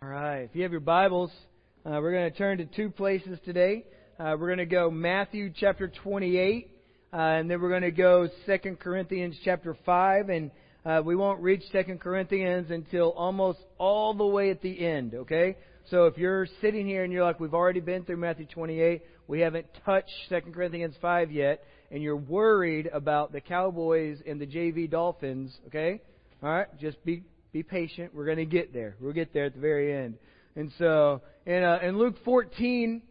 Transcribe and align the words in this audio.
All 0.00 0.08
right. 0.08 0.42
If 0.42 0.54
you 0.54 0.62
have 0.62 0.70
your 0.70 0.80
Bibles, 0.80 1.32
uh, 1.84 1.98
we're 2.00 2.12
going 2.12 2.30
to 2.30 2.38
turn 2.38 2.58
to 2.58 2.66
two 2.66 2.88
places 2.88 3.36
today. 3.44 3.84
Uh, 4.16 4.36
we're 4.38 4.46
going 4.46 4.58
to 4.58 4.64
go 4.64 4.92
Matthew 4.92 5.52
chapter 5.52 5.88
28, 5.88 6.70
uh, 7.12 7.16
and 7.16 7.50
then 7.50 7.60
we're 7.60 7.68
going 7.68 7.82
to 7.82 7.90
go 7.90 8.28
2 8.46 8.76
Corinthians 8.76 9.36
chapter 9.44 9.76
5, 9.84 10.28
and 10.28 10.52
uh, 10.86 11.02
we 11.04 11.16
won't 11.16 11.40
reach 11.40 11.64
2 11.72 11.98
Corinthians 12.00 12.70
until 12.70 13.10
almost 13.10 13.58
all 13.76 14.14
the 14.14 14.24
way 14.24 14.50
at 14.50 14.62
the 14.62 14.86
end, 14.86 15.14
okay? 15.16 15.56
So 15.90 16.06
if 16.06 16.16
you're 16.16 16.46
sitting 16.60 16.86
here 16.86 17.02
and 17.02 17.12
you're 17.12 17.24
like, 17.24 17.40
we've 17.40 17.52
already 17.52 17.80
been 17.80 18.04
through 18.04 18.18
Matthew 18.18 18.46
28, 18.46 19.02
we 19.26 19.40
haven't 19.40 19.66
touched 19.84 20.12
2 20.28 20.52
Corinthians 20.52 20.94
5 21.02 21.32
yet, 21.32 21.64
and 21.90 22.04
you're 22.04 22.16
worried 22.16 22.88
about 22.92 23.32
the 23.32 23.40
Cowboys 23.40 24.18
and 24.24 24.40
the 24.40 24.46
JV 24.46 24.88
Dolphins, 24.88 25.58
okay? 25.66 26.00
All 26.40 26.50
right, 26.50 26.68
just 26.78 27.04
be 27.04 27.24
be 27.52 27.62
patient. 27.62 28.14
We're 28.14 28.24
going 28.24 28.38
to 28.38 28.44
get 28.44 28.72
there. 28.72 28.96
We'll 29.00 29.12
get 29.12 29.32
there 29.32 29.46
at 29.46 29.54
the 29.54 29.60
very 29.60 29.94
end. 29.94 30.18
And 30.54 30.72
so, 30.78 31.22
in, 31.46 31.62
uh, 31.62 31.78
in 31.82 31.98
Luke 31.98 32.16
14, 32.24 33.02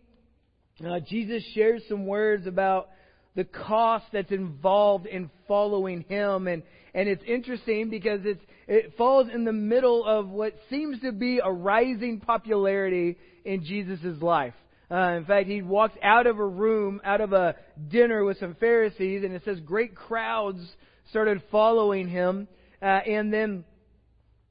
uh, 0.85 0.99
Jesus 1.07 1.43
shares 1.53 1.81
some 1.89 2.05
words 2.05 2.45
about 2.45 2.89
the 3.35 3.45
cost 3.45 4.05
that's 4.11 4.31
involved 4.31 5.05
in 5.05 5.29
following 5.47 6.01
Him. 6.09 6.47
And, 6.47 6.63
and 6.93 7.07
it's 7.07 7.23
interesting 7.25 7.89
because 7.89 8.21
it's, 8.25 8.41
it 8.67 8.93
falls 8.97 9.27
in 9.33 9.45
the 9.45 9.53
middle 9.53 10.05
of 10.05 10.29
what 10.29 10.53
seems 10.69 10.99
to 11.01 11.11
be 11.11 11.39
a 11.43 11.51
rising 11.51 12.19
popularity 12.19 13.17
in 13.45 13.63
Jesus' 13.63 14.21
life. 14.21 14.55
Uh, 14.89 15.15
in 15.17 15.25
fact, 15.25 15.47
he 15.47 15.61
walks 15.61 15.97
out 16.01 16.27
of 16.27 16.39
a 16.39 16.45
room, 16.45 17.01
out 17.03 17.21
of 17.21 17.33
a 17.33 17.55
dinner 17.89 18.23
with 18.23 18.39
some 18.39 18.55
Pharisees, 18.55 19.23
and 19.23 19.33
it 19.33 19.41
says 19.43 19.59
great 19.61 19.95
crowds 19.95 20.59
started 21.09 21.41
following 21.51 22.07
him. 22.07 22.47
Uh, 22.81 22.85
and 22.85 23.33
then 23.33 23.65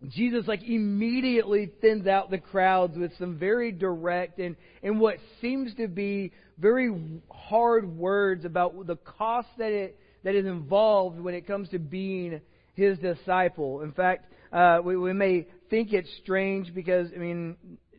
Jesus 0.09 0.47
like 0.47 0.63
immediately 0.63 1.71
thins 1.81 2.07
out 2.07 2.31
the 2.31 2.39
crowds 2.39 2.97
with 2.97 3.13
some 3.19 3.39
very 3.39 3.73
direct 3.73 4.39
and, 4.39 4.57
and 4.83 5.01
what 5.01 5.17
seems 5.41 5.75
to 5.77 5.89
be 5.89 6.33
very 6.59 6.95
hard 7.31 7.97
words 7.97 8.45
about 8.45 8.87
the 8.87 8.97
cost 8.97 9.49
that 9.59 9.73
it 9.73 9.99
that 10.23 10.35
is 10.35 10.45
involved 10.45 11.21
when 11.21 11.35
it 11.35 11.47
comes 11.47 11.69
to 11.69 11.79
being 11.79 12.41
his 12.75 12.99
disciple. 12.99 13.83
In 13.83 13.93
fact, 13.93 14.27
uh, 14.53 14.81
we, 14.83 14.97
we 14.97 15.13
may 15.13 15.47
think 15.71 15.93
it's 15.93 16.11
strange 16.23 16.75
because 16.75 17.09
I 17.15 17.19
mean 17.19 17.57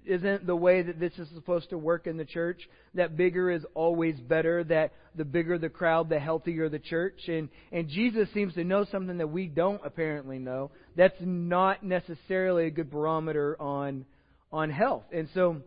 isn't 0.07 0.47
the 0.47 0.55
way 0.55 0.81
that 0.81 0.99
this 0.99 1.13
is 1.17 1.27
supposed 1.35 1.69
to 1.69 1.77
work 1.77 2.07
in 2.07 2.17
the 2.17 2.25
church. 2.25 2.61
That 2.95 3.17
bigger 3.17 3.51
is 3.51 3.65
always 3.73 4.19
better. 4.19 4.63
That 4.63 4.93
the 5.15 5.25
bigger 5.25 5.57
the 5.57 5.69
crowd, 5.69 6.09
the 6.09 6.19
healthier 6.19 6.69
the 6.69 6.79
church. 6.79 7.27
And 7.27 7.49
and 7.71 7.87
Jesus 7.87 8.27
seems 8.33 8.53
to 8.55 8.63
know 8.63 8.85
something 8.85 9.17
that 9.17 9.27
we 9.27 9.47
don't 9.47 9.81
apparently 9.83 10.39
know. 10.39 10.71
That's 10.95 11.17
not 11.19 11.83
necessarily 11.83 12.67
a 12.67 12.71
good 12.71 12.89
barometer 12.89 13.61
on 13.61 14.05
on 14.51 14.69
health. 14.69 15.03
And 15.11 15.29
so 15.33 15.61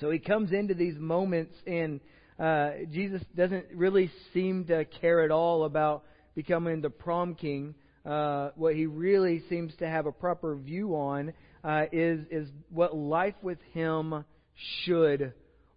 so 0.00 0.10
he 0.10 0.18
comes 0.18 0.52
into 0.52 0.74
these 0.74 0.98
moments 0.98 1.54
and 1.66 2.00
uh, 2.38 2.70
Jesus 2.92 3.22
doesn't 3.34 3.66
really 3.74 4.10
seem 4.34 4.64
to 4.66 4.84
care 4.84 5.22
at 5.22 5.30
all 5.30 5.64
about 5.64 6.04
becoming 6.34 6.82
the 6.82 6.90
prom 6.90 7.34
king. 7.34 7.74
Uh, 8.04 8.50
what 8.54 8.74
he 8.74 8.86
really 8.86 9.42
seems 9.48 9.74
to 9.76 9.88
have 9.88 10.06
a 10.06 10.12
proper 10.12 10.54
view 10.54 10.94
on 10.94 11.32
uh, 11.66 11.86
is 11.90 12.20
is 12.30 12.48
what 12.70 12.96
life 12.96 13.34
with 13.42 13.58
Him 13.72 14.24
should 14.84 15.32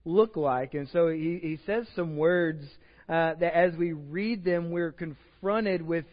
look 0.06 0.38
like. 0.38 0.74
And 0.74 0.88
so 0.94 1.10
he, 1.10 1.40
he 1.42 1.60
says 1.66 1.88
some 1.96 2.16
words 2.16 2.64
uh, 3.10 3.34
that, 3.40 3.56
as 3.56 3.76
we 3.76 3.94
read 3.94 4.46
them, 4.46 4.72
we're 4.72 4.92
confronted 4.92 5.82
with 5.82 6.06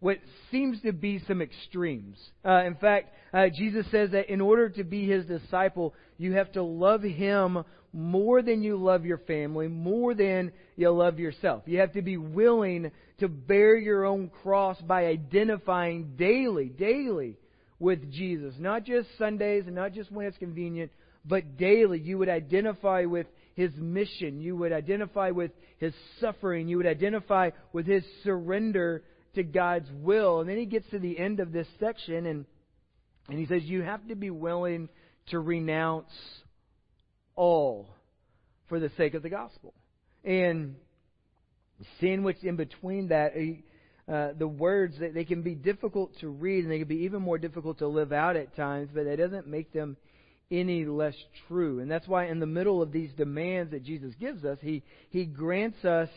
what 0.00 0.18
seems 0.50 0.80
to 0.82 0.92
be 0.92 1.20
some 1.26 1.42
extremes. 1.42 2.16
Uh, 2.44 2.62
in 2.64 2.76
fact, 2.76 3.12
uh, 3.32 3.46
Jesus 3.54 3.86
says 3.90 4.10
that 4.12 4.30
in 4.30 4.40
order 4.40 4.68
to 4.68 4.84
be 4.84 5.08
His 5.08 5.26
disciple, 5.26 5.94
you 6.16 6.34
have 6.34 6.52
to 6.52 6.62
love 6.62 7.02
Him 7.02 7.64
more 7.92 8.42
than 8.42 8.62
you 8.62 8.76
love 8.76 9.04
your 9.04 9.18
family, 9.18 9.68
more 9.68 10.14
than 10.14 10.52
you 10.76 10.90
love 10.90 11.18
yourself. 11.18 11.62
You 11.66 11.80
have 11.80 11.92
to 11.94 12.02
be 12.02 12.16
willing 12.16 12.90
to 13.18 13.28
bear 13.28 13.76
your 13.76 14.04
own 14.04 14.30
cross 14.42 14.80
by 14.80 15.06
identifying 15.06 16.14
daily, 16.16 16.66
daily 16.66 17.36
with 17.84 18.10
Jesus. 18.10 18.54
Not 18.58 18.84
just 18.84 19.06
Sundays 19.18 19.64
and 19.66 19.76
not 19.76 19.92
just 19.92 20.10
when 20.10 20.24
it's 20.24 20.38
convenient, 20.38 20.90
but 21.22 21.58
daily. 21.58 22.00
You 22.00 22.16
would 22.16 22.30
identify 22.30 23.04
with 23.04 23.26
his 23.54 23.70
mission. 23.76 24.40
You 24.40 24.56
would 24.56 24.72
identify 24.72 25.30
with 25.30 25.50
his 25.78 25.92
suffering. 26.18 26.66
You 26.66 26.78
would 26.78 26.86
identify 26.86 27.50
with 27.74 27.86
his 27.86 28.02
surrender 28.22 29.02
to 29.34 29.42
God's 29.42 29.88
will. 30.00 30.40
And 30.40 30.48
then 30.48 30.56
he 30.56 30.64
gets 30.64 30.88
to 30.90 30.98
the 30.98 31.18
end 31.18 31.40
of 31.40 31.52
this 31.52 31.66
section 31.78 32.24
and, 32.24 32.46
and 33.28 33.38
he 33.38 33.44
says, 33.44 33.62
You 33.64 33.82
have 33.82 34.08
to 34.08 34.14
be 34.14 34.30
willing 34.30 34.88
to 35.28 35.38
renounce 35.38 36.10
all 37.36 37.86
for 38.70 38.80
the 38.80 38.90
sake 38.96 39.12
of 39.12 39.22
the 39.22 39.28
gospel. 39.28 39.74
And 40.24 40.76
sandwiched 42.00 42.44
in 42.44 42.56
between 42.56 43.08
that, 43.08 43.34
he, 43.34 43.62
uh, 44.12 44.28
the 44.38 44.48
words 44.48 44.98
that 45.00 45.14
they 45.14 45.24
can 45.24 45.42
be 45.42 45.54
difficult 45.54 46.18
to 46.20 46.28
read 46.28 46.64
and 46.64 46.72
they 46.72 46.78
can 46.78 46.88
be 46.88 47.04
even 47.04 47.22
more 47.22 47.38
difficult 47.38 47.78
to 47.78 47.88
live 47.88 48.12
out 48.12 48.36
at 48.36 48.54
times, 48.54 48.90
but 48.94 49.04
that 49.04 49.16
doesn't 49.16 49.46
make 49.46 49.72
them 49.72 49.96
any 50.50 50.84
less 50.84 51.14
true. 51.48 51.80
And 51.80 51.90
that's 51.90 52.06
why 52.06 52.26
in 52.26 52.38
the 52.38 52.46
middle 52.46 52.82
of 52.82 52.92
these 52.92 53.10
demands 53.16 53.70
that 53.72 53.82
Jesus 53.82 54.14
gives 54.20 54.44
us, 54.44 54.58
he 54.60 54.82
he 55.10 55.24
grants 55.24 55.84
us 55.84 56.10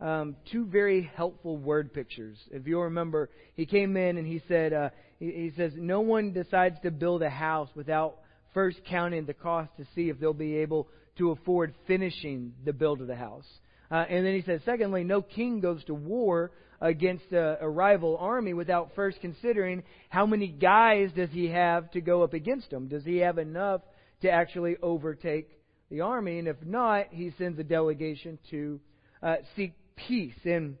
um, 0.00 0.36
two 0.50 0.66
very 0.66 1.10
helpful 1.14 1.56
word 1.56 1.92
pictures. 1.92 2.38
If 2.50 2.66
you'll 2.66 2.84
remember, 2.84 3.30
he 3.54 3.66
came 3.66 3.96
in 3.96 4.18
and 4.18 4.26
he 4.26 4.42
said, 4.48 4.72
uh, 4.72 4.90
he, 5.18 5.26
he 5.26 5.52
says, 5.56 5.72
no 5.76 6.00
one 6.00 6.32
decides 6.32 6.76
to 6.82 6.90
build 6.90 7.22
a 7.22 7.30
house 7.30 7.68
without 7.74 8.16
first 8.52 8.78
counting 8.88 9.26
the 9.26 9.34
cost 9.34 9.70
to 9.78 9.86
see 9.94 10.08
if 10.08 10.18
they'll 10.18 10.34
be 10.34 10.56
able 10.56 10.88
to 11.18 11.30
afford 11.30 11.74
finishing 11.86 12.52
the 12.64 12.72
build 12.72 13.00
of 13.00 13.06
the 13.06 13.16
house. 13.16 13.46
Uh, 13.90 14.04
and 14.08 14.26
then 14.26 14.34
he 14.34 14.42
says, 14.42 14.60
secondly, 14.64 15.04
no 15.04 15.22
king 15.22 15.60
goes 15.60 15.82
to 15.84 15.94
war 15.94 16.50
against 16.80 17.32
a, 17.32 17.58
a 17.60 17.68
rival 17.68 18.16
army 18.18 18.54
without 18.54 18.90
first 18.94 19.20
considering 19.20 19.82
how 20.08 20.26
many 20.26 20.48
guys 20.48 21.10
does 21.16 21.30
he 21.30 21.48
have 21.48 21.90
to 21.92 22.00
go 22.00 22.22
up 22.22 22.34
against 22.34 22.70
them? 22.70 22.88
Does 22.88 23.04
he 23.04 23.18
have 23.18 23.38
enough 23.38 23.80
to 24.22 24.30
actually 24.30 24.76
overtake 24.82 25.48
the 25.90 26.00
army? 26.02 26.38
And 26.38 26.48
if 26.48 26.56
not, 26.64 27.06
he 27.10 27.32
sends 27.38 27.58
a 27.58 27.64
delegation 27.64 28.38
to 28.50 28.80
uh, 29.22 29.36
seek 29.54 29.74
peace. 29.96 30.38
And, 30.44 30.76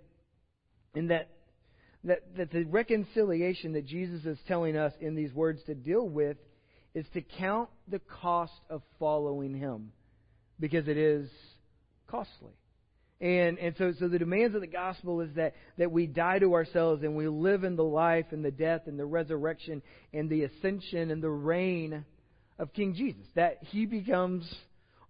and 0.94 1.10
that, 1.10 1.30
that, 2.04 2.36
that 2.36 2.50
the 2.50 2.64
reconciliation 2.64 3.72
that 3.72 3.86
Jesus 3.86 4.24
is 4.24 4.38
telling 4.46 4.76
us 4.76 4.92
in 5.00 5.14
these 5.14 5.32
words 5.32 5.60
to 5.66 5.74
deal 5.74 6.06
with 6.08 6.36
is 6.94 7.06
to 7.14 7.20
count 7.20 7.68
the 7.88 7.98
cost 7.98 8.52
of 8.70 8.82
following 8.98 9.54
him 9.54 9.92
because 10.58 10.88
it 10.88 10.96
is 10.96 11.28
costly. 12.06 12.52
And, 13.20 13.58
and 13.58 13.74
so, 13.78 13.92
so 13.98 14.08
the 14.08 14.18
demands 14.18 14.54
of 14.54 14.60
the 14.60 14.66
gospel 14.66 15.22
is 15.22 15.30
that, 15.36 15.54
that 15.78 15.90
we 15.90 16.06
die 16.06 16.38
to 16.38 16.52
ourselves 16.52 17.02
and 17.02 17.16
we 17.16 17.28
live 17.28 17.64
in 17.64 17.76
the 17.76 17.84
life 17.84 18.26
and 18.30 18.44
the 18.44 18.50
death 18.50 18.82
and 18.86 18.98
the 18.98 19.06
resurrection 19.06 19.82
and 20.12 20.28
the 20.28 20.44
ascension 20.44 21.10
and 21.10 21.22
the 21.22 21.30
reign 21.30 22.04
of 22.58 22.74
King 22.74 22.94
Jesus. 22.94 23.24
That 23.34 23.58
he 23.62 23.86
becomes 23.86 24.46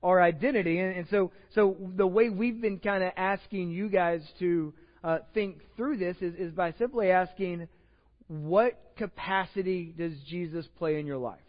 our 0.05 0.23
identity. 0.23 0.79
And, 0.79 0.99
and 0.99 1.07
so, 1.11 1.33
so 1.55 1.77
the 1.97 2.07
way 2.07 2.29
we've 2.29 2.61
been 2.61 2.79
kind 2.79 3.03
of 3.03 3.13
asking 3.17 3.71
you 3.71 3.89
guys 3.89 4.23
to 4.39 4.73
uh, 5.03 5.19
think 5.35 5.59
through 5.77 5.97
this 5.97 6.17
is, 6.21 6.35
is 6.37 6.53
by 6.53 6.73
simply 6.79 7.11
asking, 7.11 7.67
what 8.29 8.81
capacity 8.97 9.93
does 9.97 10.13
Jesus 10.29 10.67
play 10.79 11.01
in 11.01 11.07
your 11.07 11.19
life? 11.19 11.41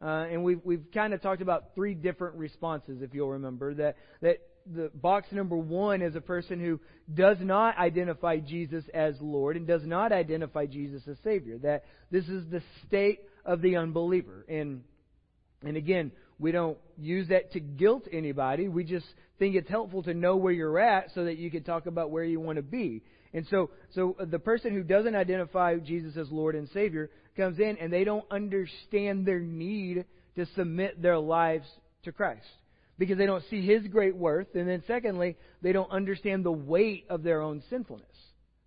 Uh, 0.00 0.26
and 0.30 0.44
we've, 0.44 0.60
we've 0.64 0.84
kind 0.94 1.12
of 1.12 1.20
talked 1.20 1.42
about 1.42 1.74
three 1.74 1.94
different 1.94 2.36
responses, 2.36 3.02
if 3.02 3.14
you'll 3.14 3.30
remember. 3.30 3.74
That, 3.74 3.96
that 4.20 4.38
the 4.74 4.90
box 4.94 5.28
number 5.32 5.56
one 5.56 6.02
is 6.02 6.14
a 6.14 6.20
person 6.20 6.60
who 6.60 6.80
does 7.12 7.38
not 7.40 7.78
identify 7.78 8.38
Jesus 8.38 8.84
as 8.92 9.14
Lord 9.20 9.56
and 9.56 9.66
does 9.66 9.84
not 9.84 10.12
identify 10.12 10.66
Jesus 10.66 11.02
as 11.08 11.16
Savior. 11.24 11.58
That 11.58 11.84
this 12.10 12.28
is 12.28 12.44
the 12.50 12.62
state 12.86 13.20
of 13.44 13.62
the 13.62 13.76
unbeliever. 13.76 14.44
And 14.48 14.82
and 15.62 15.76
again, 15.76 16.12
we 16.38 16.52
don't 16.52 16.78
use 16.96 17.28
that 17.28 17.52
to 17.52 17.60
guilt 17.60 18.06
anybody. 18.12 18.68
We 18.68 18.84
just 18.84 19.06
think 19.38 19.56
it's 19.56 19.68
helpful 19.68 20.02
to 20.04 20.14
know 20.14 20.36
where 20.36 20.52
you're 20.52 20.78
at 20.78 21.10
so 21.14 21.24
that 21.24 21.38
you 21.38 21.50
can 21.50 21.64
talk 21.64 21.86
about 21.86 22.10
where 22.10 22.24
you 22.24 22.40
want 22.40 22.56
to 22.56 22.62
be. 22.62 23.02
And 23.34 23.46
so, 23.50 23.70
so 23.94 24.16
the 24.18 24.38
person 24.38 24.72
who 24.72 24.82
doesn't 24.82 25.14
identify 25.14 25.76
Jesus 25.76 26.16
as 26.16 26.30
Lord 26.30 26.54
and 26.54 26.68
Savior 26.70 27.10
comes 27.36 27.58
in 27.58 27.76
and 27.78 27.92
they 27.92 28.04
don't 28.04 28.24
understand 28.30 29.26
their 29.26 29.40
need 29.40 30.04
to 30.36 30.46
submit 30.54 31.02
their 31.02 31.18
lives 31.18 31.66
to 32.04 32.12
Christ 32.12 32.46
because 32.98 33.18
they 33.18 33.26
don't 33.26 33.44
see 33.48 33.64
his 33.64 33.86
great 33.86 34.16
worth. 34.16 34.54
And 34.54 34.68
then, 34.68 34.82
secondly, 34.86 35.36
they 35.62 35.72
don't 35.72 35.90
understand 35.90 36.44
the 36.44 36.52
weight 36.52 37.06
of 37.08 37.22
their 37.22 37.40
own 37.40 37.62
sinfulness. 37.70 38.06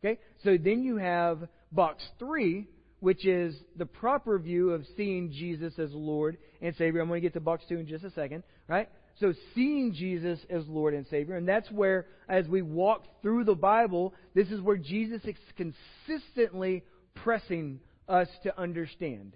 Okay? 0.04 0.20
So 0.44 0.58
then 0.58 0.84
you 0.84 0.98
have 0.98 1.48
box 1.72 2.04
three, 2.18 2.68
which 3.00 3.26
is 3.26 3.56
the 3.76 3.86
proper 3.86 4.40
view 4.40 4.72
of 4.72 4.86
seeing 4.96 5.32
Jesus 5.32 5.78
as 5.78 5.92
Lord 5.92 6.38
and 6.62 6.76
Savior. 6.76 7.02
I'm 7.02 7.08
going 7.08 7.22
to 7.22 7.26
get 7.26 7.34
to 7.34 7.40
box 7.40 7.64
two 7.68 7.78
in 7.78 7.88
just 7.88 8.04
a 8.04 8.12
second, 8.12 8.44
right? 8.68 8.90
So 9.20 9.34
seeing 9.54 9.94
Jesus 9.94 10.40
as 10.50 10.66
Lord 10.68 10.94
and 10.94 11.06
Savior, 11.08 11.36
and 11.36 11.48
that's 11.48 11.70
where, 11.70 12.08
as 12.30 12.48
we 12.48 12.62
walk 12.62 13.06
through 13.22 13.44
the 13.44 13.56
Bible, 13.56 14.14
this 14.34 14.48
is 14.50 14.62
where 14.62 14.78
Jesus 14.78 15.22
is 15.26 15.36
consistently 15.58 16.84
pressing 17.16 17.80
us 18.08 18.28
to 18.44 18.58
understand 18.60 19.34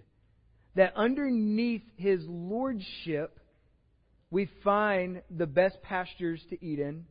that 0.75 0.93
underneath 0.95 1.83
his 1.97 2.21
lordship, 2.27 3.39
we 4.35 4.49
find 4.65 5.21
the 5.31 5.45
best 5.45 5.81
pastures 5.81 6.41
to 6.49 6.61
eat 6.61 6.77
in. 6.77 7.05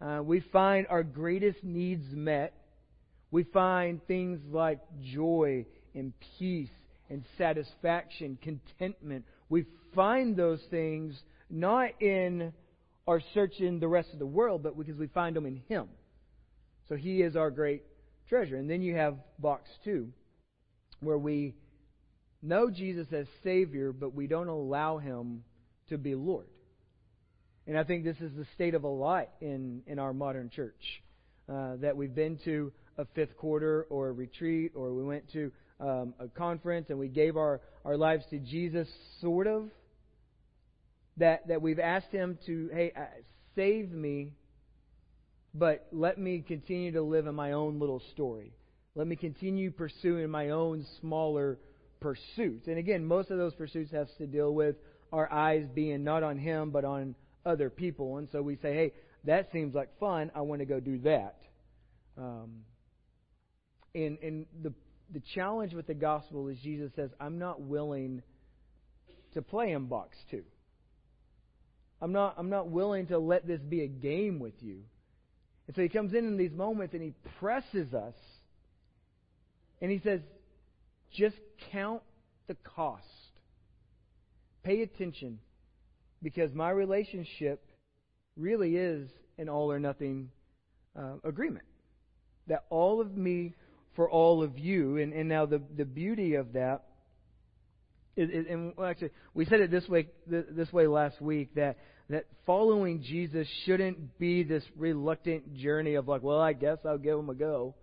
Uh, 0.00 0.22
we 0.22 0.40
find 0.40 0.86
our 0.88 1.02
greatest 1.02 1.62
needs 1.62 2.06
met. 2.10 2.54
We 3.30 3.42
find 3.44 4.00
things 4.06 4.40
like 4.50 4.80
joy 5.12 5.66
and 5.94 6.14
peace 6.38 6.70
and 7.10 7.22
satisfaction, 7.36 8.38
contentment. 8.40 9.26
We 9.50 9.66
find 9.94 10.38
those 10.38 10.62
things 10.70 11.14
not 11.50 12.00
in 12.00 12.54
our 13.06 13.20
search 13.34 13.60
in 13.60 13.78
the 13.78 13.88
rest 13.88 14.14
of 14.14 14.18
the 14.18 14.24
world, 14.24 14.62
but 14.62 14.74
because 14.78 14.96
we 14.96 15.08
find 15.08 15.36
them 15.36 15.44
in 15.44 15.60
Him. 15.68 15.88
So 16.88 16.96
He 16.96 17.20
is 17.20 17.36
our 17.36 17.50
great 17.50 17.82
treasure. 18.30 18.56
And 18.56 18.70
then 18.70 18.80
you 18.80 18.94
have 18.94 19.18
box 19.38 19.68
two, 19.84 20.08
where 21.00 21.18
we 21.18 21.56
know 22.40 22.70
Jesus 22.70 23.08
as 23.12 23.26
Savior, 23.42 23.92
but 23.92 24.14
we 24.14 24.26
don't 24.26 24.48
allow 24.48 24.96
Him 24.96 25.44
to 25.90 25.98
be 25.98 26.14
Lord. 26.14 26.46
And 27.66 27.78
I 27.78 27.84
think 27.84 28.04
this 28.04 28.20
is 28.20 28.32
the 28.36 28.46
state 28.54 28.74
of 28.74 28.84
a 28.84 28.88
lot 28.88 29.28
in, 29.40 29.82
in 29.86 29.98
our 29.98 30.12
modern 30.12 30.50
church. 30.50 31.02
Uh, 31.48 31.76
that 31.76 31.96
we've 31.96 32.14
been 32.14 32.38
to 32.44 32.72
a 32.96 33.04
fifth 33.14 33.36
quarter 33.36 33.86
or 33.90 34.08
a 34.08 34.12
retreat, 34.12 34.72
or 34.74 34.94
we 34.94 35.02
went 35.04 35.30
to 35.32 35.52
um, 35.80 36.14
a 36.18 36.28
conference 36.28 36.86
and 36.88 36.98
we 36.98 37.08
gave 37.08 37.36
our, 37.36 37.60
our 37.84 37.96
lives 37.96 38.24
to 38.30 38.38
Jesus, 38.38 38.88
sort 39.20 39.46
of. 39.46 39.68
That, 41.18 41.48
that 41.48 41.62
we've 41.62 41.78
asked 41.78 42.10
Him 42.10 42.38
to, 42.46 42.70
hey, 42.72 42.92
uh, 42.96 43.02
save 43.54 43.92
me, 43.92 44.32
but 45.54 45.86
let 45.92 46.18
me 46.18 46.42
continue 46.46 46.92
to 46.92 47.02
live 47.02 47.26
in 47.26 47.34
my 47.34 47.52
own 47.52 47.78
little 47.78 48.02
story. 48.12 48.52
Let 48.94 49.06
me 49.06 49.16
continue 49.16 49.70
pursuing 49.70 50.30
my 50.30 50.50
own 50.50 50.86
smaller 51.00 51.58
pursuits. 52.00 52.68
And 52.68 52.78
again, 52.78 53.04
most 53.04 53.30
of 53.30 53.38
those 53.38 53.54
pursuits 53.54 53.92
have 53.92 54.08
to 54.18 54.26
deal 54.26 54.52
with 54.52 54.76
our 55.12 55.30
eyes 55.32 55.66
being 55.74 56.04
not 56.04 56.22
on 56.22 56.38
Him, 56.38 56.70
but 56.70 56.84
on 56.84 57.14
other 57.44 57.70
people. 57.70 58.18
And 58.18 58.28
so 58.32 58.42
we 58.42 58.56
say, 58.56 58.74
hey, 58.74 58.92
that 59.24 59.50
seems 59.52 59.74
like 59.74 59.98
fun. 59.98 60.30
I 60.34 60.42
want 60.42 60.60
to 60.60 60.66
go 60.66 60.80
do 60.80 60.98
that. 60.98 61.36
Um, 62.16 62.62
and 63.94 64.18
and 64.18 64.46
the 64.62 64.72
the 65.12 65.22
challenge 65.34 65.74
with 65.74 65.86
the 65.86 65.94
gospel 65.94 66.48
is 66.48 66.58
Jesus 66.58 66.90
says, 66.96 67.10
I'm 67.20 67.38
not 67.38 67.60
willing 67.60 68.22
to 69.34 69.42
play 69.42 69.72
in 69.72 69.86
box 69.86 70.16
two. 70.30 70.44
I'm 72.00 72.12
not, 72.12 72.34
I'm 72.36 72.50
not 72.50 72.68
willing 72.68 73.06
to 73.06 73.18
let 73.18 73.46
this 73.46 73.60
be 73.60 73.82
a 73.82 73.86
game 73.86 74.38
with 74.38 74.54
you. 74.60 74.80
And 75.66 75.74
so 75.74 75.82
he 75.82 75.88
comes 75.88 76.12
in 76.12 76.26
in 76.26 76.36
these 76.36 76.52
moments 76.52 76.92
and 76.92 77.02
he 77.02 77.14
presses 77.38 77.94
us. 77.94 78.14
And 79.80 79.90
he 79.90 80.00
says, 80.00 80.20
just 81.14 81.36
count 81.72 82.02
the 82.46 82.56
cost. 82.76 83.04
Pay 84.62 84.82
attention. 84.82 85.38
Because 86.24 86.52
my 86.52 86.70
relationship 86.70 87.62
really 88.36 88.76
is 88.76 89.08
an 89.38 89.48
all 89.48 89.70
or 89.70 89.78
nothing 89.78 90.30
uh, 90.98 91.14
agreement. 91.22 91.66
That 92.48 92.64
all 92.70 93.00
of 93.00 93.16
me 93.16 93.54
for 93.94 94.10
all 94.10 94.42
of 94.42 94.58
you. 94.58 94.96
And, 94.96 95.12
and 95.12 95.28
now 95.28 95.46
the, 95.46 95.62
the 95.76 95.84
beauty 95.84 96.34
of 96.34 96.54
that 96.54 96.82
is, 98.16 98.30
is 98.30 98.46
and 98.48 98.72
well, 98.76 98.88
actually, 98.88 99.10
we 99.34 99.44
said 99.44 99.60
it 99.60 99.70
this 99.70 99.88
way, 99.88 100.08
this 100.26 100.72
way 100.72 100.86
last 100.86 101.20
week, 101.20 101.54
that, 101.56 101.76
that 102.08 102.24
following 102.46 103.02
Jesus 103.02 103.46
shouldn't 103.64 104.18
be 104.18 104.42
this 104.44 104.64
reluctant 104.76 105.54
journey 105.54 105.94
of 105.94 106.08
like, 106.08 106.22
well, 106.22 106.40
I 106.40 106.54
guess 106.54 106.78
I'll 106.86 106.98
give 106.98 107.18
him 107.18 107.28
a 107.28 107.34
go. 107.34 107.74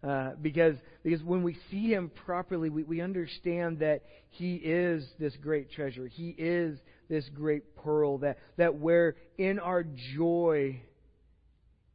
Uh, 0.00 0.30
because 0.40 0.76
because 1.02 1.20
when 1.24 1.42
we 1.42 1.56
see 1.72 1.88
him 1.88 2.08
properly, 2.24 2.70
we, 2.70 2.84
we 2.84 3.00
understand 3.00 3.80
that 3.80 4.02
he 4.30 4.54
is 4.54 5.04
this 5.18 5.34
great 5.42 5.72
treasure. 5.72 6.06
He 6.06 6.28
is 6.38 6.78
this 7.08 7.28
great 7.34 7.76
pearl. 7.76 8.18
That 8.18 8.38
that 8.56 8.76
where 8.76 9.16
in 9.36 9.58
our 9.58 9.84
joy 10.16 10.80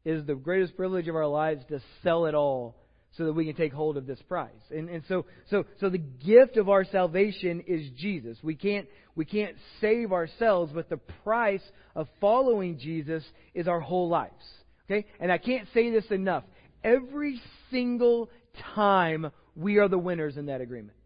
is 0.04 0.26
the 0.26 0.34
greatest 0.34 0.76
privilege 0.76 1.08
of 1.08 1.16
our 1.16 1.26
lives 1.26 1.64
to 1.68 1.80
sell 2.02 2.26
it 2.26 2.34
all 2.34 2.76
so 3.16 3.24
that 3.26 3.32
we 3.32 3.46
can 3.46 3.54
take 3.54 3.72
hold 3.72 3.96
of 3.96 4.06
this 4.06 4.20
prize. 4.28 4.50
And, 4.70 4.88
and 4.88 5.02
so, 5.08 5.24
so, 5.48 5.64
so 5.78 5.88
the 5.88 5.98
gift 5.98 6.56
of 6.56 6.68
our 6.68 6.84
salvation 6.84 7.62
is 7.66 7.88
Jesus. 7.96 8.36
We 8.42 8.56
can't, 8.56 8.88
we 9.14 9.24
can't 9.24 9.56
save 9.80 10.12
ourselves, 10.12 10.72
but 10.74 10.88
the 10.88 10.96
price 10.96 11.62
of 11.94 12.08
following 12.20 12.78
Jesus 12.78 13.24
is 13.54 13.68
our 13.68 13.80
whole 13.80 14.08
lives. 14.08 14.44
Okay? 14.90 15.06
And 15.20 15.30
I 15.30 15.38
can't 15.38 15.68
say 15.72 15.90
this 15.90 16.10
enough. 16.10 16.44
Every 16.82 17.40
single 17.70 18.30
time 18.74 19.30
we 19.54 19.78
are 19.78 19.88
the 19.88 19.98
winners 19.98 20.36
in 20.36 20.46
that 20.46 20.60
agreement. 20.60 20.96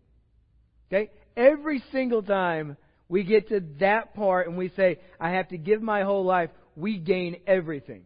Okay? 0.90 1.10
Every 1.36 1.82
single 1.92 2.22
time 2.22 2.78
we 3.08 3.24
get 3.24 3.48
to 3.48 3.60
that 3.80 4.14
part 4.14 4.48
and 4.48 4.56
we 4.56 4.70
say, 4.70 4.98
I 5.18 5.30
have 5.30 5.48
to 5.48 5.58
give 5.58 5.82
my 5.82 6.02
whole 6.02 6.24
life, 6.24 6.50
we 6.76 6.98
gain 6.98 7.36
everything. 7.46 8.02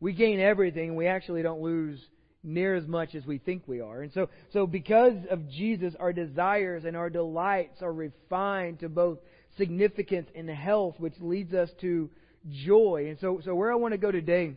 We 0.00 0.12
gain 0.12 0.38
everything, 0.38 0.90
and 0.90 0.96
we 0.96 1.06
actually 1.08 1.42
don't 1.42 1.60
lose 1.60 2.00
near 2.44 2.76
as 2.76 2.86
much 2.86 3.14
as 3.14 3.26
we 3.26 3.38
think 3.38 3.64
we 3.66 3.80
are. 3.80 4.02
And 4.02 4.12
so, 4.12 4.28
so 4.52 4.66
because 4.66 5.16
of 5.30 5.48
Jesus, 5.48 5.94
our 5.98 6.12
desires 6.12 6.84
and 6.84 6.96
our 6.96 7.10
delights 7.10 7.82
are 7.82 7.92
refined 7.92 8.80
to 8.80 8.88
both 8.88 9.18
significance 9.56 10.28
and 10.34 10.48
health, 10.48 10.94
which 10.98 11.14
leads 11.20 11.52
us 11.52 11.68
to 11.80 12.10
joy. 12.48 13.06
And 13.08 13.18
so, 13.18 13.40
so 13.44 13.54
where 13.54 13.72
I 13.72 13.76
want 13.76 13.92
to 13.92 13.98
go 13.98 14.12
today 14.12 14.56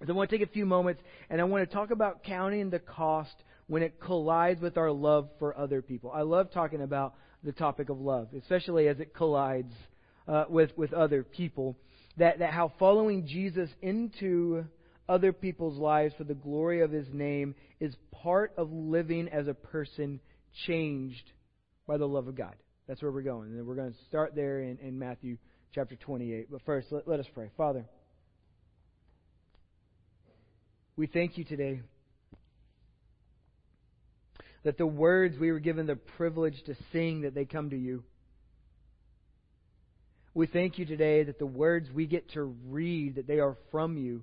is 0.00 0.08
I 0.08 0.12
want 0.12 0.30
to 0.30 0.38
take 0.38 0.46
a 0.46 0.52
few 0.52 0.66
moments 0.66 1.02
and 1.30 1.40
I 1.40 1.44
want 1.44 1.68
to 1.68 1.74
talk 1.74 1.90
about 1.90 2.24
counting 2.24 2.70
the 2.70 2.78
cost 2.78 3.34
when 3.66 3.82
it 3.82 4.00
collides 4.00 4.60
with 4.60 4.76
our 4.76 4.90
love 4.90 5.28
for 5.38 5.56
other 5.56 5.82
people. 5.82 6.10
I 6.12 6.22
love 6.22 6.50
talking 6.52 6.82
about 6.82 7.14
the 7.42 7.52
topic 7.52 7.88
of 7.88 8.00
love, 8.00 8.28
especially 8.36 8.88
as 8.88 9.00
it 9.00 9.14
collides 9.14 9.72
uh, 10.28 10.44
with 10.48 10.76
with 10.76 10.92
other 10.92 11.22
people. 11.22 11.76
That 12.18 12.38
that 12.38 12.52
how 12.52 12.72
following 12.78 13.26
Jesus 13.26 13.70
into 13.82 14.64
other 15.08 15.32
people's 15.32 15.78
lives 15.78 16.14
for 16.16 16.24
the 16.24 16.34
glory 16.34 16.80
of 16.80 16.90
his 16.90 17.06
name 17.12 17.54
is 17.80 17.94
part 18.10 18.52
of 18.56 18.72
living 18.72 19.28
as 19.28 19.46
a 19.46 19.54
person 19.54 20.20
changed 20.66 21.32
by 21.86 21.96
the 21.96 22.08
love 22.08 22.26
of 22.26 22.34
God. 22.34 22.54
That's 22.88 23.02
where 23.02 23.12
we're 23.12 23.22
going. 23.22 23.50
And 23.50 23.66
we're 23.66 23.74
going 23.74 23.92
to 23.92 23.98
start 24.08 24.34
there 24.34 24.60
in, 24.60 24.78
in 24.78 24.98
Matthew 24.98 25.36
chapter 25.72 25.96
28. 25.96 26.48
But 26.50 26.62
first, 26.64 26.88
let, 26.90 27.06
let 27.06 27.20
us 27.20 27.26
pray. 27.34 27.50
Father, 27.56 27.84
we 30.96 31.06
thank 31.06 31.36
you 31.36 31.44
today 31.44 31.82
that 34.64 34.78
the 34.78 34.86
words 34.86 35.38
we 35.38 35.52
were 35.52 35.60
given 35.60 35.86
the 35.86 35.94
privilege 35.94 36.60
to 36.64 36.74
sing, 36.90 37.20
that 37.20 37.34
they 37.34 37.44
come 37.44 37.70
to 37.70 37.76
you. 37.76 38.02
We 40.34 40.46
thank 40.46 40.78
you 40.78 40.84
today 40.84 41.22
that 41.22 41.38
the 41.38 41.46
words 41.46 41.88
we 41.94 42.06
get 42.06 42.30
to 42.32 42.42
read, 42.42 43.14
that 43.14 43.26
they 43.26 43.38
are 43.38 43.56
from 43.70 43.96
you. 43.96 44.22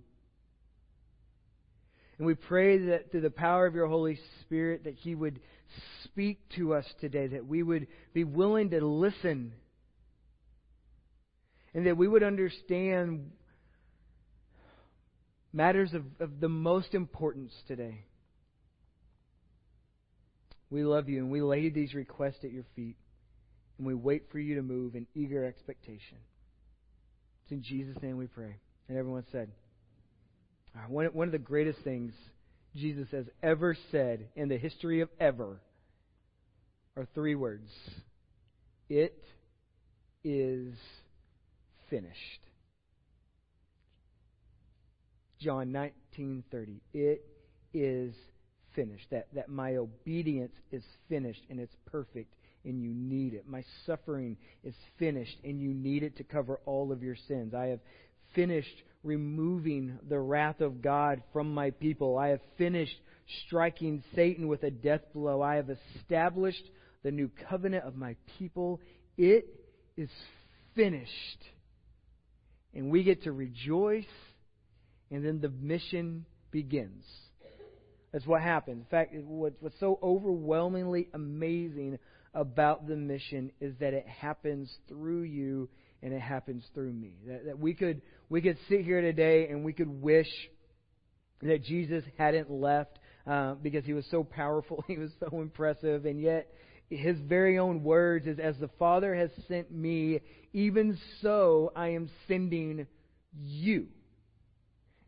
And 2.18 2.28
we 2.28 2.36
pray 2.36 2.78
that 2.88 3.12
through 3.12 3.22
the 3.22 3.30
power 3.30 3.66
of 3.66 3.74
your 3.74 3.88
Holy 3.88 4.20
Spirit 4.42 4.84
that 4.84 4.96
He 4.96 5.16
would 5.16 5.40
speak 6.04 6.40
to 6.56 6.74
us 6.74 6.86
today, 7.00 7.28
that 7.28 7.48
we 7.48 7.64
would 7.64 7.88
be 8.14 8.24
willing 8.24 8.72
to 8.72 8.86
listen, 8.86 9.54
and 11.74 11.88
that 11.88 11.98
we 11.98 12.08
would 12.08 12.24
understand 12.24 13.32
matters 15.54 15.94
of, 15.94 16.04
of 16.20 16.40
the 16.40 16.50
most 16.50 16.94
importance 16.94 17.54
today. 17.68 18.04
We 20.70 20.84
love 20.84 21.08
you, 21.08 21.20
and 21.20 21.30
we 21.30 21.42
lay 21.42 21.70
these 21.70 21.94
requests 21.94 22.44
at 22.44 22.52
your 22.52 22.66
feet, 22.76 22.98
and 23.78 23.86
we 23.86 23.94
wait 23.94 24.24
for 24.32 24.40
you 24.40 24.56
to 24.56 24.64
move 24.64 24.96
in 24.96 25.06
eager 25.14 25.46
expectation. 25.46 26.18
It's 27.44 27.52
in 27.52 27.62
Jesus' 27.62 28.02
name 28.02 28.18
we 28.18 28.28
pray. 28.28 28.56
And 28.90 28.98
everyone 28.98 29.26
said, 29.32 29.52
uh, 30.76 30.88
one, 30.88 31.06
one 31.08 31.28
of 31.28 31.32
the 31.32 31.38
greatest 31.38 31.80
things 31.84 32.14
Jesus 32.76 33.08
has 33.12 33.26
ever 33.44 33.78
said 33.92 34.30
in 34.36 34.50
the 34.50 34.58
history 34.58 35.02
of 35.02 35.10
ever 35.20 35.62
are 36.98 37.08
three 37.14 37.36
words 37.36 37.70
It 38.90 39.24
is 40.24 40.74
finished. 41.90 42.42
John 45.44 45.72
19:30 45.72 46.80
It 46.94 47.26
is 47.74 48.14
finished 48.76 49.08
that 49.12 49.28
that 49.34 49.50
my 49.50 49.76
obedience 49.76 50.54
is 50.72 50.84
finished 51.10 51.44
and 51.50 51.60
it's 51.60 51.76
perfect 51.86 52.34
and 52.66 52.82
you 52.82 52.92
need 52.94 53.34
it 53.34 53.48
my 53.48 53.64
suffering 53.86 54.36
is 54.64 54.74
finished 54.98 55.38
and 55.44 55.62
you 55.62 55.74
need 55.74 56.02
it 56.02 56.18
to 56.18 56.24
cover 56.24 56.60
all 56.66 56.92
of 56.92 57.04
your 57.04 57.16
sins 57.28 57.54
I 57.54 57.68
have 57.68 57.80
finished 58.34 58.84
removing 59.04 60.00
the 60.08 60.20
wrath 60.20 60.62
of 60.62 60.82
God 60.82 61.22
from 61.34 61.54
my 61.54 61.72
people. 61.72 62.18
I 62.18 62.30
have 62.30 62.40
finished 62.58 62.96
striking 63.46 64.04
Satan 64.16 64.48
with 64.48 64.64
a 64.64 64.72
death 64.72 65.02
blow. 65.14 65.42
I 65.42 65.56
have 65.56 65.70
established 65.70 66.64
the 67.04 67.12
new 67.12 67.30
covenant 67.50 67.84
of 67.84 67.96
my 67.96 68.16
people. 68.40 68.80
It 69.18 69.48
is 69.98 70.10
finished. 70.76 71.12
And 72.74 72.90
we 72.90 73.04
get 73.04 73.24
to 73.24 73.32
rejoice, 73.32 74.06
and 75.14 75.26
then 75.26 75.40
the 75.40 75.50
mission 75.50 76.26
begins. 76.52 77.06
That's 78.12 78.26
what 78.28 78.42
happens. 78.42 78.82
In 78.82 78.86
fact, 78.86 79.14
what's 79.16 79.80
so 79.80 80.00
overwhelmingly 80.04 81.10
amazing 81.14 81.98
about 82.34 82.88
the 82.88 82.96
mission 82.96 83.52
is 83.62 83.74
that 83.80 83.94
it 83.94 84.08
happens 84.08 84.72
through 84.88 85.24
you 85.24 85.70
and 86.02 86.14
it 86.14 86.22
happens 86.22 86.64
through 86.74 86.94
me. 86.94 87.16
That, 87.28 87.46
that 87.46 87.60
we 87.60 87.74
could 87.74 88.02
we 88.30 88.42
could 88.42 88.58
sit 88.70 88.82
here 88.82 89.02
today 89.02 89.48
and 89.50 89.64
we 89.64 89.74
could 89.74 90.02
wish 90.02 90.30
that 91.42 91.64
Jesus 91.64 92.04
hadn't 92.18 92.52
left 92.52 93.00
uh, 93.26 93.54
because 93.56 93.86
he 93.86 93.94
was 93.94 94.06
so 94.12 94.24
powerful, 94.24 94.84
he 94.88 94.98
was 94.98 95.12
so 95.20 95.42
impressive, 95.42 96.06
and 96.06 96.22
yet 96.22 96.50
his 96.90 97.18
very 97.20 97.58
own 97.58 97.84
words 97.84 98.28
is, 98.28 98.40
"As 98.40 98.58
the 98.58 98.70
Father 98.80 99.16
has 99.16 99.30
sent 99.48 99.72
me, 99.72 100.22
even 100.54 100.98
so 101.22 101.72
I 101.76 101.90
am 101.90 102.10
sending 102.28 102.88
you." 103.36 103.88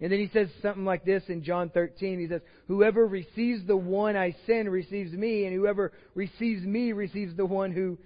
And 0.02 0.12
then 0.12 0.20
he 0.20 0.30
says 0.34 0.50
something 0.62 0.84
like 0.84 1.06
this 1.06 1.24
in 1.30 1.44
John 1.44 1.70
13. 1.70 2.20
He 2.20 2.28
says, 2.28 2.42
Whoever 2.68 3.08
receives 3.08 3.66
the 3.66 3.78
one 3.78 4.18
I 4.18 4.36
send 4.46 4.70
receives 4.70 5.14
me, 5.14 5.46
and 5.46 5.56
whoever 5.56 5.94
receives 6.14 6.64
me 6.66 6.92
receives 6.92 7.36
the 7.36 7.46
one 7.46 7.72
who 7.72 7.98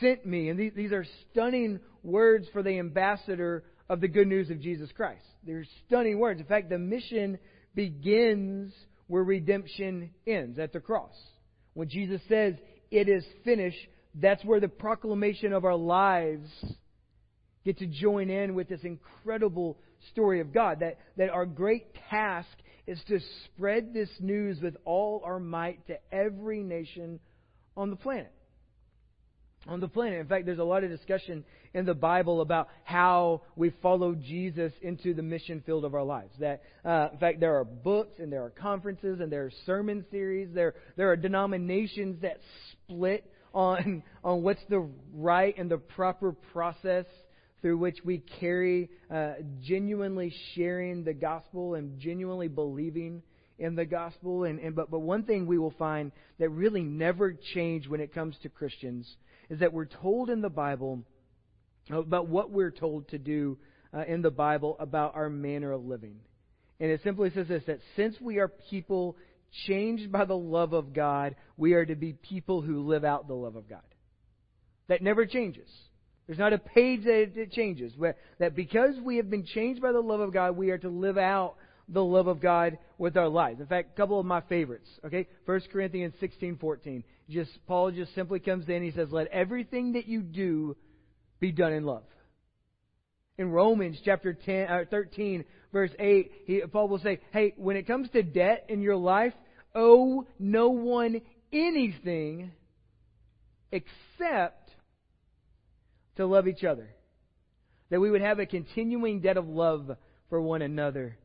sent 0.00 0.24
me. 0.24 0.48
And 0.48 0.58
these, 0.58 0.92
are 0.92 1.04
stunning 1.30 1.80
words 2.02 2.46
for 2.52 2.62
the 2.62 2.78
ambassador 2.78 3.64
of 3.90 4.00
the 4.00 4.08
good 4.08 4.26
news 4.26 4.50
of 4.50 4.60
Jesus 4.60 4.90
Christ. 4.92 5.24
They're 5.44 5.66
stunning 5.86 6.18
words. 6.18 6.40
In 6.40 6.46
fact, 6.46 6.70
the 6.70 6.78
mission 6.78 7.38
begins 7.74 8.72
where 9.06 9.22
redemption 9.22 10.10
ends, 10.26 10.58
at 10.58 10.72
the 10.72 10.80
cross. 10.80 11.14
When 11.74 11.90
Jesus 11.90 12.22
says, 12.28 12.54
It 12.90 13.08
is 13.08 13.24
finished, 13.44 13.78
that's 14.14 14.44
where 14.44 14.60
the 14.60 14.68
proclamation 14.68 15.52
of 15.52 15.66
our 15.66 15.76
lives 15.76 16.48
get 17.64 17.78
to 17.78 17.86
join 17.86 18.30
in 18.30 18.54
with 18.54 18.68
this 18.68 18.82
incredible 18.82 19.78
story 20.12 20.40
of 20.40 20.52
God. 20.52 20.80
That, 20.80 20.98
that 21.16 21.30
our 21.30 21.46
great 21.46 21.86
task 22.10 22.48
is 22.86 23.00
to 23.08 23.20
spread 23.44 23.92
this 23.92 24.10
news 24.20 24.60
with 24.60 24.76
all 24.84 25.22
our 25.24 25.38
might 25.38 25.86
to 25.88 25.98
every 26.12 26.62
nation 26.62 27.20
on 27.76 27.90
the 27.90 27.96
planet 27.96 28.32
on 29.66 29.80
the 29.80 29.88
planet. 29.88 30.20
In 30.20 30.26
fact, 30.26 30.46
there's 30.46 30.58
a 30.58 30.64
lot 30.64 30.84
of 30.84 30.90
discussion 30.90 31.44
in 31.74 31.84
the 31.84 31.94
Bible 31.94 32.40
about 32.40 32.68
how 32.84 33.42
we 33.56 33.70
follow 33.82 34.14
Jesus 34.14 34.72
into 34.82 35.14
the 35.14 35.22
mission 35.22 35.62
field 35.64 35.84
of 35.84 35.94
our 35.94 36.02
lives. 36.02 36.32
That, 36.40 36.62
uh, 36.84 37.08
in 37.12 37.18
fact, 37.18 37.40
there 37.40 37.56
are 37.56 37.64
books 37.64 38.18
and 38.18 38.32
there 38.32 38.44
are 38.44 38.50
conferences 38.50 39.20
and 39.20 39.30
there 39.30 39.44
are 39.44 39.52
sermon 39.66 40.04
series. 40.10 40.48
There, 40.54 40.74
there 40.96 41.10
are 41.10 41.16
denominations 41.16 42.22
that 42.22 42.38
split 42.72 43.30
on 43.54 44.02
on 44.24 44.42
what's 44.42 44.60
the 44.68 44.88
right 45.14 45.54
and 45.56 45.70
the 45.70 45.78
proper 45.78 46.32
process 46.52 47.06
through 47.60 47.78
which 47.78 47.98
we 48.04 48.18
carry 48.40 48.90
uh, 49.10 49.34
genuinely 49.60 50.32
sharing 50.54 51.04
the 51.04 51.14
gospel 51.14 51.74
and 51.74 51.98
genuinely 51.98 52.48
believing 52.48 53.22
in 53.58 53.74
the 53.74 53.84
gospel. 53.84 54.44
And, 54.44 54.60
and 54.60 54.74
but 54.74 54.90
but 54.90 55.00
one 55.00 55.24
thing 55.24 55.46
we 55.46 55.58
will 55.58 55.74
find 55.78 56.12
that 56.38 56.48
really 56.50 56.82
never 56.82 57.34
change 57.54 57.88
when 57.88 58.00
it 58.00 58.14
comes 58.14 58.36
to 58.42 58.48
Christians 58.48 59.08
is 59.50 59.60
that 59.60 59.72
we're 59.72 59.86
told 59.86 60.30
in 60.30 60.40
the 60.40 60.50
Bible 60.50 61.02
about 61.90 62.28
what 62.28 62.50
we're 62.50 62.70
told 62.70 63.08
to 63.08 63.18
do 63.18 63.58
uh, 63.94 64.04
in 64.06 64.22
the 64.22 64.30
Bible 64.30 64.76
about 64.78 65.14
our 65.14 65.30
manner 65.30 65.72
of 65.72 65.84
living. 65.84 66.16
And 66.80 66.90
it 66.90 67.00
simply 67.02 67.30
says 67.30 67.48
this 67.48 67.64
that 67.66 67.80
since 67.96 68.20
we 68.20 68.38
are 68.38 68.48
people 68.48 69.16
changed 69.66 70.12
by 70.12 70.24
the 70.24 70.36
love 70.36 70.72
of 70.72 70.92
God, 70.92 71.34
we 71.56 71.72
are 71.72 71.84
to 71.84 71.96
be 71.96 72.12
people 72.12 72.60
who 72.60 72.86
live 72.86 73.04
out 73.04 73.26
the 73.26 73.34
love 73.34 73.56
of 73.56 73.68
God. 73.68 73.80
That 74.88 75.02
never 75.02 75.26
changes. 75.26 75.68
There's 76.28 76.38
not 76.38 76.52
a 76.52 76.58
page 76.58 77.04
that 77.04 77.32
it 77.36 77.52
changes. 77.52 77.94
That 78.38 78.54
because 78.54 78.94
we 79.02 79.16
have 79.16 79.30
been 79.30 79.46
changed 79.46 79.80
by 79.80 79.92
the 79.92 80.00
love 80.00 80.20
of 80.20 80.30
God, 80.30 80.58
we 80.58 80.70
are 80.70 80.78
to 80.78 80.90
live 80.90 81.16
out 81.16 81.56
the 81.88 82.04
love 82.04 82.26
of 82.26 82.38
God 82.38 82.76
with 82.98 83.16
our 83.16 83.30
lives. 83.30 83.60
In 83.60 83.66
fact, 83.66 83.92
a 83.94 83.96
couple 83.96 84.20
of 84.20 84.26
my 84.26 84.42
favorites. 84.42 84.88
Okay, 85.06 85.26
1 85.46 85.60
Corinthians 85.72 86.14
16:14 86.20 87.02
just 87.30 87.50
Paul 87.66 87.92
just 87.92 88.14
simply 88.14 88.40
comes 88.40 88.68
in. 88.68 88.82
He 88.82 88.90
says, 88.90 89.10
"Let 89.10 89.28
everything 89.28 89.92
that 89.92 90.06
you 90.06 90.20
do 90.20 90.76
be 91.40 91.50
done 91.50 91.72
in 91.72 91.84
love." 91.84 92.04
In 93.38 93.50
Romans 93.50 93.98
chapter 94.04 94.34
10, 94.34 94.68
uh, 94.68 94.84
13, 94.90 95.46
verse 95.72 95.94
8, 95.98 96.32
he, 96.44 96.60
Paul 96.60 96.88
will 96.88 96.98
say, 96.98 97.20
"Hey, 97.30 97.54
when 97.56 97.76
it 97.76 97.86
comes 97.86 98.10
to 98.10 98.22
debt 98.22 98.66
in 98.68 98.82
your 98.82 98.96
life, 98.96 99.34
owe 99.74 100.26
no 100.38 100.68
one 100.68 101.22
anything 101.52 102.52
except 103.72 104.67
to 106.18 106.26
love 106.26 106.46
each 106.46 106.62
other." 106.62 106.94
That 107.90 108.00
we 108.00 108.10
would 108.10 108.20
have 108.20 108.38
a 108.38 108.44
continuing 108.46 109.20
debt 109.20 109.38
of 109.38 109.48
love 109.48 109.96
for 110.28 110.42
one 110.42 110.60
another. 110.60 111.16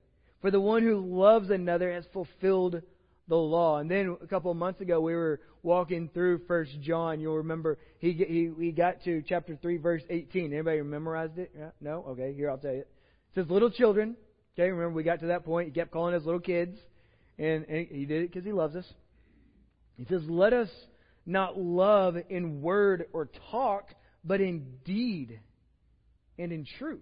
For 0.41 0.49
the 0.49 0.61
one 0.61 0.81
who 0.81 0.97
loves 0.99 1.49
another 1.49 1.91
has 1.91 2.05
fulfilled 2.13 2.81
the 3.27 3.35
law. 3.35 3.79
And 3.79 3.89
then 3.89 4.17
a 4.21 4.27
couple 4.27 4.51
of 4.51 4.57
months 4.57 4.81
ago, 4.81 4.99
we 4.99 5.13
were 5.13 5.39
walking 5.61 6.09
through 6.13 6.39
First 6.47 6.71
John. 6.81 7.19
You'll 7.19 7.37
remember 7.37 7.77
he 7.99 8.11
he 8.13 8.51
he 8.57 8.71
got 8.71 9.03
to 9.03 9.21
chapter 9.27 9.57
three, 9.61 9.77
verse 9.77 10.03
eighteen. 10.09 10.53
Anybody 10.53 10.81
memorized 10.81 11.37
it? 11.37 11.51
Yeah? 11.57 11.71
No? 11.79 12.03
Okay, 12.09 12.33
here 12.33 12.49
I'll 12.49 12.57
tell 12.57 12.73
you. 12.73 12.79
It 12.79 13.35
says, 13.35 13.49
"Little 13.49 13.71
children." 13.71 14.15
Okay, 14.55 14.69
remember 14.69 14.93
we 14.95 15.03
got 15.03 15.21
to 15.21 15.27
that 15.27 15.45
point. 15.45 15.69
He 15.69 15.73
kept 15.73 15.91
calling 15.91 16.13
us 16.13 16.23
little 16.23 16.39
kids, 16.39 16.77
and, 17.39 17.65
and 17.67 17.87
he 17.87 18.05
did 18.05 18.23
it 18.23 18.31
because 18.31 18.45
he 18.45 18.51
loves 18.51 18.75
us. 18.75 18.85
He 19.97 20.05
says, 20.05 20.21
"Let 20.29 20.53
us 20.53 20.69
not 21.25 21.57
love 21.57 22.17
in 22.29 22.61
word 22.61 23.07
or 23.13 23.29
talk, 23.51 23.85
but 24.23 24.41
in 24.41 24.77
deed 24.85 25.39
and 26.37 26.51
in 26.51 26.65
truth." 26.77 27.01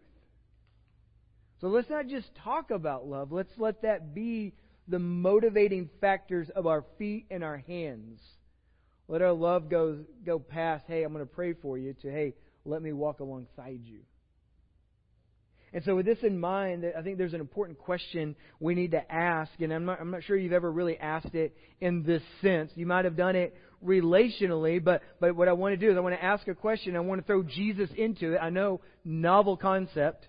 So 1.62 1.68
let's 1.68 1.90
not 1.90 2.08
just 2.08 2.28
talk 2.44 2.72
about 2.72 3.08
love. 3.08 3.32
Let's 3.32 3.52
let 3.58 3.84
that 3.84 4.16
be 4.16 4.54
the 4.88 5.00
motivating 5.00 5.90
factors 6.02 6.50
of 6.56 6.66
our 6.66 6.84
feet 6.98 7.28
and 7.30 7.44
our 7.44 7.58
hands. 7.58 8.20
Let 9.08 9.22
our 9.22 9.32
love 9.32 9.70
go, 9.70 10.00
go 10.26 10.40
past, 10.40 10.86
hey, 10.88 11.04
I'm 11.04 11.14
going 11.14 11.26
to 11.26 11.32
pray 11.32 11.54
for 11.54 11.78
you, 11.78 11.94
to, 12.02 12.12
hey, 12.12 12.34
let 12.66 12.82
me 12.82 12.94
walk 12.94 13.20
alongside 13.20 13.82
you. 13.84 14.00
And 15.74 15.84
so, 15.86 15.96
with 15.96 16.06
this 16.06 16.18
in 16.24 16.38
mind, 16.38 16.86
I 16.98 17.02
think 17.02 17.18
there's 17.18 17.34
an 17.34 17.40
important 17.40 17.78
question 17.80 18.36
we 18.60 18.76
need 18.76 18.92
to 18.92 19.12
ask, 19.12 19.52
and 19.60 19.72
I'm 19.72 19.86
not, 19.86 20.02
I'm 20.02 20.12
not 20.12 20.24
sure 20.24 20.36
you've 20.36 20.52
ever 20.52 20.70
really 20.70 20.98
asked 20.98 21.34
it 21.34 21.56
in 21.80 22.04
this 22.04 22.22
sense. 22.42 22.72
You 22.76 22.86
might 22.86 23.06
have 23.06 23.16
done 23.16 23.38
it 23.38 23.56
relationally, 23.86 24.84
but, 24.84 25.02
but 25.20 25.36
what 25.36 25.48
I 25.48 25.54
want 25.54 25.74
to 25.74 25.78
do 25.78 25.92
is 25.92 25.98
I 25.98 26.00
want 26.00 26.16
to 26.16 26.24
ask 26.24 26.48
a 26.48 26.56
question. 26.56 26.96
I 26.96 27.00
want 27.00 27.22
to 27.22 27.28
throw 27.28 27.44
Jesus 27.44 27.90
into 27.96 28.34
it. 28.34 28.38
I 28.38 28.50
know, 28.50 28.82
novel 29.04 29.58
concept. 29.58 30.28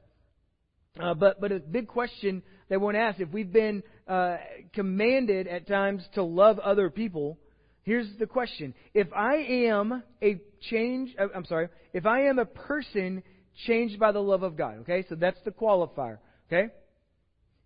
Uh, 1.00 1.14
but, 1.14 1.40
but 1.40 1.52
a 1.52 1.58
big 1.58 1.88
question 1.88 2.42
they 2.68 2.76
won't 2.76 2.96
ask 2.96 3.20
if 3.20 3.30
we've 3.30 3.52
been 3.52 3.82
uh, 4.08 4.36
commanded 4.72 5.46
at 5.46 5.66
times 5.66 6.02
to 6.14 6.22
love 6.22 6.58
other 6.58 6.90
people. 6.90 7.38
Here's 7.82 8.08
the 8.18 8.26
question: 8.26 8.74
If 8.94 9.12
I 9.12 9.36
am 9.36 10.02
a 10.22 10.40
change, 10.70 11.14
uh, 11.18 11.26
I'm 11.34 11.44
sorry, 11.44 11.68
if 11.92 12.06
I 12.06 12.22
am 12.22 12.38
a 12.38 12.44
person 12.44 13.22
changed 13.66 13.98
by 13.98 14.12
the 14.12 14.20
love 14.22 14.42
of 14.42 14.56
God, 14.56 14.78
okay, 14.80 15.04
so 15.08 15.16
that's 15.16 15.38
the 15.44 15.50
qualifier, 15.50 16.18
okay. 16.50 16.72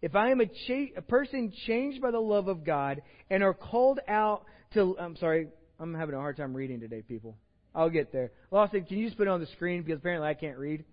If 0.02 0.14
I 0.14 0.30
am 0.30 0.40
a, 0.40 0.46
cha- 0.46 0.96
a 0.96 1.02
person 1.02 1.52
changed 1.66 2.02
by 2.02 2.10
the 2.10 2.20
love 2.20 2.48
of 2.48 2.64
God 2.64 3.02
and 3.30 3.42
are 3.42 3.54
called 3.54 4.00
out 4.08 4.44
to, 4.74 4.96
I'm 4.98 5.16
sorry, 5.16 5.48
I'm 5.78 5.94
having 5.94 6.14
a 6.14 6.18
hard 6.18 6.36
time 6.36 6.54
reading 6.54 6.80
today, 6.80 7.02
people. 7.02 7.36
I'll 7.74 7.90
get 7.90 8.12
there. 8.12 8.32
Lawson, 8.50 8.84
can 8.84 8.98
you 8.98 9.06
just 9.06 9.18
put 9.18 9.26
it 9.26 9.30
on 9.30 9.40
the 9.40 9.46
screen 9.48 9.82
because 9.82 9.98
apparently 9.98 10.28
I 10.28 10.34
can't 10.34 10.56
read. 10.56 10.84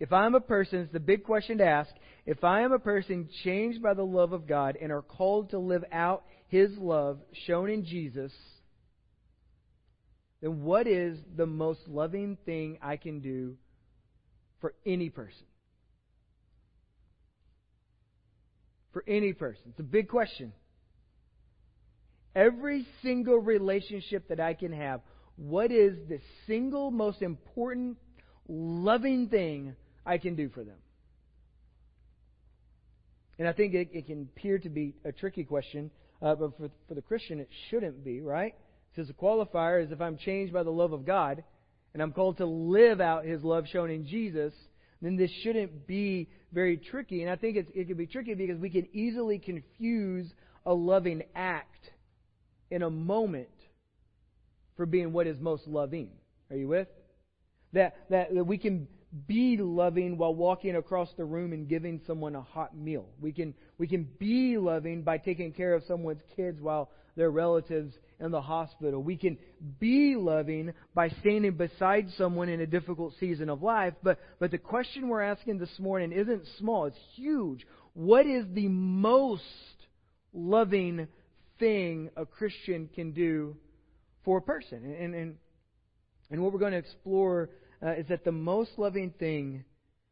If 0.00 0.12
I 0.12 0.26
am 0.26 0.34
a 0.34 0.40
person, 0.40 0.80
it's 0.80 0.92
the 0.92 1.00
big 1.00 1.22
question 1.24 1.58
to 1.58 1.64
ask. 1.64 1.90
If 2.26 2.42
I 2.42 2.62
am 2.62 2.72
a 2.72 2.78
person 2.78 3.28
changed 3.44 3.82
by 3.82 3.94
the 3.94 4.02
love 4.02 4.32
of 4.32 4.48
God 4.48 4.76
and 4.80 4.90
are 4.90 5.02
called 5.02 5.50
to 5.50 5.58
live 5.58 5.84
out 5.92 6.24
His 6.48 6.76
love 6.76 7.20
shown 7.46 7.70
in 7.70 7.84
Jesus, 7.84 8.32
then 10.42 10.64
what 10.64 10.88
is 10.88 11.18
the 11.36 11.46
most 11.46 11.80
loving 11.86 12.36
thing 12.44 12.78
I 12.82 12.96
can 12.96 13.20
do 13.20 13.56
for 14.60 14.74
any 14.84 15.10
person? 15.10 15.46
For 18.92 19.04
any 19.06 19.32
person. 19.32 19.62
It's 19.70 19.80
a 19.80 19.84
big 19.84 20.08
question. 20.08 20.52
Every 22.34 22.86
single 23.02 23.38
relationship 23.38 24.28
that 24.28 24.40
I 24.40 24.54
can 24.54 24.72
have, 24.72 25.00
what 25.36 25.70
is 25.70 25.96
the 26.08 26.18
single 26.46 26.90
most 26.90 27.22
important 27.22 27.96
loving 28.48 29.28
thing 29.28 29.74
I 30.04 30.18
can 30.18 30.34
do 30.34 30.48
for 30.48 30.64
them? 30.64 30.76
And 33.38 33.48
I 33.48 33.52
think 33.52 33.74
it, 33.74 33.90
it 33.92 34.06
can 34.06 34.22
appear 34.22 34.58
to 34.58 34.68
be 34.68 34.94
a 35.04 35.12
tricky 35.12 35.44
question, 35.44 35.90
uh, 36.22 36.34
but 36.34 36.56
for, 36.56 36.70
for 36.88 36.94
the 36.94 37.02
Christian, 37.02 37.40
it 37.40 37.48
shouldn't 37.68 38.04
be, 38.04 38.20
right? 38.20 38.54
Because 38.92 39.08
the 39.08 39.14
qualifier 39.14 39.84
is 39.84 39.90
if 39.90 40.00
I'm 40.00 40.16
changed 40.16 40.52
by 40.52 40.62
the 40.62 40.70
love 40.70 40.92
of 40.92 41.04
God 41.04 41.42
and 41.92 42.02
I'm 42.02 42.12
called 42.12 42.38
to 42.38 42.46
live 42.46 43.00
out 43.00 43.24
His 43.24 43.42
love 43.42 43.66
shown 43.72 43.90
in 43.90 44.06
Jesus, 44.06 44.52
then 45.02 45.16
this 45.16 45.30
shouldn't 45.42 45.86
be 45.86 46.28
very 46.52 46.76
tricky. 46.76 47.22
And 47.22 47.30
I 47.30 47.36
think 47.36 47.56
it 47.56 47.86
can 47.88 47.96
be 47.96 48.06
tricky 48.06 48.34
because 48.34 48.58
we 48.58 48.70
can 48.70 48.86
easily 48.92 49.38
confuse 49.38 50.32
a 50.64 50.72
loving 50.72 51.22
act 51.34 51.90
in 52.70 52.82
a 52.82 52.90
moment 52.90 53.48
for 54.76 54.86
being 54.86 55.12
what 55.12 55.26
is 55.26 55.38
most 55.40 55.66
loving. 55.66 56.10
Are 56.50 56.56
you 56.56 56.68
with? 56.68 56.88
That, 57.72 57.96
that, 58.10 58.34
that 58.34 58.44
we 58.44 58.58
can 58.58 58.88
be 59.26 59.56
loving 59.56 60.18
while 60.18 60.34
walking 60.34 60.76
across 60.76 61.08
the 61.16 61.24
room 61.24 61.52
and 61.52 61.68
giving 61.68 62.00
someone 62.06 62.34
a 62.34 62.42
hot 62.42 62.76
meal. 62.76 63.06
We 63.20 63.32
can, 63.32 63.54
we 63.78 63.86
can 63.86 64.08
be 64.18 64.58
loving 64.58 65.02
by 65.02 65.18
taking 65.18 65.52
care 65.52 65.74
of 65.74 65.84
someone's 65.86 66.22
kids 66.34 66.60
while 66.60 66.90
their 67.16 67.30
relatives 67.30 67.94
in 68.18 68.32
the 68.32 68.40
hospital. 68.40 69.02
We 69.02 69.16
can 69.16 69.38
be 69.78 70.16
loving 70.16 70.72
by 70.94 71.10
standing 71.20 71.56
beside 71.56 72.08
someone 72.16 72.48
in 72.48 72.60
a 72.60 72.66
difficult 72.66 73.14
season 73.20 73.48
of 73.48 73.62
life. 73.62 73.94
But, 74.02 74.18
but 74.40 74.50
the 74.50 74.58
question 74.58 75.08
we're 75.08 75.22
asking 75.22 75.58
this 75.58 75.78
morning 75.78 76.12
isn't 76.12 76.44
small, 76.58 76.86
it's 76.86 76.96
huge. 77.14 77.66
What 77.92 78.26
is 78.26 78.44
the 78.52 78.68
most 78.68 79.42
loving 80.32 81.06
thing 81.58 82.10
a 82.16 82.26
Christian 82.26 82.88
can 82.94 83.12
do 83.12 83.56
for 84.24 84.38
a 84.38 84.42
person? 84.42 84.84
And, 84.84 85.14
and, 85.14 85.36
and 86.30 86.42
what 86.42 86.52
we're 86.52 86.58
going 86.58 86.72
to 86.72 86.78
explore 86.78 87.50
uh, 87.84 87.92
is 87.92 88.06
that 88.08 88.24
the 88.24 88.32
most 88.32 88.72
loving 88.76 89.10
thing 89.18 89.64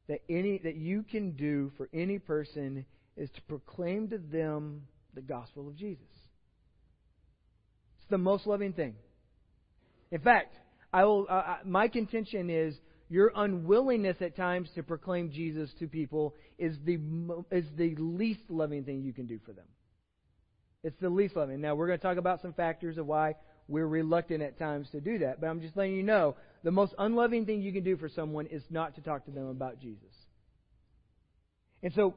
that 0.09 0.21
any 0.29 0.59
that 0.59 0.77
you 0.77 1.03
can 1.03 1.33
do 1.33 1.73
for 1.77 1.89
any 1.93 2.19
person 2.19 2.85
is 3.17 3.31
to 3.31 3.43
proclaim 3.43 4.09
to 4.09 4.19
them 4.19 4.83
the 5.15 5.21
gospel 5.21 5.69
of 5.69 5.77
Jesus. 5.77 6.05
It's 7.99 8.11
the 8.11 8.19
most 8.19 8.47
loving 8.47 8.73
thing. 8.73 8.95
In 10.11 10.21
fact, 10.21 10.55
I 10.93 11.05
will. 11.05 11.27
Uh, 11.29 11.59
my 11.65 11.89
contention 11.89 12.51
is 12.51 12.75
your 13.09 13.33
unwillingness 13.35 14.17
at 14.21 14.37
times 14.37 14.69
to 14.75 14.83
proclaim 14.83 15.31
Jesus 15.31 15.71
to 15.79 15.87
people 15.87 16.35
is 16.59 16.77
the 16.85 16.99
is 17.51 17.67
the 17.77 17.95
least 17.97 18.43
loving 18.49 18.85
thing 18.85 19.03
you 19.03 19.13
can 19.13 19.27
do 19.27 19.39
for 19.45 19.53
them. 19.53 19.67
It's 20.85 20.99
the 21.01 21.09
least 21.09 21.37
loving. 21.37 21.61
Now 21.61 21.75
we're 21.75 21.87
going 21.87 21.99
to 21.99 22.03
talk 22.03 22.17
about 22.17 22.43
some 22.43 22.53
factors 22.53 22.99
of 22.99 23.07
why 23.07 23.37
we're 23.69 23.87
reluctant 23.87 24.43
at 24.43 24.59
times 24.59 24.89
to 24.91 25.01
do 25.01 25.19
that, 25.19 25.41
but 25.41 25.47
I'm 25.47 25.61
just 25.61 25.77
letting 25.77 25.95
you 25.95 26.03
know 26.03 26.35
the 26.65 26.73
most 26.73 26.95
unloving 26.99 27.47
thing 27.47 27.63
you 27.63 27.73
can 27.73 27.85
do 27.85 27.97
for 27.97 28.09
someone 28.09 28.47
is 28.47 28.63
not 28.71 28.97
to 28.97 29.01
talk 29.01 29.25
to 29.27 29.31
them 29.31 29.47
about 29.49 29.81
Jesus. 29.81 30.13
And 31.83 31.93
so, 31.95 32.15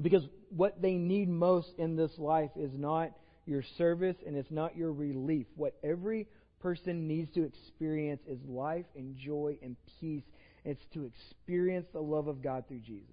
because 0.00 0.22
what 0.50 0.80
they 0.82 0.94
need 0.94 1.28
most 1.28 1.68
in 1.78 1.96
this 1.96 2.12
life 2.18 2.50
is 2.56 2.70
not 2.74 3.12
your 3.46 3.62
service 3.78 4.16
and 4.26 4.36
it's 4.36 4.50
not 4.50 4.76
your 4.76 4.92
relief. 4.92 5.46
What 5.56 5.74
every 5.82 6.28
person 6.60 7.08
needs 7.08 7.32
to 7.34 7.44
experience 7.44 8.22
is 8.26 8.38
life 8.46 8.86
and 8.96 9.16
joy 9.16 9.58
and 9.62 9.76
peace. 10.00 10.24
It's 10.64 10.84
to 10.94 11.04
experience 11.04 11.86
the 11.92 12.00
love 12.00 12.28
of 12.28 12.42
God 12.42 12.64
through 12.68 12.80
Jesus. 12.80 13.08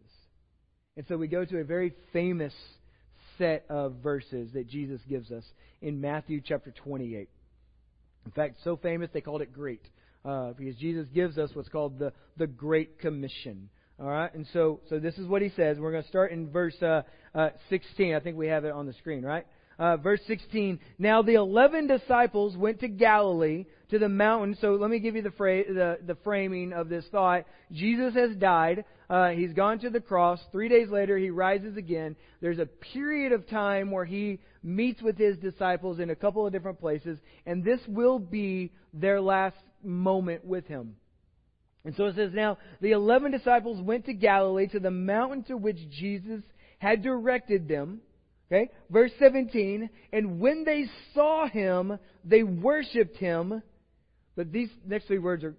And 0.97 1.05
so 1.07 1.17
we 1.17 1.27
go 1.27 1.45
to 1.45 1.57
a 1.59 1.63
very 1.63 1.93
famous 2.13 2.53
set 3.39 3.65
of 3.69 3.96
verses 4.03 4.51
that 4.53 4.67
Jesus 4.67 5.01
gives 5.10 5.31
us 5.31 5.43
in 5.81 6.00
Matthew 6.00 6.41
chapter 6.46 6.72
28. 6.72 7.27
In 8.25 8.31
fact, 8.31 8.58
so 8.63 8.77
famous 8.77 9.10
they 9.12 9.22
called 9.22 9.41
it 9.41 9.51
great 9.51 9.81
uh, 10.24 10.51
because 10.51 10.75
Jesus 10.75 11.08
gives 11.13 11.39
us 11.39 11.50
what's 11.53 11.69
called 11.69 11.98
the, 11.98 12.13
the 12.38 12.46
Great 12.46 13.00
Commission. 13.00 13.69
All 14.00 14.08
right, 14.08 14.34
and 14.34 14.46
so 14.53 14.79
so 14.89 15.00
this 15.00 15.17
is 15.17 15.27
what 15.27 15.41
he 15.41 15.50
says. 15.55 15.77
We're 15.77 15.91
going 15.91 16.03
to 16.03 16.10
start 16.10 16.31
in 16.31 16.50
verse 16.51 16.75
uh, 16.81 17.01
uh, 17.34 17.50
16. 17.69 18.13
I 18.13 18.19
think 18.19 18.38
we 18.38 18.48
have 18.48 18.63
it 18.63 18.72
on 18.72 18.86
the 18.86 18.93
screen, 18.93 19.24
right? 19.24 19.46
Uh, 19.77 19.98
verse 19.98 20.22
16. 20.27 20.79
Now 20.98 21.22
the 21.22 21.34
eleven 21.34 21.88
disciples 21.88 22.55
went 22.55 22.81
to 22.81 22.88
Galilee 22.88 23.65
to 23.89 24.00
the 24.00 24.10
mountain. 24.10 24.58
So 24.62 24.74
let 24.74 24.89
me 24.89 25.00
give 25.00 25.15
you 25.15 25.22
the, 25.22 25.31
fra- 25.31 25.63
the, 25.67 25.98
the 26.05 26.15
framing 26.24 26.74
of 26.74 26.89
this 26.89 27.05
thought. 27.12 27.46
Jesus 27.72 28.13
has 28.13 28.36
died. 28.36 28.86
Uh, 29.10 29.29
he's 29.29 29.53
gone 29.53 29.79
to 29.79 29.89
the 29.89 30.00
cross. 30.00 30.39
Three 30.51 30.69
days 30.69 30.89
later, 30.89 31.17
he 31.17 31.29
rises 31.29 31.77
again. 31.77 32.15
There's 32.41 32.60
a 32.60 32.65
period 32.65 33.31
of 33.31 33.50
time 33.50 33.91
where 33.91 34.05
he 34.05 34.39
meets 34.62 35.01
with 35.01 35.17
his 35.17 35.38
disciples 35.38 36.00
in 36.00 36.10
a 36.12 36.15
couple 36.15 36.46
of 36.46 36.53
different 36.53 36.79
places, 36.79 37.17
and 37.46 37.63
this 37.63 37.79
will 37.88 38.19
be 38.19 38.72
their 38.93 39.19
last 39.19 39.58
moment 39.84 40.46
with 40.46 40.67
him. 40.67 40.96
And 41.86 41.96
so 41.96 42.05
it 42.05 42.15
says, 42.15 42.31
Now 42.34 42.58
the 42.81 42.91
eleven 42.91 43.31
disciples 43.31 43.81
went 43.81 44.05
to 44.05 44.13
Galilee, 44.13 44.67
to 44.67 44.79
the 44.79 44.91
mountain 44.91 45.43
to 45.46 45.58
which 45.58 45.77
Jesus 45.89 46.41
had 46.77 47.01
directed 47.01 47.67
them. 47.67 48.01
Okay? 48.51 48.69
Verse 48.89 49.12
17, 49.19 49.89
and 50.12 50.39
when 50.39 50.63
they 50.63 50.86
saw 51.13 51.48
him, 51.48 52.00
they 52.25 52.41
worshipped 52.41 53.17
him. 53.17 53.62
But 54.39 54.53
these 54.53 54.69
next 54.88 55.08
three 55.08 55.19
words 55.19 55.43
are 55.43 55.53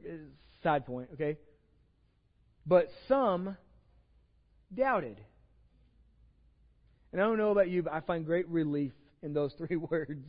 side 0.62 0.86
point, 0.86 1.10
okay? 1.12 1.36
But 2.64 2.88
some 3.08 3.58
doubted. 4.74 5.18
And 7.12 7.20
I 7.20 7.24
don't 7.26 7.36
know 7.36 7.50
about 7.50 7.68
you, 7.68 7.82
but 7.82 7.92
I 7.92 8.00
find 8.00 8.24
great 8.24 8.48
relief 8.48 8.92
in 9.22 9.34
those 9.34 9.52
three 9.58 9.76
words. 9.76 10.24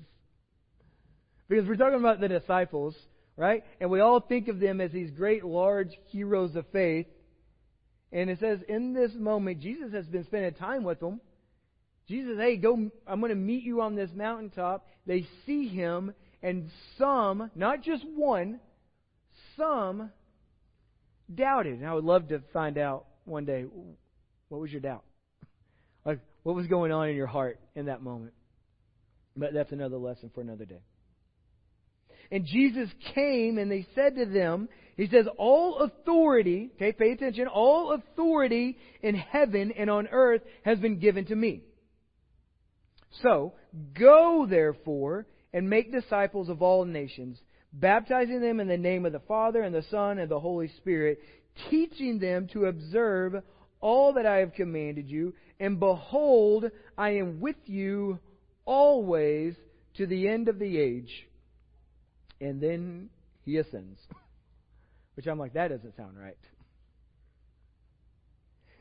Because 1.47 1.65
we're 1.65 1.77
talking 1.77 2.01
about 2.01 2.19
the 2.19 2.27
disciples, 2.27 2.93
right? 3.37 3.63
And 3.79 3.89
we 3.89 4.01
all 4.01 4.19
think 4.19 4.49
of 4.49 4.59
them 4.59 4.81
as 4.81 4.91
these 4.91 5.11
great, 5.11 5.45
large 5.45 5.97
heroes 6.07 6.53
of 6.57 6.65
faith. 6.73 7.07
And 8.11 8.29
it 8.29 8.41
says, 8.41 8.59
in 8.67 8.93
this 8.93 9.13
moment, 9.15 9.61
Jesus 9.61 9.93
has 9.93 10.07
been 10.07 10.25
spending 10.25 10.55
time 10.55 10.83
with 10.83 10.99
them. 10.99 11.21
Jesus, 12.09 12.37
hey, 12.37 12.57
go, 12.57 12.91
I'm 13.07 13.21
going 13.21 13.29
to 13.29 13.35
meet 13.35 13.63
you 13.63 13.79
on 13.79 13.95
this 13.95 14.09
mountaintop. 14.13 14.85
They 15.05 15.25
see 15.45 15.69
him, 15.69 16.13
and 16.43 16.69
some, 16.97 17.51
not 17.55 17.83
just 17.83 18.03
one, 18.15 18.59
some 19.57 20.11
doubted. 21.33 21.79
And 21.79 21.87
I 21.87 21.93
would 21.93 22.03
love 22.03 22.29
to 22.29 22.41
find 22.53 22.77
out 22.77 23.05
one 23.25 23.45
day 23.45 23.65
what 24.49 24.61
was 24.61 24.71
your 24.71 24.81
doubt? 24.81 25.03
Like, 26.05 26.19
what 26.43 26.55
was 26.55 26.67
going 26.67 26.91
on 26.91 27.09
in 27.09 27.15
your 27.15 27.27
heart 27.27 27.59
in 27.75 27.85
that 27.85 28.01
moment? 28.01 28.33
But 29.35 29.53
that's 29.53 29.71
another 29.71 29.97
lesson 29.97 30.31
for 30.33 30.41
another 30.41 30.65
day. 30.65 30.81
And 32.31 32.45
Jesus 32.45 32.89
came 33.13 33.57
and 33.57 33.69
they 33.69 33.85
said 33.93 34.15
to 34.15 34.25
them, 34.25 34.69
He 34.95 35.07
says, 35.07 35.25
All 35.37 35.79
authority, 35.79 36.71
okay, 36.75 36.91
pay 36.93 37.11
attention, 37.11 37.47
all 37.47 37.93
authority 37.93 38.77
in 39.01 39.15
heaven 39.15 39.71
and 39.77 39.89
on 39.89 40.07
earth 40.11 40.41
has 40.63 40.79
been 40.79 40.99
given 40.99 41.25
to 41.25 41.35
me. 41.35 41.61
So, 43.21 43.53
go 43.99 44.47
therefore 44.49 45.27
and 45.53 45.69
make 45.69 45.91
disciples 45.91 46.49
of 46.49 46.61
all 46.61 46.85
nations, 46.85 47.39
baptizing 47.73 48.41
them 48.41 48.59
in 48.59 48.67
the 48.67 48.77
name 48.77 49.05
of 49.05 49.11
the 49.11 49.19
Father 49.19 49.61
and 49.61 49.73
the 49.73 49.85
Son 49.89 50.17
and 50.17 50.29
the 50.29 50.39
Holy 50.39 50.69
Spirit, 50.77 51.19
teaching 51.69 52.19
them 52.19 52.47
to 52.53 52.65
observe 52.65 53.35
all 53.79 54.13
that 54.13 54.25
I 54.25 54.37
have 54.37 54.53
commanded 54.53 55.09
you, 55.09 55.33
and 55.59 55.79
behold, 55.79 56.65
I 56.97 57.11
am 57.11 57.39
with 57.39 57.57
you 57.65 58.19
always 58.65 59.55
to 59.95 60.05
the 60.05 60.27
end 60.27 60.47
of 60.47 60.59
the 60.59 60.77
age 60.77 61.27
and 62.41 62.59
then 62.59 63.09
he 63.45 63.57
ascends. 63.57 63.99
Which 65.15 65.27
I'm 65.27 65.39
like, 65.39 65.53
that 65.53 65.69
doesn't 65.69 65.95
sound 65.95 66.17
right. 66.19 66.37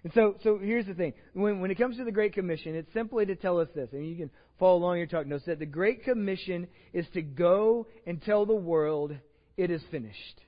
And 0.02 0.12
so, 0.14 0.36
so 0.42 0.58
here's 0.58 0.86
the 0.86 0.94
thing. 0.94 1.12
When, 1.34 1.60
when 1.60 1.70
it 1.70 1.76
comes 1.76 1.98
to 1.98 2.04
the 2.04 2.12
Great 2.12 2.32
Commission, 2.32 2.74
it's 2.74 2.92
simply 2.94 3.26
to 3.26 3.36
tell 3.36 3.60
us 3.60 3.68
this, 3.74 3.90
and 3.92 4.08
you 4.08 4.16
can 4.16 4.30
follow 4.58 4.78
along 4.78 4.98
your 4.98 5.06
talk 5.06 5.26
notes, 5.26 5.44
that 5.46 5.58
the 5.58 5.66
Great 5.66 6.04
Commission 6.04 6.68
is 6.92 7.06
to 7.14 7.22
go 7.22 7.86
and 8.06 8.22
tell 8.22 8.46
the 8.46 8.54
world 8.54 9.12
it 9.56 9.70
is 9.70 9.82
finished. 9.90 10.40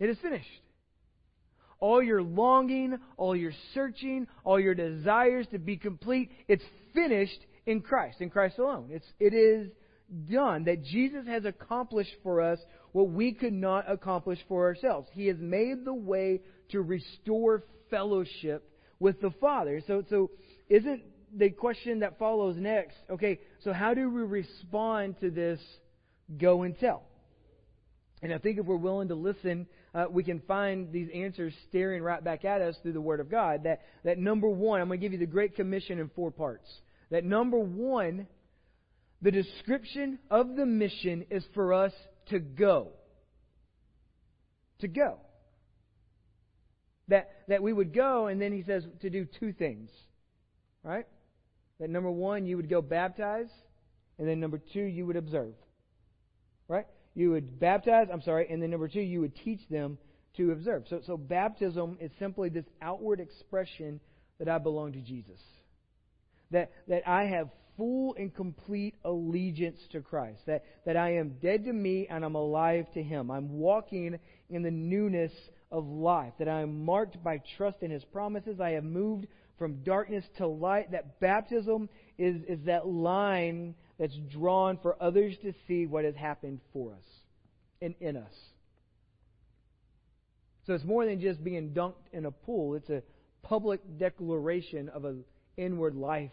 It 0.00 0.10
is 0.10 0.18
finished. 0.20 0.46
All 1.80 2.02
your 2.02 2.22
longing, 2.22 2.98
all 3.16 3.36
your 3.36 3.52
searching, 3.74 4.26
all 4.42 4.58
your 4.58 4.74
desires 4.74 5.46
to 5.52 5.58
be 5.58 5.76
complete, 5.76 6.30
it's 6.48 6.64
finished 6.92 7.38
in 7.66 7.80
Christ, 7.80 8.20
in 8.20 8.30
Christ 8.30 8.58
alone. 8.58 8.88
It's, 8.90 9.06
it 9.20 9.34
is 9.34 9.70
done, 10.30 10.64
that 10.64 10.82
Jesus 10.82 11.26
has 11.26 11.44
accomplished 11.44 12.14
for 12.24 12.40
us 12.40 12.58
what 12.92 13.10
we 13.10 13.32
could 13.32 13.52
not 13.52 13.90
accomplish 13.90 14.38
for 14.48 14.66
ourselves. 14.66 15.08
He 15.12 15.26
has 15.26 15.36
made 15.38 15.84
the 15.84 15.94
way 15.94 16.40
to 16.70 16.80
restore 16.80 17.64
fellowship 17.90 18.70
with 19.00 19.20
the 19.20 19.30
Father. 19.40 19.82
So, 19.86 20.04
so 20.10 20.30
isn't 20.68 21.02
the 21.34 21.50
question 21.50 22.00
that 22.00 22.18
follows 22.18 22.56
next, 22.56 22.96
okay, 23.10 23.40
so 23.62 23.72
how 23.72 23.94
do 23.94 24.10
we 24.10 24.22
respond 24.22 25.20
to 25.20 25.30
this 25.30 25.60
go 26.36 26.62
and 26.62 26.78
tell? 26.78 27.02
And 28.20 28.34
I 28.34 28.38
think 28.38 28.58
if 28.58 28.66
we're 28.66 28.76
willing 28.76 29.08
to 29.08 29.14
listen, 29.14 29.66
uh, 29.94 30.06
we 30.10 30.24
can 30.24 30.40
find 30.40 30.92
these 30.92 31.08
answers 31.14 31.54
staring 31.68 32.02
right 32.02 32.22
back 32.22 32.44
at 32.44 32.60
us 32.60 32.76
through 32.82 32.94
the 32.94 33.00
Word 33.00 33.20
of 33.20 33.30
God. 33.30 33.64
That, 33.64 33.82
that 34.04 34.18
number 34.18 34.48
one, 34.48 34.80
I'm 34.80 34.88
going 34.88 34.98
to 34.98 35.04
give 35.04 35.12
you 35.12 35.18
the 35.18 35.26
Great 35.26 35.54
Commission 35.54 36.00
in 36.00 36.10
four 36.16 36.32
parts. 36.32 36.68
That 37.10 37.24
number 37.24 37.58
one 37.58 38.26
the 39.20 39.30
description 39.30 40.18
of 40.30 40.54
the 40.56 40.66
mission 40.66 41.26
is 41.30 41.44
for 41.54 41.74
us 41.74 41.92
to 42.26 42.38
go. 42.38 42.88
To 44.80 44.88
go. 44.88 45.18
That, 47.08 47.30
that 47.48 47.62
we 47.62 47.72
would 47.72 47.94
go, 47.94 48.26
and 48.26 48.40
then 48.40 48.52
he 48.52 48.62
says 48.62 48.84
to 49.00 49.10
do 49.10 49.26
two 49.40 49.52
things. 49.52 49.90
Right? 50.82 51.06
That 51.80 51.90
number 51.90 52.10
one, 52.10 52.46
you 52.46 52.56
would 52.56 52.68
go 52.68 52.82
baptize, 52.82 53.48
and 54.18 54.28
then 54.28 54.40
number 54.40 54.60
two, 54.72 54.82
you 54.82 55.06
would 55.06 55.16
observe. 55.16 55.54
Right? 56.68 56.86
You 57.14 57.30
would 57.30 57.58
baptize, 57.58 58.08
I'm 58.12 58.22
sorry, 58.22 58.46
and 58.50 58.62
then 58.62 58.70
number 58.70 58.88
two, 58.88 59.00
you 59.00 59.20
would 59.20 59.34
teach 59.36 59.60
them 59.70 59.98
to 60.36 60.52
observe. 60.52 60.84
So, 60.88 61.00
so 61.06 61.16
baptism 61.16 61.98
is 62.00 62.10
simply 62.18 62.48
this 62.48 62.66
outward 62.80 63.20
expression 63.20 64.00
that 64.38 64.48
I 64.48 64.58
belong 64.58 64.92
to 64.92 65.00
Jesus. 65.00 65.40
That, 66.50 66.70
that 66.88 67.08
I 67.08 67.24
have 67.24 67.48
full 67.78 68.14
and 68.18 68.34
complete 68.34 68.94
allegiance 69.04 69.78
to 69.92 70.02
Christ. 70.02 70.40
That, 70.46 70.64
that 70.84 70.98
I 70.98 71.14
am 71.14 71.36
dead 71.40 71.64
to 71.64 71.72
me 71.72 72.06
and 72.10 72.22
I'm 72.22 72.34
alive 72.34 72.86
to 72.92 73.02
Him. 73.02 73.30
I'm 73.30 73.58
walking 73.58 74.18
in 74.50 74.62
the 74.62 74.70
newness 74.70 75.32
of 75.72 75.86
life. 75.86 76.34
That 76.38 76.48
I 76.48 76.60
am 76.60 76.84
marked 76.84 77.22
by 77.24 77.40
trust 77.56 77.78
in 77.80 77.90
His 77.90 78.04
promises. 78.04 78.60
I 78.60 78.70
have 78.70 78.84
moved 78.84 79.26
from 79.58 79.82
darkness 79.84 80.24
to 80.36 80.46
light. 80.46 80.92
That 80.92 81.20
baptism 81.20 81.88
is, 82.18 82.42
is 82.46 82.58
that 82.66 82.86
line 82.86 83.74
that's 83.98 84.16
drawn 84.30 84.78
for 84.82 85.02
others 85.02 85.34
to 85.42 85.54
see 85.66 85.86
what 85.86 86.04
has 86.04 86.14
happened 86.14 86.60
for 86.72 86.92
us 86.92 87.04
and 87.80 87.94
in 88.00 88.16
us. 88.16 88.34
So 90.66 90.74
it's 90.74 90.84
more 90.84 91.06
than 91.06 91.20
just 91.20 91.42
being 91.42 91.70
dunked 91.70 91.94
in 92.12 92.26
a 92.26 92.30
pool. 92.30 92.74
It's 92.74 92.90
a 92.90 93.02
public 93.42 93.80
declaration 93.98 94.90
of 94.90 95.04
an 95.04 95.24
inward 95.56 95.94
life 95.94 96.30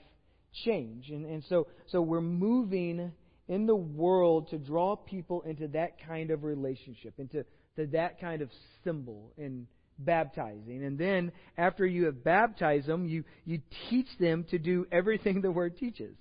change. 0.64 1.10
And, 1.10 1.26
and 1.26 1.44
so, 1.50 1.68
so 1.88 2.02
we're 2.02 2.22
moving 2.22 3.12
in 3.48 3.68
the 3.68 3.76
world 3.76 4.50
to 4.50 4.58
draw 4.58 4.96
people 4.96 5.42
into 5.42 5.68
that 5.70 5.98
kind 6.08 6.32
of 6.32 6.44
relationship, 6.44 7.14
into 7.18 7.46
to 7.76 7.86
that 7.88 8.20
kind 8.20 8.42
of 8.42 8.50
symbol 8.84 9.32
in 9.38 9.68
baptizing. 10.00 10.84
And 10.84 10.98
then 10.98 11.32
after 11.58 11.86
you 11.86 12.06
have 12.06 12.24
baptized 12.24 12.88
them, 12.88 13.06
you, 13.06 13.24
you 13.46 13.62
teach 13.90 14.08
them 14.20 14.46
to 14.52 14.58
do 14.58 14.88
everything 14.92 15.42
the 15.42 15.52
Word 15.52 15.78
teaches. 15.78 16.16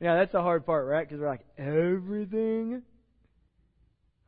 Now 0.00 0.16
that's 0.18 0.32
the 0.32 0.42
hard 0.42 0.66
part, 0.66 0.86
right? 0.86 1.08
Because 1.08 1.20
we're 1.20 1.28
like, 1.28 1.46
everything? 1.56 2.82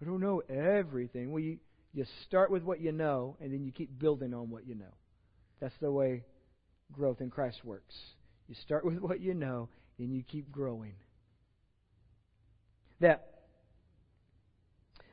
I 0.01 0.05
don't 0.05 0.21
know 0.21 0.43
everything. 0.49 1.33
Well, 1.33 1.43
you, 1.43 1.59
you 1.93 2.05
start 2.27 2.51
with 2.51 2.63
what 2.63 2.81
you 2.81 2.93
know, 2.93 3.37
and 3.41 3.53
then 3.53 3.65
you 3.65 3.73
keep 3.73 3.99
building 3.99 4.33
on 4.33 4.49
what 4.51 4.67
you 4.67 4.75
know. 4.75 4.95
That's 5.61 5.75
the 5.81 5.91
way 5.91 6.25
growth 6.93 7.21
in 7.21 7.31
Christ 7.31 7.59
works. 7.65 7.95
You 8.49 8.55
start 8.55 8.85
with 8.87 8.99
what 8.99 9.21
you 9.21 9.35
know, 9.35 9.69
and 9.99 10.13
you 10.13 10.23
keep 10.23 10.51
growing. 10.51 10.95
That 13.01 13.27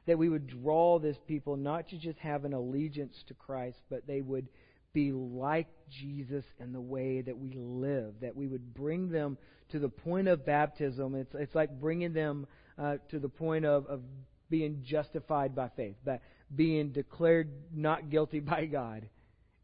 that 0.07 0.17
we 0.17 0.29
would 0.29 0.47
draw 0.47 0.99
this 0.99 1.17
people 1.27 1.57
not 1.57 1.89
to 1.89 1.97
just 1.97 2.19
have 2.19 2.45
an 2.45 2.53
allegiance 2.53 3.15
to 3.27 3.33
Christ, 3.33 3.79
but 3.89 4.05
they 4.05 4.21
would 4.21 4.47
be 4.93 5.11
like 5.11 5.67
Jesus 5.89 6.45
in 6.59 6.71
the 6.71 6.81
way 6.81 7.21
that 7.21 7.37
we 7.37 7.53
live, 7.55 8.13
that 8.21 8.35
we 8.35 8.47
would 8.47 8.73
bring 8.73 9.09
them 9.09 9.37
to 9.69 9.79
the 9.79 9.89
point 9.89 10.27
of 10.27 10.45
baptism. 10.45 11.15
It's, 11.15 11.33
it's 11.33 11.55
like 11.55 11.79
bringing 11.79 12.13
them 12.13 12.47
uh, 12.77 12.97
to 13.09 13.19
the 13.19 13.29
point 13.29 13.65
of, 13.65 13.87
of 13.87 14.01
being 14.49 14.83
justified 14.83 15.55
by 15.55 15.69
faith, 15.75 15.95
but 16.05 16.21
being 16.55 16.89
declared 16.89 17.49
not 17.73 18.09
guilty 18.09 18.39
by 18.41 18.65
God, 18.65 19.09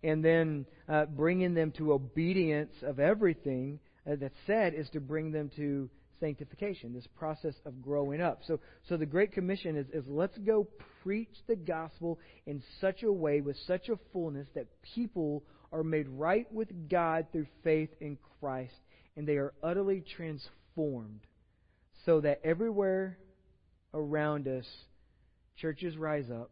and 0.04 0.24
then 0.24 0.66
uh, 0.90 1.06
bringing 1.06 1.54
them 1.54 1.72
to 1.74 1.94
obedience 1.94 2.74
of 2.84 3.00
everything 3.00 3.80
uh, 4.10 4.16
that's 4.20 4.36
said 4.48 4.74
is 4.74 4.90
to 4.92 5.00
bring 5.00 5.32
them 5.32 5.50
to 5.56 5.90
sanctification, 6.20 6.94
this 6.94 7.08
process 7.18 7.56
of 7.66 7.82
growing 7.82 8.22
up. 8.22 8.42
So, 8.46 8.60
so 8.88 8.96
the 8.98 9.06
Great 9.06 9.32
Commission 9.32 9.76
is, 9.76 9.88
is 9.94 10.04
let's 10.08 10.38
go 10.40 10.68
preach 11.04 11.34
the 11.48 11.56
gospel 11.56 12.20
in 12.46 12.64
such 12.80 13.04
a 13.04 13.12
way, 13.12 13.42
with 13.42 13.58
such 13.68 13.90
a 13.90 13.98
fullness, 14.14 14.48
that 14.56 14.68
people 14.96 15.44
are 15.72 15.84
made 15.84 16.08
right 16.08 16.52
with 16.54 16.90
God 16.90 17.28
through 17.32 17.48
faith 17.64 17.90
in 18.00 18.18
Christ, 18.40 18.76
and 19.16 19.28
they 19.28 19.38
are 19.38 19.54
utterly 19.64 20.04
transformed, 20.16 21.22
so 22.06 22.22
that 22.22 22.42
everywhere 22.44 23.18
around 23.94 24.48
us, 24.48 24.66
churches 25.58 25.98
rise 25.98 26.30
up 26.32 26.52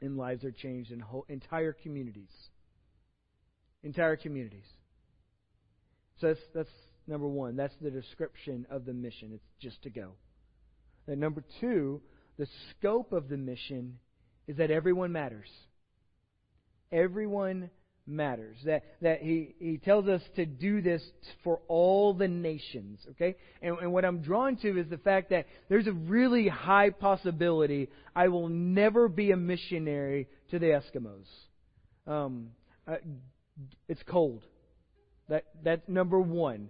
and 0.00 0.16
lives 0.16 0.44
are 0.44 0.52
changed 0.52 0.90
in 0.90 1.00
whole, 1.00 1.24
entire 1.28 1.72
communities. 1.72 2.32
Entire 3.82 4.16
communities. 4.16 4.66
So 6.20 6.28
that's, 6.28 6.40
that's 6.54 6.70
number 7.06 7.28
one. 7.28 7.56
That's 7.56 7.74
the 7.80 7.90
description 7.90 8.66
of 8.70 8.84
the 8.84 8.92
mission. 8.92 9.32
It's 9.32 9.44
just 9.60 9.82
to 9.82 9.90
go. 9.90 10.12
And 11.06 11.20
number 11.20 11.44
two, 11.60 12.00
the 12.38 12.46
scope 12.70 13.12
of 13.12 13.28
the 13.28 13.36
mission 13.36 13.98
is 14.46 14.56
that 14.56 14.70
everyone 14.70 15.12
matters. 15.12 15.48
Everyone 16.92 17.70
matters. 18.06 18.56
That, 18.64 18.84
that 19.02 19.22
he, 19.22 19.54
he 19.58 19.78
tells 19.78 20.08
us 20.08 20.22
to 20.36 20.46
do 20.46 20.80
this 20.80 21.02
for 21.42 21.60
all 21.68 22.14
the 22.14 22.28
nations. 22.28 23.00
Okay? 23.12 23.36
And, 23.62 23.78
and 23.78 23.92
what 23.92 24.04
I'm 24.04 24.20
drawn 24.20 24.56
to 24.58 24.78
is 24.78 24.88
the 24.88 24.98
fact 24.98 25.30
that 25.30 25.46
there's 25.68 25.86
a 25.86 25.92
really 25.92 26.48
high 26.48 26.90
possibility 26.90 27.88
I 28.14 28.28
will 28.28 28.48
never 28.48 29.08
be 29.08 29.30
a 29.30 29.36
missionary 29.36 30.28
to 30.50 30.58
the 30.58 30.66
Eskimos. 30.66 31.26
Um, 32.06 32.50
uh, 32.86 32.96
it's 33.88 34.02
cold. 34.06 34.42
That 35.28 35.44
that's 35.62 35.88
number 35.88 36.20
one. 36.20 36.68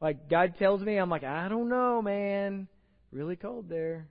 Like 0.00 0.28
God 0.28 0.54
tells 0.58 0.80
me, 0.82 0.96
I'm 0.96 1.10
like, 1.10 1.24
I 1.24 1.48
don't 1.48 1.68
know, 1.68 2.02
man. 2.02 2.66
Really 3.12 3.36
cold 3.36 3.68
there. 3.68 4.08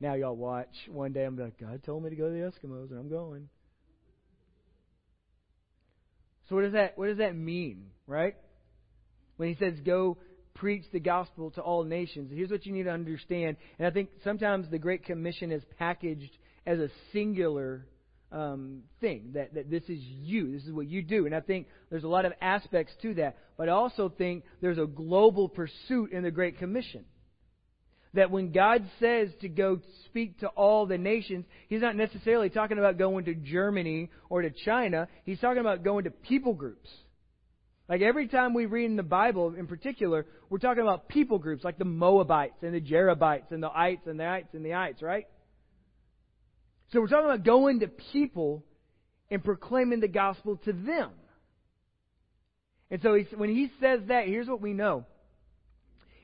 Now 0.00 0.14
y'all 0.14 0.36
watch. 0.36 0.74
One 0.88 1.12
day 1.12 1.24
I'm 1.24 1.38
like, 1.38 1.58
God 1.60 1.82
told 1.84 2.02
me 2.02 2.10
to 2.10 2.16
go 2.16 2.28
to 2.28 2.32
the 2.32 2.38
Eskimos, 2.40 2.90
and 2.90 2.98
I'm 2.98 3.08
going. 3.08 3.48
So 6.48 6.56
what 6.56 6.62
does 6.62 6.72
that 6.72 6.96
what 6.96 7.06
does 7.06 7.18
that 7.18 7.36
mean, 7.36 7.86
right? 8.06 8.36
When 9.36 9.48
he 9.48 9.54
says 9.56 9.74
go 9.84 10.18
preach 10.54 10.84
the 10.92 11.00
gospel 11.00 11.50
to 11.52 11.60
all 11.60 11.84
nations, 11.84 12.30
here's 12.34 12.50
what 12.50 12.66
you 12.66 12.72
need 12.72 12.84
to 12.84 12.90
understand. 12.90 13.56
And 13.78 13.86
I 13.86 13.90
think 13.90 14.10
sometimes 14.24 14.68
the 14.70 14.78
Great 14.78 15.04
Commission 15.04 15.52
is 15.52 15.62
packaged 15.78 16.36
as 16.66 16.78
a 16.80 16.88
singular 17.12 17.86
um, 18.32 18.82
thing 19.00 19.30
that, 19.34 19.54
that 19.54 19.70
this 19.70 19.84
is 19.84 19.98
you, 20.00 20.52
this 20.52 20.64
is 20.64 20.72
what 20.72 20.86
you 20.88 21.02
do. 21.02 21.26
And 21.26 21.34
I 21.34 21.40
think 21.40 21.66
there's 21.90 22.04
a 22.04 22.08
lot 22.08 22.24
of 22.24 22.32
aspects 22.40 22.92
to 23.02 23.14
that. 23.14 23.36
But 23.56 23.68
I 23.68 23.72
also 23.72 24.08
think 24.08 24.44
there's 24.60 24.78
a 24.78 24.86
global 24.86 25.48
pursuit 25.48 26.12
in 26.12 26.22
the 26.22 26.30
Great 26.30 26.58
Commission. 26.58 27.04
That 28.18 28.32
when 28.32 28.50
God 28.50 28.84
says 28.98 29.28
to 29.42 29.48
go 29.48 29.78
speak 30.06 30.40
to 30.40 30.48
all 30.48 30.86
the 30.86 30.98
nations, 30.98 31.44
He's 31.68 31.80
not 31.80 31.94
necessarily 31.94 32.50
talking 32.50 32.76
about 32.76 32.98
going 32.98 33.26
to 33.26 33.34
Germany 33.34 34.10
or 34.28 34.42
to 34.42 34.50
China. 34.50 35.06
He's 35.24 35.38
talking 35.38 35.60
about 35.60 35.84
going 35.84 36.02
to 36.02 36.10
people 36.10 36.52
groups. 36.52 36.90
Like 37.88 38.02
every 38.02 38.26
time 38.26 38.54
we 38.54 38.66
read 38.66 38.86
in 38.86 38.96
the 38.96 39.04
Bible 39.04 39.54
in 39.54 39.68
particular, 39.68 40.26
we're 40.50 40.58
talking 40.58 40.82
about 40.82 41.08
people 41.08 41.38
groups 41.38 41.62
like 41.62 41.78
the 41.78 41.84
Moabites 41.84 42.60
and 42.62 42.74
the 42.74 42.80
Jerebites 42.80 43.52
and 43.52 43.62
the 43.62 43.70
ites 43.70 44.02
and 44.06 44.18
the 44.18 44.26
ites 44.26 44.52
and 44.52 44.66
the 44.66 44.74
ites, 44.74 45.00
right? 45.00 45.28
So 46.92 47.00
we're 47.00 47.06
talking 47.06 47.26
about 47.26 47.44
going 47.44 47.80
to 47.80 47.86
people 47.86 48.64
and 49.30 49.44
proclaiming 49.44 50.00
the 50.00 50.08
gospel 50.08 50.56
to 50.64 50.72
them. 50.72 51.12
And 52.90 53.00
so 53.00 53.16
when 53.36 53.50
he 53.50 53.70
says 53.80 54.00
that, 54.08 54.26
here's 54.26 54.48
what 54.48 54.60
we 54.60 54.72
know 54.72 55.04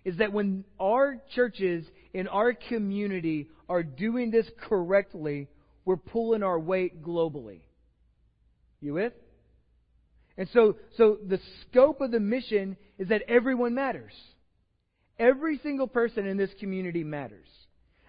is 0.05 0.19
that 0.19 0.33
when 0.33 0.65
our 0.79 1.19
churches 1.35 1.85
in 2.13 2.29
our 2.29 2.53
community 2.53 3.49
are 3.69 3.83
doing 3.83 4.31
this 4.31 4.47
correctly, 4.69 5.49
we're 5.85 5.97
pulling 5.97 6.43
our 6.43 6.59
weight 6.59 7.03
globally. 7.03 7.61
You 8.81 8.95
with? 8.95 9.13
And 10.37 10.49
so, 10.53 10.77
so 10.97 11.19
the 11.27 11.41
scope 11.63 12.01
of 12.01 12.11
the 12.11 12.21
mission 12.21 12.77
is 12.99 13.09
that 13.09 13.23
everyone 13.29 13.75
matters. 13.75 14.13
Every 15.19 15.59
single 15.63 15.87
person 15.87 16.27
in 16.27 16.37
this 16.37 16.51
community 16.59 17.05
matters. 17.05 17.49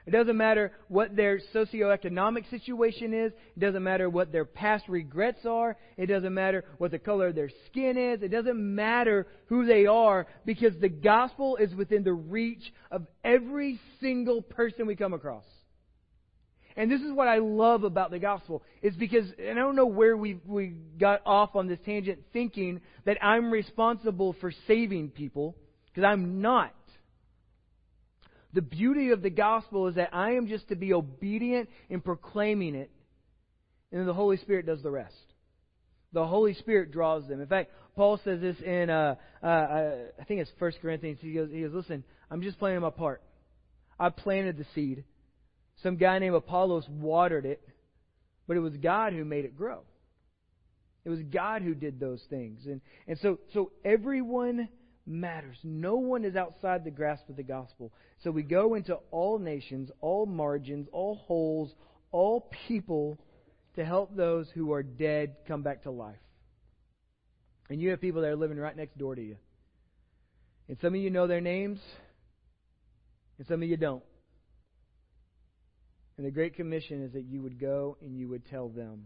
It 0.06 0.12
doesn't 0.12 0.38
matter 0.38 0.72
what 0.88 1.15
their 1.15 1.39
socioeconomic 1.54 2.50
situation 2.52 3.13
is. 3.13 3.32
It 3.56 3.60
doesn't 3.60 3.84
matter 3.84 4.08
what 4.08 4.32
their 4.32 4.46
past 4.46 4.88
regrets 4.88 5.46
are. 5.46 5.78
It 5.98 6.06
doesn't 6.06 6.34
matter 6.34 6.63
what 6.78 6.91
the 6.91 7.00
color 7.00 7.28
of 7.28 7.36
their 7.36 7.50
skin 7.68 7.98
is. 7.98 8.22
It 8.22 8.30
doesn't 8.30 8.76
matter 8.76 9.26
who 9.48 9.65
they 9.65 9.88
are 9.88 10.28
because 10.46 10.74
the 10.80 10.89
gospel 10.89 11.58
is 11.58 11.74
within 11.74 12.04
the 12.04 12.13
reach 12.13 12.72
of 12.91 13.08
every 13.24 13.80
single 14.00 14.44
person 14.44 14.86
we 14.86 14.96
come 14.96 15.13
across. 15.13 15.46
And 16.78 16.91
this 16.91 17.02
is 17.02 17.12
what 17.12 17.28
I 17.28 17.38
love 17.38 17.84
about 17.84 18.12
the 18.12 18.20
gospel 18.20 18.62
is 18.82 18.94
because 18.96 19.26
and 19.39 19.58
I 19.58 19.62
don't 19.62 19.78
know 19.78 19.86
where 19.86 20.15
we 20.18 20.39
we 20.46 20.76
got 21.00 21.22
off 21.26 21.56
on 21.56 21.68
this 21.68 21.80
tangent 21.86 22.20
thinking 22.34 22.82
that 23.06 23.18
I'm 23.24 23.50
responsible 23.50 24.36
for 24.41 24.52
saving 24.68 25.12
people 25.12 25.56
because 25.88 26.04
I'm 26.04 26.41
not. 26.41 26.74
The 28.56 28.62
beauty 28.62 29.10
of 29.10 29.22
the 29.22 29.30
gospel 29.30 29.88
is 29.88 29.96
that 29.96 30.12
I 30.13 30.32
am 30.32 30.48
just 30.48 30.70
to 30.70 30.76
be 30.78 30.94
obedient 30.94 31.70
in 31.89 32.00
proclaiming 32.00 32.74
it, 32.74 32.89
and 33.91 34.00
then 34.00 34.08
the 34.08 34.13
Holy 34.13 34.38
Spirit 34.38 34.65
does 34.65 34.82
the 34.82 34.89
rest. 34.89 35.13
The 36.13 36.26
Holy 36.26 36.54
Spirit 36.54 36.94
draws 36.94 37.28
them. 37.28 37.41
In 37.41 37.48
fact, 37.48 37.72
Paul 37.98 38.18
says 38.24 38.39
this 38.39 38.56
in, 38.62 38.89
uh, 38.89 39.15
uh, 39.44 39.46
uh 39.46 39.96
I 40.22 40.24
think 40.24 40.39
it's 40.39 40.52
1 40.58 40.72
Corinthians. 40.82 41.20
He 41.22 41.34
goes, 41.34 41.50
he 41.52 41.63
goes, 41.63 41.74
listen, 41.74 42.06
I'm 42.32 42.41
just 42.41 42.58
playing 42.58 42.80
my 42.80 42.91
part. 42.91 43.22
I 44.00 44.08
planted 44.08 44.58
the 44.58 44.65
seed. 44.74 45.04
Some 45.84 45.98
guy 45.98 46.18
named 46.20 46.36
Apollos 46.36 46.88
watered 46.88 47.46
it, 47.46 47.62
but 48.48 48.56
it 48.56 48.62
was 48.62 48.78
God 48.78 49.12
who 49.12 49.26
made 49.26 49.44
it 49.44 49.58
grow. 49.58 49.82
It 51.04 51.10
was 51.10 51.20
God 51.24 51.62
who 51.62 51.76
did 51.76 52.00
those 52.00 52.24
things. 52.30 52.62
And, 52.65 52.80
and 53.06 53.20
so, 53.20 53.38
so 53.54 53.74
everyone 53.84 54.70
matters. 55.06 55.58
No 55.63 55.96
one 55.96 56.26
is 56.26 56.36
outside 56.36 56.84
the 56.84 56.91
grasp 56.91 57.30
of 57.30 57.36
the 57.36 57.44
gospel. 57.44 57.94
So 58.24 58.32
we 58.32 58.44
go 58.44 58.74
into 58.74 58.96
all 59.12 59.39
nations, 59.39 59.89
all 60.02 60.26
margins, 60.26 60.88
all 60.91 61.15
holes, 61.15 61.74
all 62.12 62.50
people 62.68 63.20
to 63.76 63.86
help 63.86 64.15
those 64.15 64.48
who 64.54 64.74
are 64.74 64.84
dead 64.84 65.36
come 65.48 65.62
back 65.62 65.84
to 65.84 65.91
life. 65.91 66.15
And 67.70 67.82
you 67.82 67.89
have 67.89 68.02
people 68.02 68.22
that 68.22 68.30
are 68.30 68.36
living 68.36 68.58
right 68.58 68.76
next 68.76 68.98
door 68.98 69.15
to 69.15 69.22
you. 69.22 69.38
And 70.68 70.78
some 70.82 70.96
of 70.96 71.00
you 71.00 71.10
know 71.10 71.28
their 71.28 71.41
names, 71.41 71.80
and 73.38 73.48
some 73.48 73.62
of 73.62 73.70
you 73.70 73.78
don't. 73.78 74.04
And 76.18 76.26
the 76.26 76.32
Great 76.32 76.56
Commission 76.56 77.04
is 77.04 77.13
that 77.13 77.26
you 77.26 77.41
would 77.41 77.60
go 77.60 77.98
and 78.02 78.18
you 78.18 78.30
would 78.30 78.46
tell 78.50 78.70
them. 78.70 79.06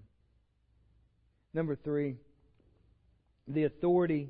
Number 1.54 1.76
three, 1.76 2.18
the 3.48 3.64
authority 3.64 4.30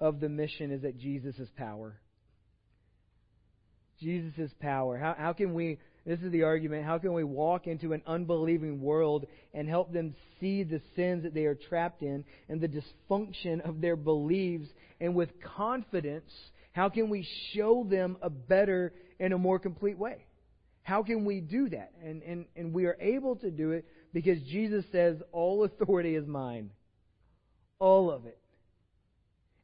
of 0.00 0.20
the 0.20 0.28
mission 0.28 0.70
is 0.70 0.82
that 0.82 0.98
Jesus 0.98 1.36
power. 1.56 2.00
Jesus 4.00 4.50
power. 4.60 4.98
How, 4.98 5.14
how 5.18 5.32
can 5.32 5.54
we, 5.54 5.78
this 6.04 6.20
is 6.20 6.30
the 6.30 6.42
argument, 6.42 6.84
how 6.84 6.98
can 6.98 7.14
we 7.14 7.24
walk 7.24 7.66
into 7.66 7.92
an 7.92 8.02
unbelieving 8.06 8.80
world 8.80 9.26
and 9.54 9.68
help 9.68 9.92
them 9.92 10.14
see 10.38 10.64
the 10.64 10.80
sins 10.94 11.22
that 11.22 11.34
they 11.34 11.44
are 11.44 11.54
trapped 11.54 12.02
in 12.02 12.24
and 12.48 12.60
the 12.60 12.68
dysfunction 12.68 13.66
of 13.66 13.80
their 13.80 13.96
beliefs 13.96 14.68
and 15.00 15.14
with 15.14 15.30
confidence, 15.56 16.30
how 16.72 16.88
can 16.88 17.08
we 17.08 17.26
show 17.54 17.86
them 17.88 18.18
a 18.20 18.28
better 18.28 18.92
and 19.18 19.32
a 19.32 19.38
more 19.38 19.58
complete 19.58 19.98
way? 19.98 20.26
How 20.82 21.02
can 21.02 21.24
we 21.24 21.40
do 21.40 21.68
that? 21.70 21.92
And, 22.04 22.22
and, 22.22 22.44
and 22.54 22.72
we 22.72 22.84
are 22.84 22.96
able 23.00 23.36
to 23.36 23.50
do 23.50 23.72
it 23.72 23.86
because 24.12 24.40
Jesus 24.42 24.84
says, 24.92 25.16
All 25.32 25.64
authority 25.64 26.14
is 26.14 26.26
mine. 26.26 26.70
All 27.78 28.10
of 28.10 28.26
it. 28.26 28.38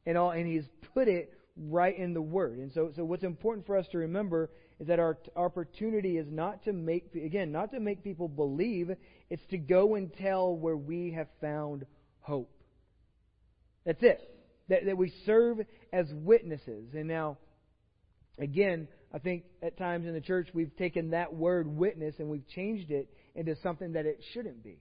And 0.05 0.17
all 0.17 0.31
and 0.31 0.47
he's 0.47 0.65
put 0.93 1.07
it 1.07 1.33
right 1.57 1.97
in 1.97 2.13
the 2.13 2.21
Word. 2.21 2.57
And 2.57 2.71
so, 2.73 2.91
so 2.95 3.03
what's 3.03 3.23
important 3.23 3.65
for 3.65 3.77
us 3.77 3.87
to 3.91 3.99
remember 3.99 4.49
is 4.79 4.87
that 4.87 4.99
our 4.99 5.17
opportunity 5.35 6.17
is 6.17 6.27
not 6.29 6.63
to 6.65 6.73
make, 6.73 7.13
again, 7.15 7.51
not 7.51 7.71
to 7.71 7.79
make 7.79 8.03
people 8.03 8.27
believe, 8.27 8.91
it's 9.29 9.45
to 9.51 9.57
go 9.57 9.95
and 9.95 10.11
tell 10.13 10.55
where 10.55 10.75
we 10.75 11.11
have 11.11 11.27
found 11.39 11.85
hope. 12.19 12.51
That's 13.85 14.01
it. 14.01 14.29
That, 14.69 14.85
that 14.85 14.97
we 14.97 15.13
serve 15.25 15.59
as 15.91 16.07
witnesses. 16.11 16.93
And 16.93 17.07
now, 17.07 17.37
again, 18.39 18.87
I 19.13 19.19
think 19.19 19.43
at 19.61 19.77
times 19.77 20.07
in 20.07 20.13
the 20.13 20.21
church 20.21 20.47
we've 20.53 20.75
taken 20.77 21.11
that 21.11 21.33
word 21.33 21.67
witness 21.67 22.15
and 22.17 22.29
we've 22.29 22.47
changed 22.47 22.89
it 22.89 23.09
into 23.35 23.55
something 23.61 23.93
that 23.93 24.05
it 24.05 24.23
shouldn't 24.33 24.63
be. 24.63 24.79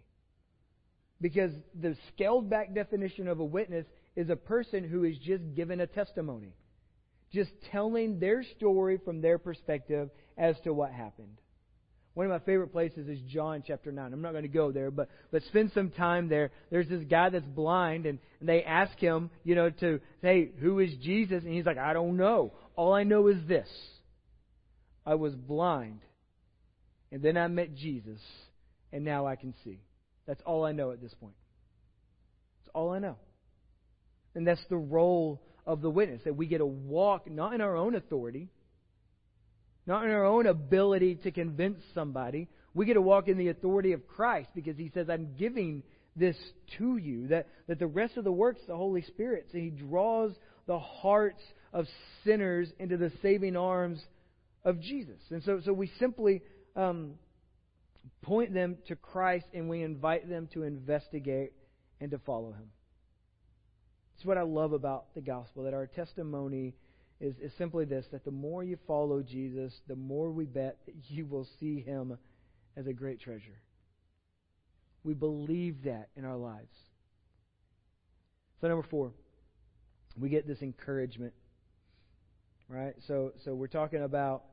Because 1.20 1.52
the 1.78 1.96
scaled 2.14 2.48
back 2.48 2.74
definition 2.74 3.28
of 3.28 3.40
a 3.40 3.44
witness 3.44 3.86
is 4.16 4.30
a 4.30 4.36
person 4.36 4.84
who 4.88 5.04
is 5.04 5.16
just 5.18 5.42
given 5.54 5.80
a 5.80 5.86
testimony 5.86 6.54
just 7.32 7.50
telling 7.70 8.20
their 8.20 8.44
story 8.56 8.98
from 9.04 9.20
their 9.20 9.38
perspective 9.38 10.10
as 10.36 10.54
to 10.64 10.72
what 10.72 10.92
happened. 10.92 11.38
One 12.14 12.26
of 12.26 12.30
my 12.30 12.44
favorite 12.44 12.68
places 12.68 13.08
is 13.08 13.18
John 13.26 13.62
chapter 13.66 13.90
9. 13.90 14.12
I'm 14.12 14.20
not 14.20 14.32
going 14.32 14.42
to 14.42 14.48
go 14.48 14.70
there, 14.70 14.90
but, 14.90 15.08
but 15.30 15.42
spend 15.44 15.72
some 15.72 15.90
time 15.90 16.28
there. 16.28 16.50
There's 16.70 16.88
this 16.88 17.04
guy 17.04 17.30
that's 17.30 17.46
blind, 17.46 18.04
and, 18.04 18.18
and 18.38 18.48
they 18.48 18.62
ask 18.62 18.98
him, 18.98 19.30
you 19.44 19.54
know, 19.54 19.70
to 19.70 19.98
say, 20.20 20.50
Who 20.60 20.78
is 20.78 20.94
Jesus? 20.96 21.42
And 21.42 21.54
he's 21.54 21.64
like, 21.64 21.78
I 21.78 21.94
don't 21.94 22.18
know. 22.18 22.52
All 22.76 22.92
I 22.92 23.04
know 23.04 23.28
is 23.28 23.38
this 23.48 23.68
I 25.06 25.14
was 25.14 25.34
blind, 25.34 26.00
and 27.10 27.22
then 27.22 27.38
I 27.38 27.48
met 27.48 27.74
Jesus, 27.74 28.20
and 28.92 29.06
now 29.06 29.26
I 29.26 29.36
can 29.36 29.54
see. 29.64 29.80
That's 30.26 30.42
all 30.44 30.66
I 30.66 30.72
know 30.72 30.90
at 30.90 31.00
this 31.00 31.14
point. 31.14 31.34
That's 32.60 32.72
all 32.74 32.90
I 32.90 32.98
know. 32.98 33.16
And 34.34 34.46
that's 34.46 34.64
the 34.68 34.76
role 34.76 35.42
of 35.66 35.80
the 35.80 35.90
witness, 35.90 36.22
that 36.24 36.34
we 36.34 36.46
get 36.46 36.58
to 36.58 36.66
walk 36.66 37.30
not 37.30 37.54
in 37.54 37.60
our 37.60 37.76
own 37.76 37.94
authority, 37.94 38.48
not 39.86 40.04
in 40.04 40.10
our 40.10 40.24
own 40.24 40.46
ability 40.46 41.16
to 41.16 41.30
convince 41.30 41.78
somebody. 41.94 42.48
We 42.74 42.86
get 42.86 42.94
to 42.94 43.02
walk 43.02 43.28
in 43.28 43.38
the 43.38 43.48
authority 43.48 43.92
of 43.92 44.06
Christ 44.06 44.50
because 44.54 44.76
He 44.76 44.90
says, 44.92 45.08
I'm 45.08 45.34
giving 45.38 45.82
this 46.16 46.36
to 46.78 46.96
you. 46.96 47.28
That, 47.28 47.48
that 47.68 47.78
the 47.78 47.86
rest 47.86 48.16
of 48.16 48.24
the 48.24 48.32
work's 48.32 48.60
the 48.66 48.76
Holy 48.76 49.02
Spirit. 49.02 49.48
So 49.52 49.58
He 49.58 49.70
draws 49.70 50.32
the 50.66 50.78
hearts 50.78 51.42
of 51.72 51.86
sinners 52.24 52.68
into 52.78 52.96
the 52.96 53.12
saving 53.22 53.56
arms 53.56 54.00
of 54.64 54.80
Jesus. 54.80 55.20
And 55.30 55.42
so, 55.42 55.60
so 55.64 55.72
we 55.72 55.90
simply 55.98 56.42
um, 56.76 57.14
point 58.22 58.54
them 58.54 58.78
to 58.88 58.96
Christ 58.96 59.46
and 59.52 59.68
we 59.68 59.82
invite 59.82 60.28
them 60.28 60.48
to 60.54 60.62
investigate 60.62 61.52
and 62.00 62.10
to 62.10 62.18
follow 62.18 62.52
Him. 62.52 62.70
It's 64.22 64.26
what 64.28 64.38
I 64.38 64.42
love 64.42 64.72
about 64.72 65.12
the 65.16 65.20
gospel, 65.20 65.64
that 65.64 65.74
our 65.74 65.88
testimony 65.88 66.76
is, 67.20 67.34
is 67.42 67.50
simply 67.58 67.84
this 67.86 68.06
that 68.12 68.24
the 68.24 68.30
more 68.30 68.62
you 68.62 68.78
follow 68.86 69.20
Jesus, 69.20 69.72
the 69.88 69.96
more 69.96 70.30
we 70.30 70.44
bet 70.44 70.78
that 70.86 70.94
you 71.08 71.26
will 71.26 71.44
see 71.58 71.80
him 71.80 72.16
as 72.76 72.86
a 72.86 72.92
great 72.92 73.20
treasure. 73.20 73.60
We 75.02 75.14
believe 75.14 75.82
that 75.86 76.10
in 76.14 76.24
our 76.24 76.36
lives. 76.36 76.72
So 78.60 78.68
number 78.68 78.86
four, 78.88 79.10
we 80.16 80.28
get 80.28 80.46
this 80.46 80.62
encouragement. 80.62 81.32
Right? 82.68 82.94
So 83.08 83.32
so 83.44 83.56
we're 83.56 83.66
talking 83.66 84.04
about 84.04 84.44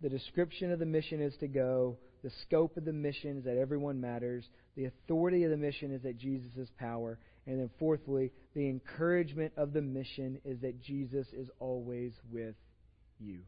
the 0.00 0.08
description 0.08 0.72
of 0.72 0.80
the 0.80 0.86
mission 0.86 1.22
is 1.22 1.36
to 1.38 1.46
go, 1.46 1.96
the 2.24 2.32
scope 2.42 2.76
of 2.76 2.84
the 2.84 2.92
mission 2.92 3.38
is 3.38 3.44
that 3.44 3.56
everyone 3.56 4.00
matters, 4.00 4.42
the 4.74 4.86
authority 4.86 5.44
of 5.44 5.52
the 5.52 5.56
mission 5.56 5.94
is 5.94 6.02
that 6.02 6.18
Jesus 6.18 6.50
is 6.56 6.68
power, 6.76 7.20
and 7.46 7.58
then, 7.58 7.70
fourthly, 7.78 8.32
the 8.54 8.68
encouragement 8.68 9.52
of 9.56 9.72
the 9.72 9.82
mission 9.82 10.40
is 10.44 10.60
that 10.60 10.80
Jesus 10.80 11.26
is 11.32 11.48
always 11.58 12.12
with 12.30 12.54
you. 13.18 13.40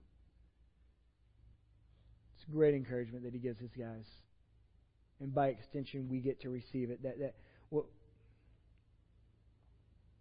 It's 2.35 2.45
great 2.53 2.75
encouragement 2.75 3.25
that 3.25 3.33
he 3.33 3.39
gives 3.39 3.61
his 3.61 3.71
guys. 3.79 4.07
And 5.21 5.33
by 5.33 5.49
extension, 5.49 6.09
we 6.11 6.19
get 6.19 6.41
to 6.43 6.51
receive 6.51 6.91
it. 6.91 7.03
That, 7.05 7.19
that 7.21 7.35
what 7.71 7.85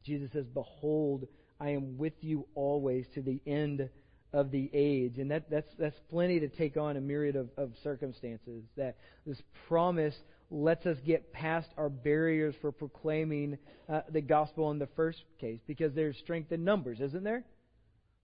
Jesus 0.06 0.30
says, 0.34 0.46
Behold, 0.54 1.26
I 1.60 1.70
am 1.70 1.98
with 1.98 2.14
you 2.22 2.46
always 2.54 3.06
to 3.16 3.22
the 3.22 3.42
end 3.48 3.90
of 4.34 4.52
the 4.52 4.70
age. 4.74 5.18
And 5.18 5.32
that, 5.32 5.50
that's, 5.50 5.72
that's 5.80 6.00
plenty 6.10 6.40
to 6.42 6.48
take 6.48 6.78
on 6.78 6.96
a 6.96 7.02
myriad 7.02 7.36
of, 7.36 7.50
of 7.58 7.72
circumstances. 7.84 8.64
That 8.78 8.98
this 9.26 9.42
promise 9.68 10.16
lets 10.54 10.86
us 10.86 10.98
get 11.04 11.34
past 11.34 11.68
our 11.78 11.89
barriers 11.89 12.54
for 12.62 12.72
proclaiming 12.72 13.58
uh, 13.89 14.02
the 14.12 14.22
gospel 14.22 14.70
in 14.70 14.78
the 14.78 14.88
first 14.96 15.18
case 15.42 15.60
because 15.66 15.94
there's 15.96 16.16
strength 16.20 16.52
in 16.52 16.63
numbers, 16.63 17.00
isn't 17.02 17.24
there? 17.24 17.44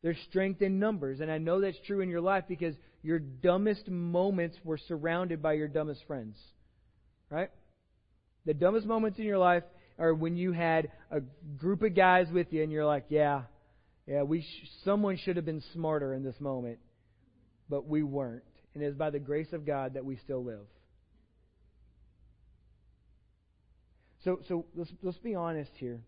There's 0.03 0.17
strength 0.29 0.61
in 0.61 0.79
numbers. 0.79 1.21
And 1.21 1.31
I 1.31 1.39
know 1.39 1.59
that's 1.59 1.79
true 1.87 2.01
in 2.01 2.09
your 2.09 2.21
life 2.21 2.43
because 2.47 2.75
your 3.01 3.17
dumbest 3.17 3.87
moments 3.87 4.55
were 4.63 4.77
surrounded 4.77 5.41
by 5.41 5.53
your 5.53 5.67
dumbest 5.67 6.01
friends. 6.05 6.37
Right? 7.31 7.49
The 8.45 8.53
dumbest 8.53 8.85
moments 8.85 9.17
in 9.17 9.25
your 9.25 9.39
life 9.39 9.63
are 9.97 10.13
when 10.13 10.37
you 10.37 10.51
had 10.51 10.91
a 11.09 11.21
group 11.57 11.81
of 11.81 11.95
guys 11.95 12.27
with 12.31 12.53
you 12.53 12.61
and 12.61 12.71
you're 12.71 12.85
like, 12.85 13.05
yeah, 13.09 13.41
yeah, 14.05 14.21
we 14.21 14.41
sh- 14.41 14.69
someone 14.85 15.17
should 15.17 15.35
have 15.35 15.45
been 15.45 15.63
smarter 15.73 16.13
in 16.13 16.23
this 16.23 16.39
moment, 16.39 16.77
but 17.69 17.87
we 17.87 18.03
weren't. 18.03 18.43
And 18.75 18.83
it 18.83 18.87
is 18.87 18.95
by 18.95 19.09
the 19.09 19.19
grace 19.19 19.51
of 19.51 19.65
God 19.65 19.95
that 19.95 20.05
we 20.05 20.15
still 20.17 20.43
live. 20.43 20.67
So, 24.23 24.39
so 24.47 24.65
let's, 24.75 24.91
let's 25.01 25.17
be 25.17 25.35
honest 25.35 25.71
here, 25.75 26.01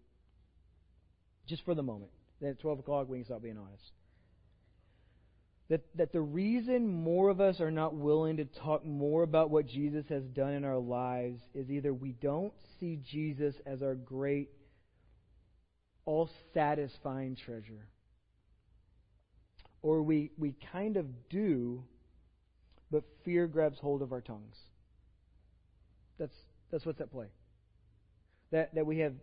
just 1.47 1.63
for 1.63 1.75
the 1.75 1.83
moment. 1.83 2.11
Then 2.41 2.51
at 2.51 2.59
12 2.59 2.79
o'clock, 2.79 3.07
we 3.07 3.19
can 3.19 3.25
stop 3.25 3.41
being 3.41 3.57
honest. 3.57 3.91
That, 5.69 5.81
that 5.95 6.11
the 6.11 6.21
reason 6.21 6.87
more 6.87 7.29
of 7.29 7.39
us 7.39 7.61
are 7.61 7.71
not 7.71 7.95
willing 7.95 8.37
to 8.37 8.45
talk 8.45 8.85
more 8.85 9.23
about 9.23 9.49
what 9.49 9.67
Jesus 9.67 10.05
has 10.09 10.23
done 10.23 10.53
in 10.53 10.65
our 10.65 10.77
lives 10.77 11.41
is 11.53 11.69
either 11.69 11.93
we 11.93 12.11
don't 12.11 12.53
see 12.79 12.99
Jesus 13.09 13.55
as 13.65 13.81
our 13.81 13.95
great, 13.95 14.49
all 16.05 16.29
satisfying 16.53 17.37
treasure, 17.37 17.87
or 19.81 20.03
we, 20.03 20.31
we 20.37 20.55
kind 20.73 20.97
of 20.97 21.05
do, 21.29 21.85
but 22.91 23.03
fear 23.23 23.47
grabs 23.47 23.79
hold 23.79 24.01
of 24.01 24.11
our 24.11 24.19
tongues. 24.19 24.57
That's, 26.19 26.35
that's 26.69 26.85
what's 26.85 26.99
at 26.99 27.13
play 27.13 27.27
that, 28.51 28.73
that 28.75 28.85
we 28.85 28.99
have 28.99 29.13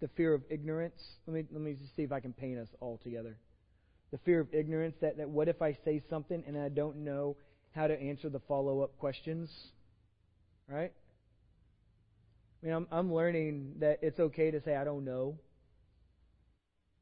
the 0.00 0.08
fear 0.16 0.34
of 0.34 0.42
ignorance. 0.50 1.00
Let 1.26 1.34
me, 1.34 1.44
let 1.50 1.60
me 1.60 1.74
just 1.74 1.94
see 1.96 2.02
if 2.02 2.12
I 2.12 2.20
can 2.20 2.32
paint 2.32 2.58
us 2.58 2.68
all 2.80 2.98
together. 3.02 3.36
The 4.10 4.18
fear 4.18 4.40
of 4.40 4.48
ignorance, 4.52 4.96
that, 5.00 5.18
that 5.18 5.28
what 5.28 5.48
if 5.48 5.60
I 5.60 5.76
say 5.84 6.02
something 6.08 6.42
and 6.46 6.56
I 6.56 6.68
don't 6.68 6.98
know 6.98 7.36
how 7.72 7.86
to 7.86 8.00
answer 8.00 8.28
the 8.28 8.40
follow 8.40 8.80
up 8.80 8.96
questions? 8.98 9.50
Right? 10.68 10.92
I 12.62 12.66
mean, 12.66 12.74
I'm, 12.74 12.86
I'm 12.90 13.12
learning 13.12 13.74
that 13.80 13.98
it's 14.02 14.18
okay 14.18 14.50
to 14.50 14.62
say, 14.62 14.74
I 14.74 14.84
don't 14.84 15.04
know. 15.04 15.38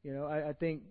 You 0.03 0.13
know, 0.13 0.25
I, 0.25 0.49
I 0.49 0.53
think 0.53 0.83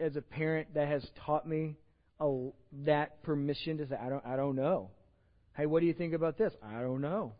as 0.00 0.16
a 0.16 0.22
parent 0.22 0.74
that 0.74 0.88
has 0.88 1.06
taught 1.26 1.46
me 1.46 1.76
a, 2.20 2.48
that 2.84 3.22
permission 3.22 3.78
to 3.78 3.88
say, 3.88 3.96
I 4.00 4.08
don't, 4.08 4.24
I 4.24 4.36
don't 4.36 4.56
know. 4.56 4.90
Hey, 5.56 5.66
what 5.66 5.80
do 5.80 5.86
you 5.86 5.92
think 5.92 6.14
about 6.14 6.38
this? 6.38 6.52
I 6.62 6.80
don't 6.80 7.00
know. 7.00 7.34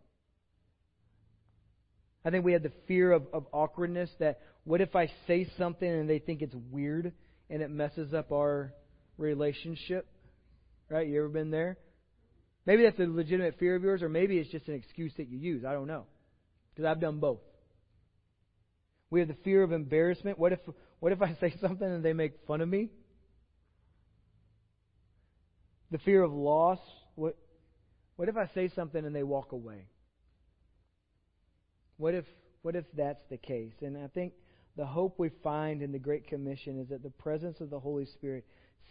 I 2.24 2.30
think 2.30 2.44
we 2.44 2.52
have 2.52 2.62
the 2.62 2.72
fear 2.86 3.12
of, 3.12 3.26
of 3.32 3.46
awkwardness 3.52 4.10
that 4.18 4.40
what 4.64 4.80
if 4.80 4.94
I 4.96 5.10
say 5.26 5.48
something 5.56 5.88
and 5.88 6.10
they 6.10 6.18
think 6.18 6.42
it's 6.42 6.54
weird 6.70 7.12
and 7.48 7.62
it 7.62 7.70
messes 7.70 8.12
up 8.12 8.32
our 8.32 8.72
relationship? 9.16 10.06
Right? 10.90 11.06
You 11.06 11.20
ever 11.20 11.28
been 11.28 11.50
there? 11.50 11.78
Maybe 12.66 12.82
that's 12.82 12.98
a 12.98 13.04
legitimate 13.04 13.58
fear 13.58 13.76
of 13.76 13.82
yours, 13.82 14.02
or 14.02 14.10
maybe 14.10 14.36
it's 14.36 14.50
just 14.50 14.68
an 14.68 14.74
excuse 14.74 15.12
that 15.16 15.28
you 15.28 15.38
use. 15.38 15.64
I 15.64 15.72
don't 15.72 15.86
know. 15.86 16.04
Because 16.70 16.84
I've 16.84 17.00
done 17.00 17.18
both. 17.18 17.40
We 19.10 19.20
have 19.20 19.28
the 19.28 19.36
fear 19.42 19.62
of 19.62 19.72
embarrassment. 19.72 20.38
What 20.38 20.52
if, 20.52 20.58
what 21.00 21.12
if 21.12 21.22
I 21.22 21.34
say 21.40 21.54
something 21.60 21.86
and 21.86 22.04
they 22.04 22.12
make 22.12 22.32
fun 22.46 22.60
of 22.60 22.68
me? 22.68 22.90
The 25.90 25.98
fear 25.98 26.22
of 26.22 26.32
loss. 26.32 26.78
What, 27.14 27.36
what 28.16 28.28
if 28.28 28.36
I 28.36 28.50
say 28.54 28.70
something 28.74 29.02
and 29.02 29.14
they 29.14 29.22
walk 29.22 29.52
away? 29.52 29.86
What 31.98 32.14
if 32.14 32.24
what 32.62 32.74
if 32.74 32.84
that's 32.96 33.22
the 33.30 33.36
case? 33.36 33.74
And 33.82 33.96
I 33.96 34.08
think 34.08 34.32
the 34.76 34.86
hope 34.86 35.18
we 35.18 35.30
find 35.42 35.82
in 35.82 35.92
the 35.92 35.98
Great 35.98 36.26
Commission 36.26 36.80
is 36.80 36.88
that 36.88 37.02
the 37.02 37.10
presence 37.10 37.60
of 37.60 37.70
the 37.70 37.78
Holy 37.78 38.06
Spirit 38.06 38.44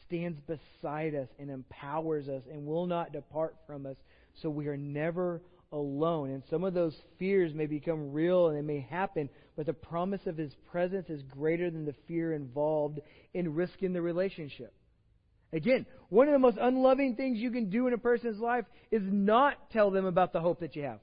stands 0.06 0.39
beside 0.41 1.15
us 1.15 1.28
and 1.39 1.50
empowers 1.50 2.28
us 2.28 2.43
and 2.52 2.65
will 2.65 2.86
not 2.86 3.12
depart 3.12 3.56
from 3.65 3.86
us, 3.86 3.96
so 4.41 4.50
we 4.50 4.67
are 4.67 4.78
never 4.78 5.41
alone. 5.72 6.32
And 6.32 6.43
some 6.50 6.63
of 6.63 6.74
those 6.74 6.96
fears 7.20 7.54
may 7.54 7.65
become 7.65 8.12
real 8.12 8.48
and 8.48 8.58
they 8.58 8.62
may 8.62 8.82
happen, 8.89 9.30
but 9.56 9.65
the 9.65 9.74
promise 9.74 10.22
of 10.26 10.38
His 10.38 10.54
presence 10.72 11.10
is 11.10 11.22
greater 11.24 11.70
than 11.70 11.86
the 11.86 11.96
fear 12.08 12.34
involved 12.34 13.00
in 13.34 13.54
risking 13.54 13.93
the 13.93 14.02
relationship. 14.02 14.74
Again, 15.54 15.86
one 16.10 16.28
of 16.28 16.34
the 16.34 16.39
most 16.39 16.58
unloving 16.60 17.15
things 17.15 17.38
you 17.38 17.52
can 17.52 17.70
do 17.70 17.88
in 17.88 17.93
a 17.93 17.98
person's 17.98 18.39
life 18.39 18.65
is 18.91 19.04
not 19.06 19.72
tell 19.72 19.91
them 19.91 20.06
about 20.06 20.34
the 20.34 20.41
hope 20.41 20.60
that 20.60 20.76
you 20.76 20.84
have. 20.84 21.00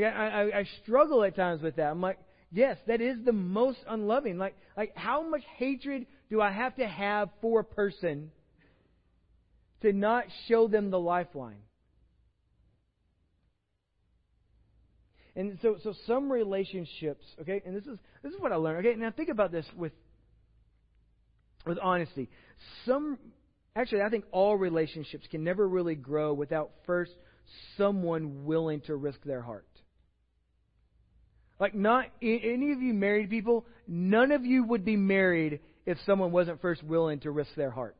Like 0.00 0.14
I, 0.14 0.28
I, 0.28 0.58
I 0.60 0.68
struggle 0.82 1.24
at 1.24 1.34
times 1.34 1.60
with 1.62 1.76
that. 1.76 1.90
I'm 1.90 2.00
like, 2.00 2.18
yes, 2.52 2.78
that 2.86 3.00
is 3.00 3.16
the 3.24 3.32
most 3.32 3.78
unloving. 3.88 4.38
Like, 4.38 4.56
like 4.76 4.96
how 4.96 5.28
much 5.28 5.42
hatred 5.56 6.06
do 6.30 6.40
I 6.40 6.52
have 6.52 6.76
to 6.76 6.86
have 6.86 7.30
for 7.40 7.60
a 7.60 7.64
person 7.64 8.30
to 9.82 9.92
not 9.92 10.24
show 10.46 10.68
them 10.68 10.90
the 10.90 11.00
lifeline? 11.00 11.62
And 15.34 15.58
so, 15.62 15.76
so 15.82 15.94
some 16.06 16.30
relationships, 16.30 17.24
okay, 17.40 17.62
and 17.64 17.74
this 17.76 17.84
is 17.84 17.98
this 18.22 18.32
is 18.32 18.40
what 18.40 18.50
I 18.50 18.56
learned. 18.56 18.84
Okay, 18.84 18.98
now 18.98 19.12
think 19.12 19.28
about 19.28 19.52
this 19.52 19.66
with 19.76 19.92
with 21.64 21.78
honesty. 21.80 22.28
Some 22.86 23.18
actually, 23.76 24.02
I 24.02 24.10
think 24.10 24.24
all 24.32 24.56
relationships 24.56 25.26
can 25.30 25.44
never 25.44 25.68
really 25.68 25.94
grow 25.94 26.32
without 26.34 26.70
first 26.86 27.12
someone 27.76 28.44
willing 28.44 28.80
to 28.82 28.96
risk 28.96 29.20
their 29.24 29.40
heart. 29.40 29.67
Like, 31.60 31.74
not 31.74 32.06
any 32.22 32.72
of 32.72 32.80
you 32.80 32.94
married 32.94 33.30
people, 33.30 33.66
none 33.86 34.30
of 34.30 34.44
you 34.44 34.64
would 34.64 34.84
be 34.84 34.96
married 34.96 35.60
if 35.86 35.98
someone 36.06 36.30
wasn't 36.30 36.60
first 36.60 36.82
willing 36.82 37.20
to 37.20 37.30
risk 37.30 37.50
their 37.56 37.70
heart. 37.70 37.96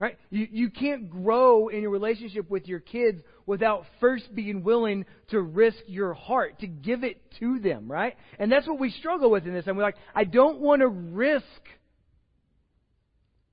Right? 0.00 0.18
You, 0.30 0.48
you 0.50 0.70
can't 0.70 1.10
grow 1.10 1.68
in 1.68 1.82
your 1.82 1.90
relationship 1.90 2.50
with 2.50 2.66
your 2.66 2.80
kids 2.80 3.20
without 3.46 3.84
first 4.00 4.34
being 4.34 4.64
willing 4.64 5.04
to 5.28 5.40
risk 5.40 5.78
your 5.86 6.12
heart, 6.14 6.58
to 6.60 6.66
give 6.66 7.04
it 7.04 7.20
to 7.38 7.60
them, 7.60 7.90
right? 7.90 8.16
And 8.38 8.50
that's 8.50 8.66
what 8.66 8.80
we 8.80 8.90
struggle 8.90 9.30
with 9.30 9.46
in 9.46 9.52
this. 9.52 9.66
And 9.66 9.76
we're 9.76 9.84
like, 9.84 9.96
I 10.14 10.24
don't 10.24 10.60
want 10.60 10.80
to 10.80 10.88
risk. 10.88 11.44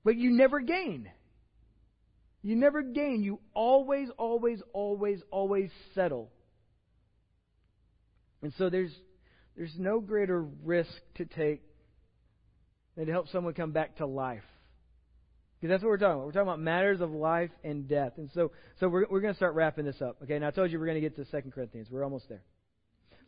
But 0.03 0.15
you 0.15 0.31
never 0.31 0.59
gain. 0.59 1.09
You 2.41 2.55
never 2.55 2.81
gain. 2.81 3.21
You 3.21 3.39
always, 3.53 4.09
always, 4.17 4.61
always, 4.73 5.21
always 5.29 5.69
settle. 5.93 6.31
And 8.41 8.53
so 8.57 8.69
there's 8.69 8.91
there's 9.57 9.75
no 9.77 9.99
greater 9.99 10.41
risk 10.63 10.91
to 11.15 11.25
take 11.25 11.61
than 12.95 13.07
to 13.07 13.11
help 13.11 13.27
someone 13.29 13.53
come 13.53 13.71
back 13.71 13.97
to 13.97 14.05
life. 14.05 14.43
Because 15.59 15.73
that's 15.73 15.83
what 15.83 15.89
we're 15.89 15.97
talking 15.97 16.13
about. 16.13 16.25
We're 16.25 16.31
talking 16.31 16.47
about 16.47 16.59
matters 16.61 17.01
of 17.01 17.11
life 17.11 17.51
and 17.65 17.87
death. 17.87 18.13
And 18.17 18.29
so, 18.33 18.51
so 18.79 18.87
we're, 18.87 19.05
we're 19.09 19.19
going 19.19 19.33
to 19.33 19.37
start 19.37 19.55
wrapping 19.55 19.83
this 19.83 20.01
up. 20.01 20.17
Okay, 20.23 20.39
now 20.39 20.47
I 20.47 20.51
told 20.51 20.71
you 20.71 20.79
we're 20.79 20.85
going 20.85 21.01
to 21.01 21.01
get 21.01 21.17
to 21.17 21.25
Second 21.25 21.51
Corinthians. 21.51 21.89
We're 21.91 22.05
almost 22.05 22.29
there. 22.29 22.43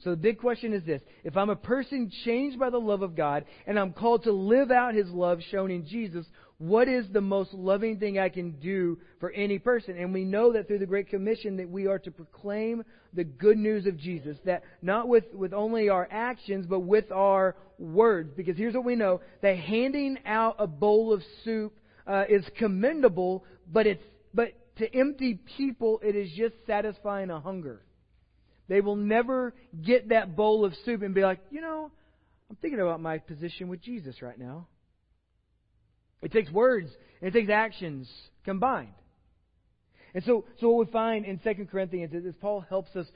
So 0.04 0.12
the 0.12 0.18
big 0.18 0.40
question 0.40 0.74
is 0.74 0.84
this. 0.84 1.02
If 1.24 1.38
I'm 1.38 1.50
a 1.50 1.56
person 1.56 2.12
changed 2.26 2.58
by 2.58 2.70
the 2.70 2.80
love 2.80 3.04
of 3.04 3.16
God 3.16 3.46
and 3.68 3.78
I'm 3.78 3.94
called 3.94 4.24
to 4.24 4.32
live 4.32 4.72
out 4.72 4.96
His 4.96 5.10
love 5.10 5.40
shown 5.52 5.70
in 5.70 5.86
Jesus, 5.86 6.26
what 6.58 6.88
is 6.88 7.06
the 7.12 7.22
most 7.22 7.54
loving 7.54 7.98
thing 7.98 8.20
I 8.20 8.30
can 8.30 8.52
do 8.52 9.00
for 9.20 9.32
any 9.32 9.60
person? 9.60 9.98
And 9.98 10.14
we 10.14 10.24
know 10.24 10.54
that 10.54 10.68
through 10.68 10.80
the 10.80 10.86
Great 10.86 11.10
Commission 11.10 11.58
that 11.58 11.70
we 11.70 11.88
are 11.88 12.00
to 12.00 12.12
proclaim 12.12 12.84
the 13.14 13.24
good 13.24 13.58
news 13.58 13.86
of 13.86 13.98
Jesus, 13.98 14.38
that 14.46 14.64
not 14.82 15.08
with, 15.08 15.26
with 15.34 15.54
only 15.54 15.90
our 15.90 16.08
actions, 16.12 16.66
but 16.68 16.82
with 16.82 17.12
our 17.12 17.56
words. 17.78 18.32
Because 18.36 18.58
here's 18.58 18.74
what 18.74 18.86
we 18.86 18.96
know, 18.96 19.22
that 19.42 19.58
handing 19.58 20.18
out 20.26 20.56
a 20.60 20.68
bowl 20.68 21.14
of 21.14 21.22
soup 21.44 21.74
uh, 22.08 22.26
is 22.30 22.46
commendable, 22.58 23.44
but 23.72 23.88
it's 23.88 24.04
but 24.34 24.54
to 24.78 24.96
empty 24.96 25.40
people 25.58 26.00
it 26.04 26.16
is 26.16 26.32
just 26.32 26.56
satisfying 26.66 27.30
a 27.30 27.40
hunger. 27.40 27.82
They 28.72 28.80
will 28.80 28.96
never 28.96 29.54
get 29.84 30.10
that 30.10 30.38
bowl 30.38 30.64
of 30.64 30.74
soup 30.86 31.02
and 31.02 31.14
be 31.14 31.24
like, 31.24 31.42
you 31.52 31.60
know, 31.60 31.92
I'm 32.50 32.56
thinking 32.62 32.80
about 32.80 33.02
my 33.02 33.18
position 33.18 33.68
with 33.68 33.82
Jesus 33.82 34.22
right 34.22 34.40
now. 34.40 34.66
It 36.22 36.32
takes 36.32 36.50
words 36.50 36.90
and 37.20 37.28
it 37.28 37.38
takes 37.38 37.52
actions 37.52 38.10
combined. 38.46 38.94
And 40.14 40.24
so, 40.24 40.46
so 40.62 40.70
what 40.70 40.88
we 40.88 40.92
find 40.94 41.26
in 41.26 41.38
2 41.40 41.68
Corinthians 41.70 42.14
is 42.14 42.34
Paul 42.40 42.62
helps 42.62 42.96
us 42.96 43.08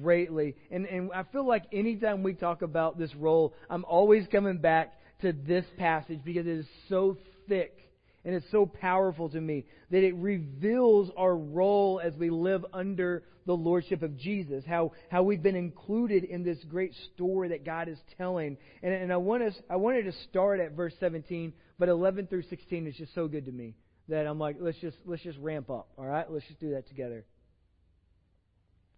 greatly. 0.00 0.54
And, 0.70 0.86
and 0.86 1.10
I 1.12 1.24
feel 1.24 1.48
like 1.48 1.64
anytime 1.72 2.22
we 2.22 2.34
talk 2.34 2.62
about 2.62 2.96
this 2.96 3.12
role, 3.16 3.54
I'm 3.68 3.84
always 3.84 4.28
coming 4.30 4.58
back 4.58 4.92
to 5.22 5.32
this 5.32 5.64
passage 5.78 6.20
because 6.24 6.46
it 6.46 6.58
is 6.58 6.66
so 6.88 7.18
thick 7.48 7.76
and 8.24 8.36
it's 8.36 8.46
so 8.52 8.66
powerful 8.66 9.28
to 9.30 9.40
me 9.40 9.64
that 9.90 10.04
it 10.04 10.14
reveals 10.14 11.10
our 11.16 11.36
role 11.36 12.00
as 12.00 12.14
we 12.14 12.30
live 12.30 12.64
under 12.72 13.24
the 13.46 13.56
lordship 13.56 14.02
of 14.02 14.16
Jesus, 14.16 14.64
how, 14.66 14.92
how 15.10 15.22
we've 15.22 15.42
been 15.42 15.56
included 15.56 16.24
in 16.24 16.44
this 16.44 16.58
great 16.68 16.94
story 17.14 17.48
that 17.48 17.64
God 17.64 17.88
is 17.88 17.98
telling. 18.16 18.56
And, 18.82 18.92
and 18.92 19.12
I, 19.12 19.16
want 19.16 19.42
us, 19.42 19.54
I 19.68 19.76
wanted 19.76 20.04
to 20.04 20.12
start 20.30 20.60
at 20.60 20.72
verse 20.72 20.94
17, 21.00 21.52
but 21.78 21.88
11 21.88 22.28
through 22.28 22.44
16 22.44 22.86
is 22.86 22.96
just 22.96 23.14
so 23.14 23.28
good 23.28 23.46
to 23.46 23.52
me 23.52 23.74
that 24.08 24.26
I'm 24.26 24.38
like, 24.38 24.56
let's 24.60 24.78
just, 24.78 24.96
let's 25.04 25.22
just 25.22 25.38
ramp 25.38 25.70
up, 25.70 25.88
all 25.96 26.04
right? 26.04 26.30
Let's 26.30 26.46
just 26.46 26.60
do 26.60 26.72
that 26.72 26.88
together. 26.88 27.24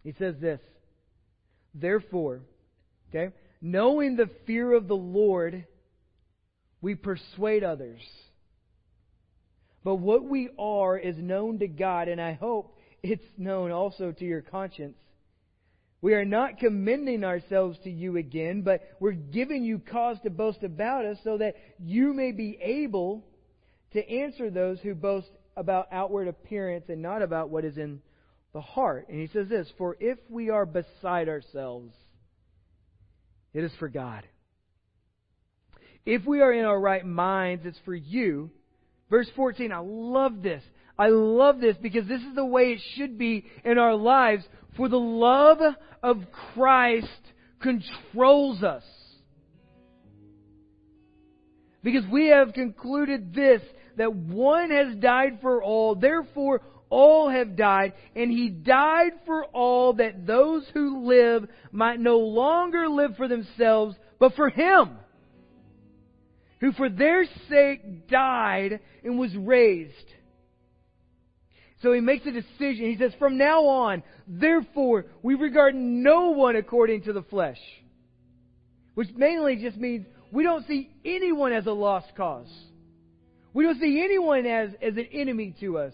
He 0.03 0.13
says 0.19 0.35
this, 0.39 0.59
Therefore, 1.73 2.41
okay, 3.09 3.33
knowing 3.61 4.15
the 4.15 4.29
fear 4.45 4.73
of 4.73 4.87
the 4.87 4.95
Lord, 4.95 5.65
we 6.81 6.95
persuade 6.95 7.63
others. 7.63 8.01
But 9.83 9.95
what 9.95 10.23
we 10.23 10.49
are 10.57 10.97
is 10.97 11.15
known 11.17 11.59
to 11.59 11.67
God, 11.67 12.07
and 12.07 12.19
I 12.19 12.33
hope 12.33 12.77
it's 13.11 13.23
known 13.37 13.71
also 13.71 14.11
to 14.11 14.25
your 14.25 14.41
conscience. 14.41 14.97
We 16.01 16.13
are 16.13 16.25
not 16.25 16.59
commending 16.59 17.23
ourselves 17.23 17.77
to 17.83 17.89
you 17.89 18.17
again, 18.17 18.61
but 18.61 18.81
we're 18.99 19.13
giving 19.13 19.63
you 19.63 19.79
cause 19.79 20.17
to 20.23 20.29
boast 20.29 20.63
about 20.63 21.05
us 21.05 21.17
so 21.23 21.37
that 21.37 21.55
you 21.79 22.13
may 22.13 22.31
be 22.31 22.57
able 22.61 23.25
to 23.93 24.09
answer 24.09 24.49
those 24.49 24.79
who 24.81 24.93
boast 24.93 25.29
about 25.57 25.87
outward 25.91 26.27
appearance 26.27 26.85
and 26.89 27.01
not 27.01 27.21
about 27.21 27.49
what 27.49 27.65
is 27.65 27.77
in 27.77 28.01
the 28.53 28.61
heart. 28.61 29.07
And 29.09 29.19
he 29.19 29.27
says 29.27 29.47
this 29.47 29.67
For 29.77 29.97
if 29.99 30.19
we 30.29 30.49
are 30.49 30.65
beside 30.65 31.29
ourselves, 31.29 31.93
it 33.53 33.63
is 33.63 33.71
for 33.79 33.87
God. 33.87 34.23
If 36.05 36.25
we 36.25 36.41
are 36.41 36.53
in 36.53 36.65
our 36.65 36.79
right 36.79 37.05
minds, 37.05 37.65
it's 37.65 37.79
for 37.85 37.95
you 37.95 38.51
Verse 39.09 39.29
14, 39.35 39.71
I 39.71 39.79
love 39.79 40.41
this. 40.41 40.63
I 40.97 41.07
love 41.07 41.59
this 41.59 41.75
because 41.81 42.07
this 42.07 42.21
is 42.21 42.35
the 42.35 42.45
way 42.45 42.73
it 42.73 42.81
should 42.95 43.17
be 43.17 43.45
in 43.63 43.77
our 43.77 43.95
lives. 43.95 44.43
For 44.77 44.87
the 44.89 44.99
love 44.99 45.59
of 46.01 46.17
Christ 46.53 47.07
controls 47.61 48.63
us. 48.63 48.83
Because 51.83 52.03
we 52.11 52.27
have 52.27 52.53
concluded 52.53 53.33
this, 53.33 53.61
that 53.97 54.13
one 54.13 54.71
has 54.71 54.95
died 54.97 55.39
for 55.41 55.61
all, 55.61 55.95
therefore 55.95 56.61
all 56.89 57.29
have 57.29 57.55
died, 57.55 57.93
and 58.15 58.31
he 58.31 58.49
died 58.49 59.11
for 59.25 59.45
all 59.45 59.93
that 59.93 60.25
those 60.25 60.65
who 60.73 61.05
live 61.05 61.47
might 61.71 61.99
no 61.99 62.19
longer 62.19 62.89
live 62.89 63.15
for 63.17 63.27
themselves, 63.27 63.95
but 64.19 64.33
for 64.35 64.49
him 64.49 64.97
who 66.61 66.71
for 66.71 66.89
their 66.89 67.25
sake 67.49 68.07
died 68.07 68.79
and 69.03 69.19
was 69.19 69.35
raised. 69.35 69.93
So 71.85 71.93
he 71.93 72.01
makes 72.01 72.25
a 72.25 72.31
decision. 72.31 72.89
He 72.89 72.97
says, 72.97 73.13
From 73.19 73.37
now 73.37 73.67
on, 73.67 74.01
therefore, 74.27 75.05
we 75.21 75.35
regard 75.35 75.75
no 75.75 76.31
one 76.31 76.55
according 76.55 77.03
to 77.03 77.13
the 77.13 77.21
flesh. 77.21 77.59
Which 78.95 79.09
mainly 79.15 79.57
just 79.57 79.77
means 79.77 80.07
we 80.31 80.41
don't 80.41 80.65
see 80.65 80.89
anyone 81.05 81.53
as 81.53 81.67
a 81.67 81.71
lost 81.71 82.07
cause. 82.17 82.51
We 83.53 83.65
don't 83.65 83.79
see 83.79 84.01
anyone 84.03 84.47
as, 84.47 84.71
as 84.81 84.97
an 84.97 85.07
enemy 85.13 85.53
to 85.59 85.77
us. 85.77 85.93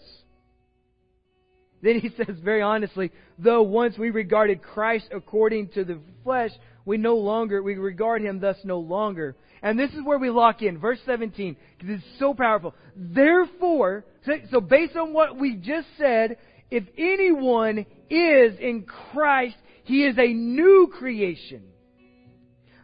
Then 1.82 1.98
he 2.00 2.08
says 2.16 2.36
very 2.42 2.62
honestly, 2.62 3.10
though 3.38 3.62
once 3.62 3.98
we 3.98 4.10
regarded 4.10 4.62
Christ 4.62 5.08
according 5.12 5.68
to 5.70 5.84
the 5.84 5.98
flesh, 6.24 6.52
we 6.84 6.96
no 6.96 7.16
longer, 7.16 7.62
we 7.62 7.74
regard 7.74 8.22
him 8.22 8.40
thus 8.40 8.56
no 8.64 8.78
longer. 8.78 9.36
And 9.62 9.78
this 9.78 9.90
is 9.90 10.04
where 10.04 10.18
we 10.18 10.30
lock 10.30 10.62
in, 10.62 10.78
verse 10.78 10.98
17, 11.06 11.56
because 11.78 11.96
it's 11.96 12.18
so 12.18 12.34
powerful. 12.34 12.74
Therefore, 12.96 14.04
so 14.50 14.60
based 14.60 14.96
on 14.96 15.12
what 15.12 15.38
we 15.38 15.56
just 15.56 15.86
said, 15.98 16.38
if 16.70 16.84
anyone 16.98 17.86
is 18.10 18.58
in 18.58 18.84
Christ, 19.12 19.56
he 19.84 20.04
is 20.04 20.16
a 20.18 20.32
new 20.32 20.92
creation. 20.98 21.62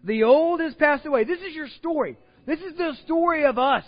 The 0.05 0.23
old 0.25 0.61
has 0.61 0.75
passed 0.75 1.07
away. 1.07 1.25
This 1.25 1.41
is 1.41 1.55
your 1.55 1.69
story. 1.79 2.17
This 2.47 2.61
is 2.61 2.77
the 2.77 2.93
story 3.05 3.45
of 3.45 3.59
us. 3.59 3.85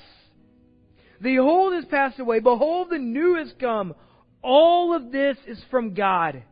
The 1.20 1.38
old 1.38 1.74
has 1.74 1.84
passed 1.84 2.18
away. 2.18 2.40
Behold, 2.40 2.88
the 2.90 2.98
new 2.98 3.36
has 3.36 3.52
come. 3.60 3.94
All 4.42 4.94
of 4.94 5.12
this 5.12 5.36
is 5.46 5.62
from 5.70 5.94
God 5.94 6.42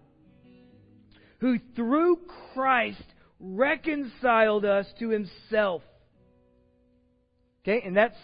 who 1.39 1.59
through 1.77 2.19
Christ 2.55 3.03
reconciled 3.41 4.65
us 4.65 4.87
to 4.99 5.09
himself. 5.11 5.83
Okay, 7.63 7.83
and 7.85 7.97
that's 7.97 8.17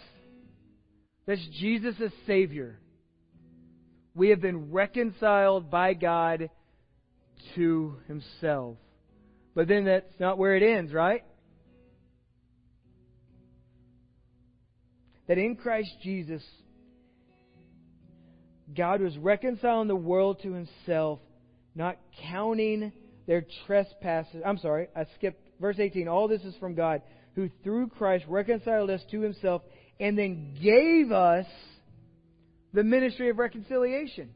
that's 1.26 1.46
Jesus 1.60 1.94
as 2.04 2.10
Savior. 2.26 2.78
We 4.14 4.30
have 4.30 4.40
been 4.40 4.70
reconciled 4.70 5.70
by 5.70 5.94
God 5.94 6.50
to 7.54 7.96
himself. 8.06 8.76
But 9.54 9.68
then 9.68 9.84
that's 9.84 10.18
not 10.18 10.38
where 10.38 10.56
it 10.56 10.62
ends, 10.62 10.92
right? 10.92 11.22
That 15.26 15.38
in 15.38 15.56
Christ 15.56 15.90
Jesus, 16.02 16.42
God 18.77 19.01
was 19.01 19.16
reconciling 19.18 19.89
the 19.89 19.97
world 19.97 20.41
to 20.43 20.53
himself, 20.53 21.20
not 21.75 21.99
counting 22.31 22.93
their 23.27 23.45
trespasses. 23.66 24.43
I'm 24.45 24.59
sorry, 24.59 24.89
I 24.95 25.05
skipped 25.16 25.41
verse 25.61 25.79
18. 25.79 26.09
All 26.09 26.29
this 26.29 26.43
is 26.43 26.55
from 26.57 26.75
God, 26.75 27.03
who 27.35 27.51
through 27.62 27.89
Christ 27.89 28.25
reconciled 28.29 28.91
us 28.91 29.03
to 29.11 29.20
himself 29.20 29.62
and 30.01 30.18
then 30.18 30.57
gave 30.62 31.12
us 31.12 31.47
the 32.72 32.83
ministry 32.83 33.31
of 33.31 33.39
reconciliation. 33.39 34.31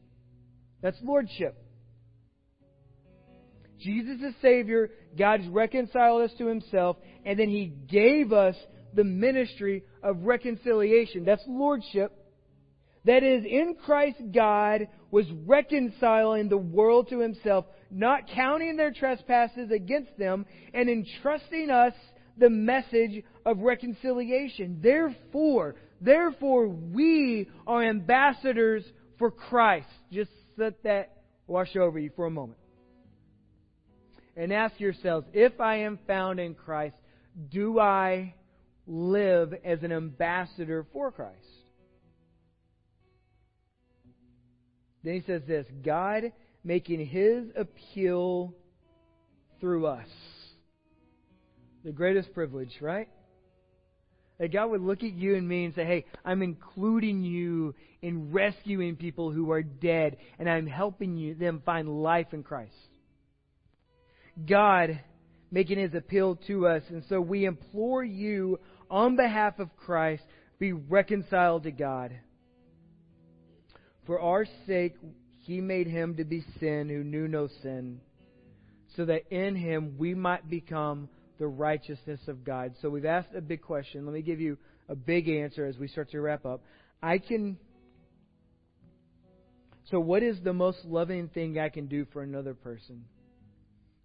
That's 0.80 0.97
lordship. 1.03 1.57
Jesus 3.80 4.20
is 4.20 4.34
Savior. 4.43 4.91
God's 5.16 5.47
reconciled 5.49 6.22
us 6.22 6.36
to 6.39 6.47
Himself, 6.47 6.97
and 7.24 7.39
then 7.39 7.49
He 7.49 7.66
gave 7.66 8.32
us 8.32 8.57
the 8.95 9.05
ministry 9.05 9.84
of 10.03 10.22
reconciliation. 10.22 11.24
That's 11.24 11.43
lordship. 11.47 12.12
That 13.09 13.22
is, 13.22 13.42
in 13.46 13.74
Christ, 13.86 14.18
God 14.34 14.86
was 15.11 15.24
reconciling 15.46 16.50
the 16.50 16.59
world 16.59 17.09
to 17.09 17.20
Himself, 17.20 17.64
not 17.90 18.28
counting 18.28 18.76
their 18.76 18.92
trespasses 18.92 19.70
against 19.70 20.18
them, 20.18 20.44
and 20.74 20.90
entrusting 20.90 21.70
us 21.70 21.94
the 22.36 22.50
message 22.50 23.24
of 23.46 23.61
reconciliation. 23.61 24.80
Therefore, 24.82 25.76
therefore, 26.02 26.68
we 26.68 27.48
are 27.66 27.82
ambassadors 27.82 28.84
for 29.18 29.30
Christ. 29.30 29.88
Just 30.12 30.30
let 30.59 30.82
that 30.82 31.22
wash 31.46 31.76
over 31.76 31.98
you 31.98 32.11
for 32.14 32.26
a 32.26 32.30
moment. 32.30 32.59
And 34.36 34.52
ask 34.52 34.78
yourselves, 34.78 35.26
if 35.32 35.59
I 35.62 35.76
am 35.76 35.98
found 36.06 36.40
in 36.40 36.54
Christ, 36.54 36.96
do 37.50 37.80
I 37.80 38.34
live 38.86 39.54
as 39.64 39.82
an 39.82 39.92
ambassador 39.92 40.86
for 40.92 41.11
Christ? 41.11 41.57
Then 45.09 45.14
he 45.14 45.26
says 45.26 45.40
this 45.48 45.64
God 45.82 46.32
making 46.62 47.06
his 47.06 47.46
appeal 47.56 48.52
through 49.59 49.86
us. 49.86 50.06
The 51.82 51.92
greatest 51.92 52.34
privilege, 52.34 52.76
right? 52.82 53.09
That 54.38 54.52
God 54.52 54.66
would 54.66 54.82
look 54.82 55.02
at 55.02 55.14
you 55.14 55.34
and 55.34 55.48
me 55.48 55.64
and 55.64 55.74
say, 55.74 55.86
Hey, 55.86 56.04
I'm 56.26 56.42
including 56.42 57.24
you 57.24 57.74
in 58.02 58.32
rescuing 58.32 58.96
people 58.96 59.32
who 59.32 59.50
are 59.50 59.62
dead, 59.62 60.18
and 60.38 60.46
I'm 60.46 60.66
helping 60.66 61.16
you 61.16 61.34
them 61.34 61.62
find 61.64 62.02
life 62.02 62.34
in 62.34 62.42
Christ. 62.42 62.74
God 64.46 65.00
making 65.50 65.78
his 65.78 65.94
appeal 65.94 66.36
to 66.48 66.66
us, 66.66 66.82
and 66.90 67.02
so 67.09 67.18
we 67.18 67.46
implore 67.46 68.04
you 68.04 68.61
on 68.90 69.16
behalf 69.16 69.59
of 69.59 69.74
Christ, 69.74 70.24
be 70.59 70.74
reconciled 70.74 71.62
to 71.62 71.70
God. 71.70 72.12
For 74.09 74.18
our 74.18 74.46
sake, 74.66 74.94
he 75.40 75.61
made 75.61 75.86
him 75.86 76.16
to 76.16 76.24
be 76.24 76.42
sin 76.59 76.88
who 76.88 77.04
knew 77.04 77.28
no 77.28 77.46
sin, 77.62 78.00
so 78.96 79.04
that 79.04 79.30
in 79.30 79.54
him 79.54 79.96
we 79.98 80.14
might 80.14 80.48
become 80.48 81.11
the 81.38 81.46
righteousness 81.46 82.20
of 82.26 82.42
God. 82.42 82.72
So 82.80 82.88
we've 82.88 83.04
asked 83.04 83.34
a 83.36 83.42
big 83.42 83.61
question. 83.61 84.06
Let 84.06 84.14
me 84.14 84.22
give 84.22 84.40
you 84.40 84.56
a 84.88 84.96
big 84.96 85.28
answer 85.28 85.66
as 85.66 85.76
we 85.76 85.88
start 85.88 86.11
to 86.12 86.22
wrap 86.22 86.46
up. 86.46 86.62
I 87.02 87.18
can. 87.18 87.59
So, 89.90 90.00
what 90.00 90.22
is 90.22 90.38
the 90.42 90.54
most 90.54 90.78
loving 90.86 91.28
thing 91.28 91.59
I 91.59 91.68
can 91.68 91.86
do 91.86 92.06
for 92.11 92.22
another 92.22 92.54
person? 92.54 93.04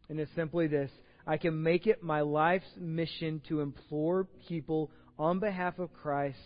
And 0.10 0.20
it's 0.20 0.36
simply 0.36 0.68
this 0.68 0.92
I 1.26 1.38
can 1.38 1.64
make 1.64 1.88
it 1.88 2.04
my 2.04 2.20
life's 2.20 2.66
mission 2.78 3.42
to 3.48 3.62
implore 3.62 4.28
people 4.50 4.92
on 5.18 5.40
behalf 5.40 5.80
of 5.80 5.94
Christ 5.94 6.40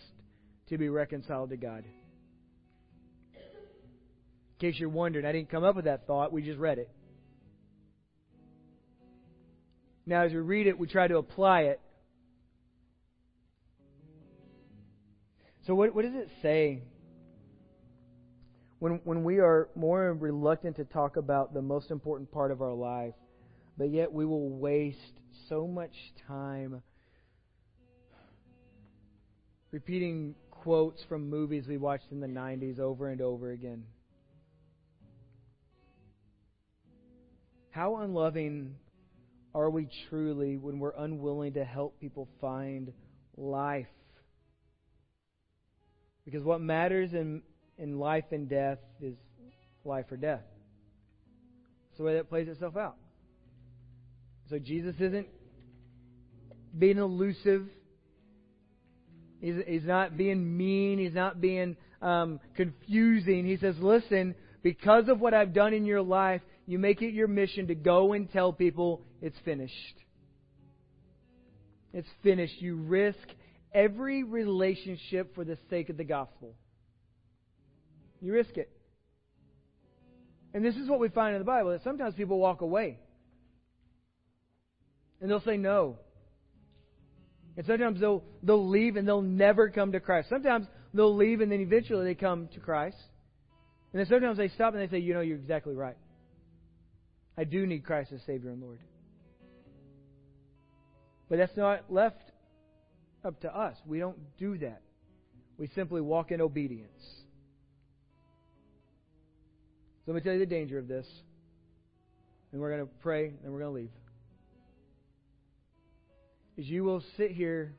to 0.68 0.78
be 0.78 0.88
reconciled 0.88 1.50
to 1.50 1.56
God. 1.56 1.82
In 4.60 4.72
case 4.72 4.80
you're 4.80 4.88
wondering, 4.88 5.24
I 5.24 5.30
didn't 5.30 5.50
come 5.50 5.62
up 5.62 5.76
with 5.76 5.84
that 5.84 6.06
thought, 6.08 6.32
we 6.32 6.42
just 6.42 6.58
read 6.58 6.78
it. 6.78 6.90
Now, 10.04 10.22
as 10.22 10.32
we 10.32 10.38
read 10.38 10.66
it, 10.66 10.76
we 10.76 10.88
try 10.88 11.06
to 11.06 11.18
apply 11.18 11.60
it. 11.62 11.80
So, 15.66 15.74
what, 15.74 15.94
what 15.94 16.04
does 16.04 16.14
it 16.14 16.28
say 16.42 16.82
when, 18.80 19.00
when 19.04 19.22
we 19.22 19.38
are 19.38 19.68
more 19.76 20.12
reluctant 20.14 20.76
to 20.76 20.84
talk 20.84 21.16
about 21.16 21.54
the 21.54 21.62
most 21.62 21.92
important 21.92 22.32
part 22.32 22.50
of 22.50 22.60
our 22.60 22.72
life, 22.72 23.14
but 23.76 23.90
yet 23.90 24.12
we 24.12 24.24
will 24.24 24.48
waste 24.48 24.98
so 25.48 25.68
much 25.68 25.92
time 26.26 26.82
repeating 29.70 30.34
quotes 30.50 31.00
from 31.08 31.30
movies 31.30 31.66
we 31.68 31.76
watched 31.76 32.10
in 32.10 32.18
the 32.18 32.26
90s 32.26 32.80
over 32.80 33.08
and 33.10 33.20
over 33.20 33.52
again? 33.52 33.84
How 37.78 37.98
unloving 37.98 38.74
are 39.54 39.70
we 39.70 39.88
truly 40.08 40.56
when 40.56 40.80
we're 40.80 40.96
unwilling 40.98 41.52
to 41.52 41.64
help 41.64 42.00
people 42.00 42.26
find 42.40 42.92
life? 43.36 43.86
Because 46.24 46.42
what 46.42 46.60
matters 46.60 47.12
in, 47.12 47.40
in 47.78 48.00
life 48.00 48.24
and 48.32 48.48
death 48.48 48.78
is 49.00 49.14
life 49.84 50.06
or 50.10 50.16
death. 50.16 50.40
It's 51.90 51.98
the 51.98 52.02
way 52.02 52.14
that 52.14 52.28
plays 52.28 52.48
itself 52.48 52.76
out. 52.76 52.96
So 54.50 54.58
Jesus 54.58 54.96
isn't 54.98 55.28
being 56.76 56.98
elusive. 56.98 57.68
He's, 59.40 59.54
he's 59.68 59.84
not 59.84 60.16
being 60.16 60.56
mean. 60.56 60.98
He's 60.98 61.14
not 61.14 61.40
being 61.40 61.76
um, 62.02 62.40
confusing. 62.56 63.46
He 63.46 63.56
says, 63.56 63.76
listen, 63.78 64.34
because 64.64 65.06
of 65.06 65.20
what 65.20 65.32
I've 65.32 65.54
done 65.54 65.74
in 65.74 65.84
your 65.84 66.02
life, 66.02 66.40
you 66.68 66.78
make 66.78 67.00
it 67.00 67.14
your 67.14 67.28
mission 67.28 67.68
to 67.68 67.74
go 67.74 68.12
and 68.12 68.30
tell 68.30 68.52
people 68.52 69.00
it's 69.22 69.38
finished. 69.42 69.74
It's 71.94 72.08
finished. 72.22 72.60
You 72.60 72.76
risk 72.76 73.16
every 73.72 74.22
relationship 74.22 75.34
for 75.34 75.44
the 75.44 75.56
sake 75.70 75.88
of 75.88 75.96
the 75.96 76.04
gospel. 76.04 76.54
You 78.20 78.34
risk 78.34 78.58
it. 78.58 78.70
And 80.52 80.62
this 80.62 80.76
is 80.76 80.90
what 80.90 81.00
we 81.00 81.08
find 81.08 81.34
in 81.34 81.40
the 81.40 81.46
Bible 81.46 81.70
that 81.70 81.82
sometimes 81.84 82.14
people 82.14 82.38
walk 82.38 82.60
away. 82.60 82.98
And 85.22 85.30
they'll 85.30 85.40
say 85.40 85.56
no. 85.56 85.96
And 87.56 87.64
sometimes 87.64 87.98
they'll, 87.98 88.24
they'll 88.42 88.68
leave 88.68 88.96
and 88.96 89.08
they'll 89.08 89.22
never 89.22 89.70
come 89.70 89.92
to 89.92 90.00
Christ. 90.00 90.28
Sometimes 90.28 90.66
they'll 90.92 91.16
leave 91.16 91.40
and 91.40 91.50
then 91.50 91.60
eventually 91.60 92.04
they 92.04 92.14
come 92.14 92.48
to 92.48 92.60
Christ. 92.60 92.98
And 93.94 94.00
then 94.00 94.06
sometimes 94.06 94.36
they 94.36 94.48
stop 94.48 94.74
and 94.74 94.82
they 94.82 94.94
say, 94.94 94.98
you 94.98 95.14
know, 95.14 95.22
you're 95.22 95.38
exactly 95.38 95.74
right. 95.74 95.96
I 97.38 97.44
do 97.44 97.64
need 97.66 97.84
Christ 97.84 98.10
as 98.12 98.20
Savior 98.26 98.50
and 98.50 98.60
Lord. 98.60 98.80
But 101.28 101.38
that's 101.38 101.56
not 101.56 101.84
left 101.88 102.20
up 103.24 103.40
to 103.42 103.56
us. 103.56 103.76
We 103.86 104.00
don't 104.00 104.18
do 104.38 104.58
that. 104.58 104.82
We 105.56 105.68
simply 105.68 106.00
walk 106.00 106.32
in 106.32 106.40
obedience. 106.40 107.00
So 110.04 110.12
let 110.12 110.16
me 110.16 110.20
tell 110.22 110.32
you 110.32 110.40
the 110.40 110.46
danger 110.46 110.78
of 110.78 110.88
this. 110.88 111.06
And 112.50 112.60
we're 112.60 112.74
going 112.74 112.84
to 112.84 112.92
pray 113.02 113.32
and 113.44 113.52
we're 113.52 113.60
going 113.60 113.72
to 113.72 113.80
leave. 113.82 113.90
Is 116.56 116.66
you 116.66 116.82
will 116.82 117.04
sit 117.16 117.30
here 117.30 117.76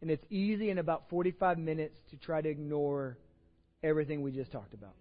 and 0.00 0.10
it's 0.10 0.24
easy 0.30 0.70
in 0.70 0.78
about 0.78 1.04
45 1.10 1.58
minutes 1.58 1.96
to 2.10 2.16
try 2.16 2.40
to 2.40 2.48
ignore 2.48 3.18
everything 3.84 4.20
we 4.20 4.32
just 4.32 4.50
talked 4.50 4.74
about. 4.74 4.94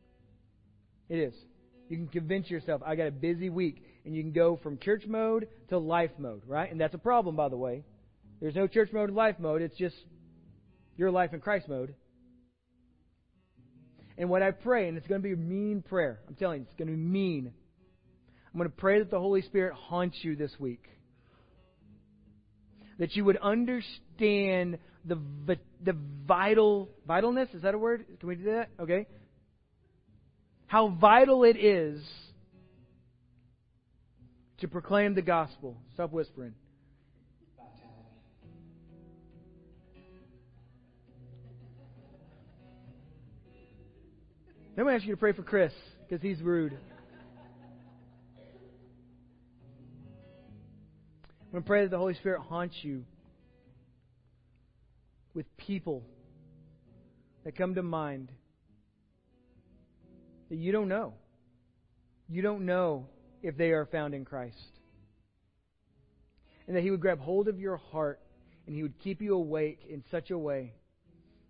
It 1.10 1.18
is. 1.18 1.34
You 1.92 1.98
can 1.98 2.08
convince 2.08 2.50
yourself, 2.50 2.82
I 2.86 2.96
got 2.96 3.08
a 3.08 3.12
busy 3.12 3.50
week 3.50 3.84
and 4.06 4.16
you 4.16 4.24
can 4.24 4.32
go 4.32 4.58
from 4.64 4.78
church 4.78 5.04
mode 5.06 5.50
to 5.68 5.78
life 5.78 6.12
mode, 6.18 6.42
right? 6.48 6.72
And 6.72 6.80
that's 6.80 6.94
a 6.94 6.98
problem, 6.98 7.36
by 7.36 7.50
the 7.50 7.58
way. 7.58 7.84
There's 8.40 8.56
no 8.56 8.66
church 8.66 8.94
mode 8.94 9.10
and 9.10 9.18
life 9.18 9.36
mode. 9.40 9.62
It's 9.62 9.76
just 9.76 9.98
your 10.96 11.12
life 11.12 11.34
in 11.34 11.42
Christ 11.42 11.68
mode. 11.68 11.94
And 14.18 14.30
what 14.30 14.42
I 14.42 14.52
pray, 14.52 14.88
and 14.88 14.98
it's 14.98 15.06
going 15.06 15.22
to 15.22 15.28
be 15.28 15.34
a 15.34 15.36
mean 15.36 15.82
prayer. 15.82 16.22
I'm 16.30 16.36
telling 16.36 16.62
you, 16.62 16.68
it's 16.70 16.78
going 16.78 16.88
to 16.88 16.96
be 16.96 16.98
mean. 16.98 17.52
I'm 18.54 18.58
going 18.58 18.70
to 18.70 18.78
pray 18.78 19.00
that 19.00 19.12
the 19.12 19.20
Holy 19.20 19.42
Spirit 19.42 19.74
haunts 19.74 20.16
you 20.22 20.38
this 20.38 20.54
week. 20.60 20.86
That 23.00 23.18
you 23.18 23.26
would 23.26 23.38
understand 23.38 24.78
the 25.04 25.20
the 25.84 25.98
vital 26.26 26.88
vitalness. 27.06 27.54
Is 27.54 27.64
that 27.64 27.74
a 27.74 27.78
word? 27.78 28.06
Can 28.22 28.30
we 28.30 28.36
do 28.36 28.46
that? 28.46 28.70
Okay. 28.80 29.08
How 30.72 30.88
vital 30.88 31.44
it 31.44 31.58
is 31.58 32.02
to 34.60 34.70
proclaim 34.70 35.16
the 35.16 35.22
gospel. 35.22 35.76
Stop 35.96 36.14
whispering. 36.14 36.54
Then 44.78 44.86
we 44.86 44.94
ask 44.94 45.04
you 45.04 45.12
to 45.12 45.18
pray 45.18 45.34
for 45.34 45.44
Chris 45.44 45.74
because 46.08 46.22
he's 46.22 46.42
rude. 46.42 46.72
I'm 51.42 51.52
going 51.52 51.64
to 51.64 51.68
pray 51.68 51.82
that 51.82 51.92
the 51.92 51.98
Holy 51.98 52.14
Spirit 52.14 52.44
haunts 52.44 52.78
you 52.82 53.04
with 55.34 55.46
people 55.58 56.02
that 57.44 57.58
come 57.58 57.76
to 57.76 57.84
mind 57.84 58.30
that 60.52 60.58
you 60.58 60.74
don't 60.74 60.90
know. 60.90 61.14
You 62.30 62.42
don't 62.42 62.66
know 62.66 63.08
if 63.42 63.56
they 63.56 63.72
are 63.72 63.86
found 63.86 64.14
in 64.14 64.26
Christ. 64.26 64.58
And 66.68 66.76
that 66.76 66.84
He 66.84 66.92
would 66.92 67.00
grab 67.00 67.22
hold 67.22 67.48
of 67.48 67.58
your 67.58 67.78
heart 67.78 68.20
and 68.68 68.76
He 68.76 68.84
would 68.84 69.00
keep 69.00 69.22
you 69.22 69.34
awake 69.34 69.80
in 69.90 70.04
such 70.12 70.30
a 70.30 70.38
way 70.38 70.74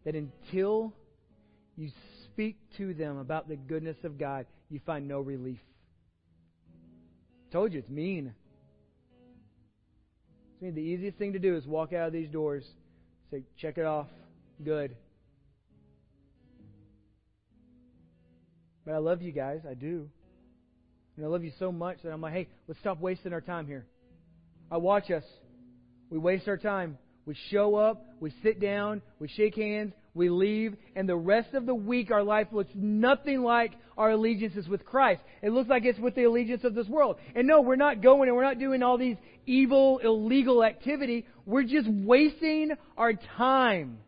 that 0.05 0.13
until 0.13 0.93
you 1.75 1.89
speak 2.25 2.57
to 2.77 2.93
them 2.93 3.17
about 3.17 3.49
the 3.49 3.55
goodness 3.55 3.97
of 4.03 4.19
God, 4.19 4.45
you 4.69 4.79
find 4.85 5.07
no 5.07 5.19
relief. 5.19 5.59
I 7.49 7.51
told 7.51 7.73
you 7.73 7.79
it's 7.79 7.89
mean. 7.89 8.35
I 10.61 10.65
mean, 10.65 10.75
the 10.75 10.81
easiest 10.81 11.17
thing 11.17 11.33
to 11.33 11.39
do 11.39 11.55
is 11.55 11.65
walk 11.65 11.91
out 11.91 12.05
of 12.05 12.13
these 12.13 12.29
doors, 12.29 12.63
say, 13.31 13.41
check 13.57 13.79
it 13.79 13.85
off, 13.85 14.07
good. 14.63 14.95
But 18.85 18.93
I 18.93 18.97
love 18.97 19.21
you 19.21 19.31
guys, 19.31 19.61
I 19.69 19.73
do. 19.73 20.09
And 21.15 21.25
I 21.25 21.29
love 21.29 21.43
you 21.43 21.51
so 21.59 21.71
much 21.71 21.97
that 22.03 22.11
I'm 22.11 22.21
like, 22.21 22.33
hey, 22.33 22.47
let's 22.67 22.79
stop 22.79 22.99
wasting 22.99 23.33
our 23.33 23.41
time 23.41 23.67
here. 23.67 23.85
I 24.71 24.77
watch 24.77 25.11
us. 25.11 25.23
We 26.09 26.17
waste 26.17 26.47
our 26.47 26.57
time. 26.57 26.97
We 27.25 27.35
show 27.51 27.75
up, 27.75 28.03
we 28.19 28.33
sit 28.41 28.59
down, 28.59 29.01
we 29.19 29.27
shake 29.27 29.55
hands, 29.55 29.93
we 30.15 30.29
leave, 30.29 30.75
and 30.95 31.07
the 31.07 31.15
rest 31.15 31.53
of 31.53 31.65
the 31.65 31.75
week 31.75 32.09
our 32.09 32.23
life 32.23 32.47
looks 32.51 32.71
nothing 32.73 33.43
like 33.43 33.73
our 33.95 34.11
allegiances 34.11 34.67
with 34.67 34.83
Christ. 34.83 35.21
It 35.43 35.51
looks 35.51 35.69
like 35.69 35.85
it's 35.85 35.99
with 35.99 36.15
the 36.15 36.23
allegiance 36.23 36.63
of 36.63 36.73
this 36.73 36.87
world. 36.87 37.17
And 37.35 37.47
no, 37.47 37.61
we're 37.61 37.75
not 37.75 38.01
going 38.01 38.27
and 38.27 38.35
we're 38.35 38.43
not 38.43 38.57
doing 38.57 38.81
all 38.81 38.97
these 38.97 39.17
evil, 39.45 39.99
illegal 39.99 40.63
activity. 40.63 41.27
We're 41.45 41.63
just 41.63 41.87
wasting 41.87 42.71
our 42.97 43.13
time. 43.37 43.99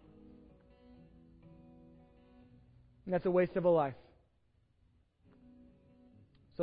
And 3.06 3.14
that's 3.14 3.26
a 3.26 3.32
waste 3.32 3.56
of 3.56 3.66
a 3.66 3.70
life. 3.70 3.94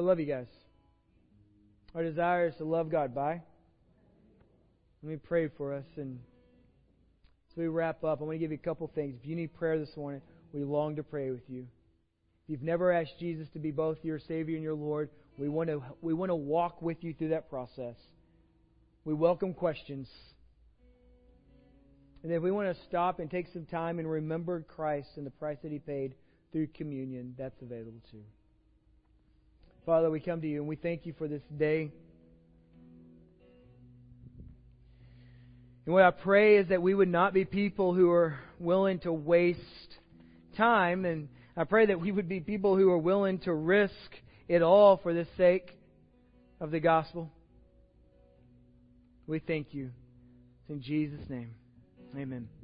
So 0.01 0.05
I 0.05 0.09
love 0.09 0.18
you 0.18 0.24
guys. 0.24 0.46
Our 1.94 2.03
desire 2.03 2.48
is 2.48 2.55
to 2.57 2.64
love 2.64 2.90
God 2.90 3.14
by. 3.14 3.42
Let 5.03 5.11
me 5.11 5.16
pray 5.16 5.48
for 5.59 5.74
us. 5.74 5.84
And 5.96 6.20
as 7.51 7.57
we 7.59 7.66
wrap 7.66 8.03
up, 8.03 8.22
I 8.22 8.24
want 8.24 8.36
to 8.36 8.38
give 8.38 8.51
you 8.51 8.57
a 8.57 8.64
couple 8.64 8.90
things. 8.94 9.18
If 9.22 9.28
you 9.28 9.36
need 9.36 9.53
prayer 9.53 9.78
this 9.78 9.94
morning, 9.98 10.22
we 10.55 10.64
long 10.64 10.96
to 10.96 11.03
pray 11.03 11.28
with 11.30 11.42
you. 11.48 11.66
If 12.44 12.48
you've 12.48 12.62
never 12.62 12.90
asked 12.90 13.18
Jesus 13.20 13.46
to 13.53 13.59
be 13.59 13.72
both 13.72 13.98
your 14.03 14.18
Savior 14.18 14.55
and 14.55 14.62
your 14.62 14.72
Lord, 14.72 15.11
we 15.36 15.51
want 15.51 15.68
to, 15.68 15.82
we 16.01 16.14
want 16.14 16.30
to 16.30 16.34
walk 16.34 16.80
with 16.80 17.05
you 17.05 17.12
through 17.12 17.28
that 17.28 17.51
process. 17.51 17.96
We 19.05 19.12
welcome 19.12 19.53
questions. 19.53 20.09
And 22.22 22.32
if 22.32 22.42
we 22.42 22.51
want 22.51 22.74
to 22.74 22.84
stop 22.84 23.18
and 23.18 23.30
take 23.30 23.48
some 23.53 23.66
time 23.66 23.98
and 23.98 24.11
remember 24.11 24.62
Christ 24.62 25.11
and 25.16 25.26
the 25.26 25.30
price 25.30 25.59
that 25.62 25.70
He 25.70 25.78
paid 25.78 26.14
through 26.53 26.68
communion, 26.68 27.34
that's 27.36 27.61
available 27.61 28.01
too. 28.11 28.22
Father, 29.87 30.11
we 30.11 30.20
come 30.20 30.41
to 30.41 30.47
you 30.47 30.59
and 30.61 30.68
we 30.68 30.76
thank 30.76 31.07
you 31.07 31.14
for 31.16 31.26
this 31.26 31.43
day. 31.59 31.91
And 35.87 35.95
what 35.95 36.05
I 36.05 36.11
pray 36.11 36.59
is 36.59 36.68
that 36.68 36.83
we 36.83 36.95
would 36.95 37.09
not 37.09 37.33
be 37.33 37.45
people 37.45 37.95
who 37.95 38.11
are 38.11 38.39
willing 38.59 39.01
to 39.01 39.12
waste 39.12 39.61
time, 40.57 41.05
and 41.05 41.28
I 41.57 41.64
pray 41.64 41.87
that 41.87 42.01
we 42.01 42.12
would 42.12 42.28
be 42.28 42.41
people 42.41 42.76
who 42.76 42.91
are 42.91 42.99
willing 42.99 43.39
to 43.41 43.55
risk 43.55 43.93
it 44.47 44.62
all 44.62 44.99
for 44.99 45.14
the 45.14 45.26
sake 45.37 45.70
of 46.61 46.70
the 46.70 46.81
gospel. 46.81 47.31
We 49.26 49.39
thank 49.39 49.72
you. 49.72 49.91
It's 50.62 50.70
in 50.70 50.83
Jesus' 50.83 51.28
name. 51.28 51.55
Amen. 52.16 52.59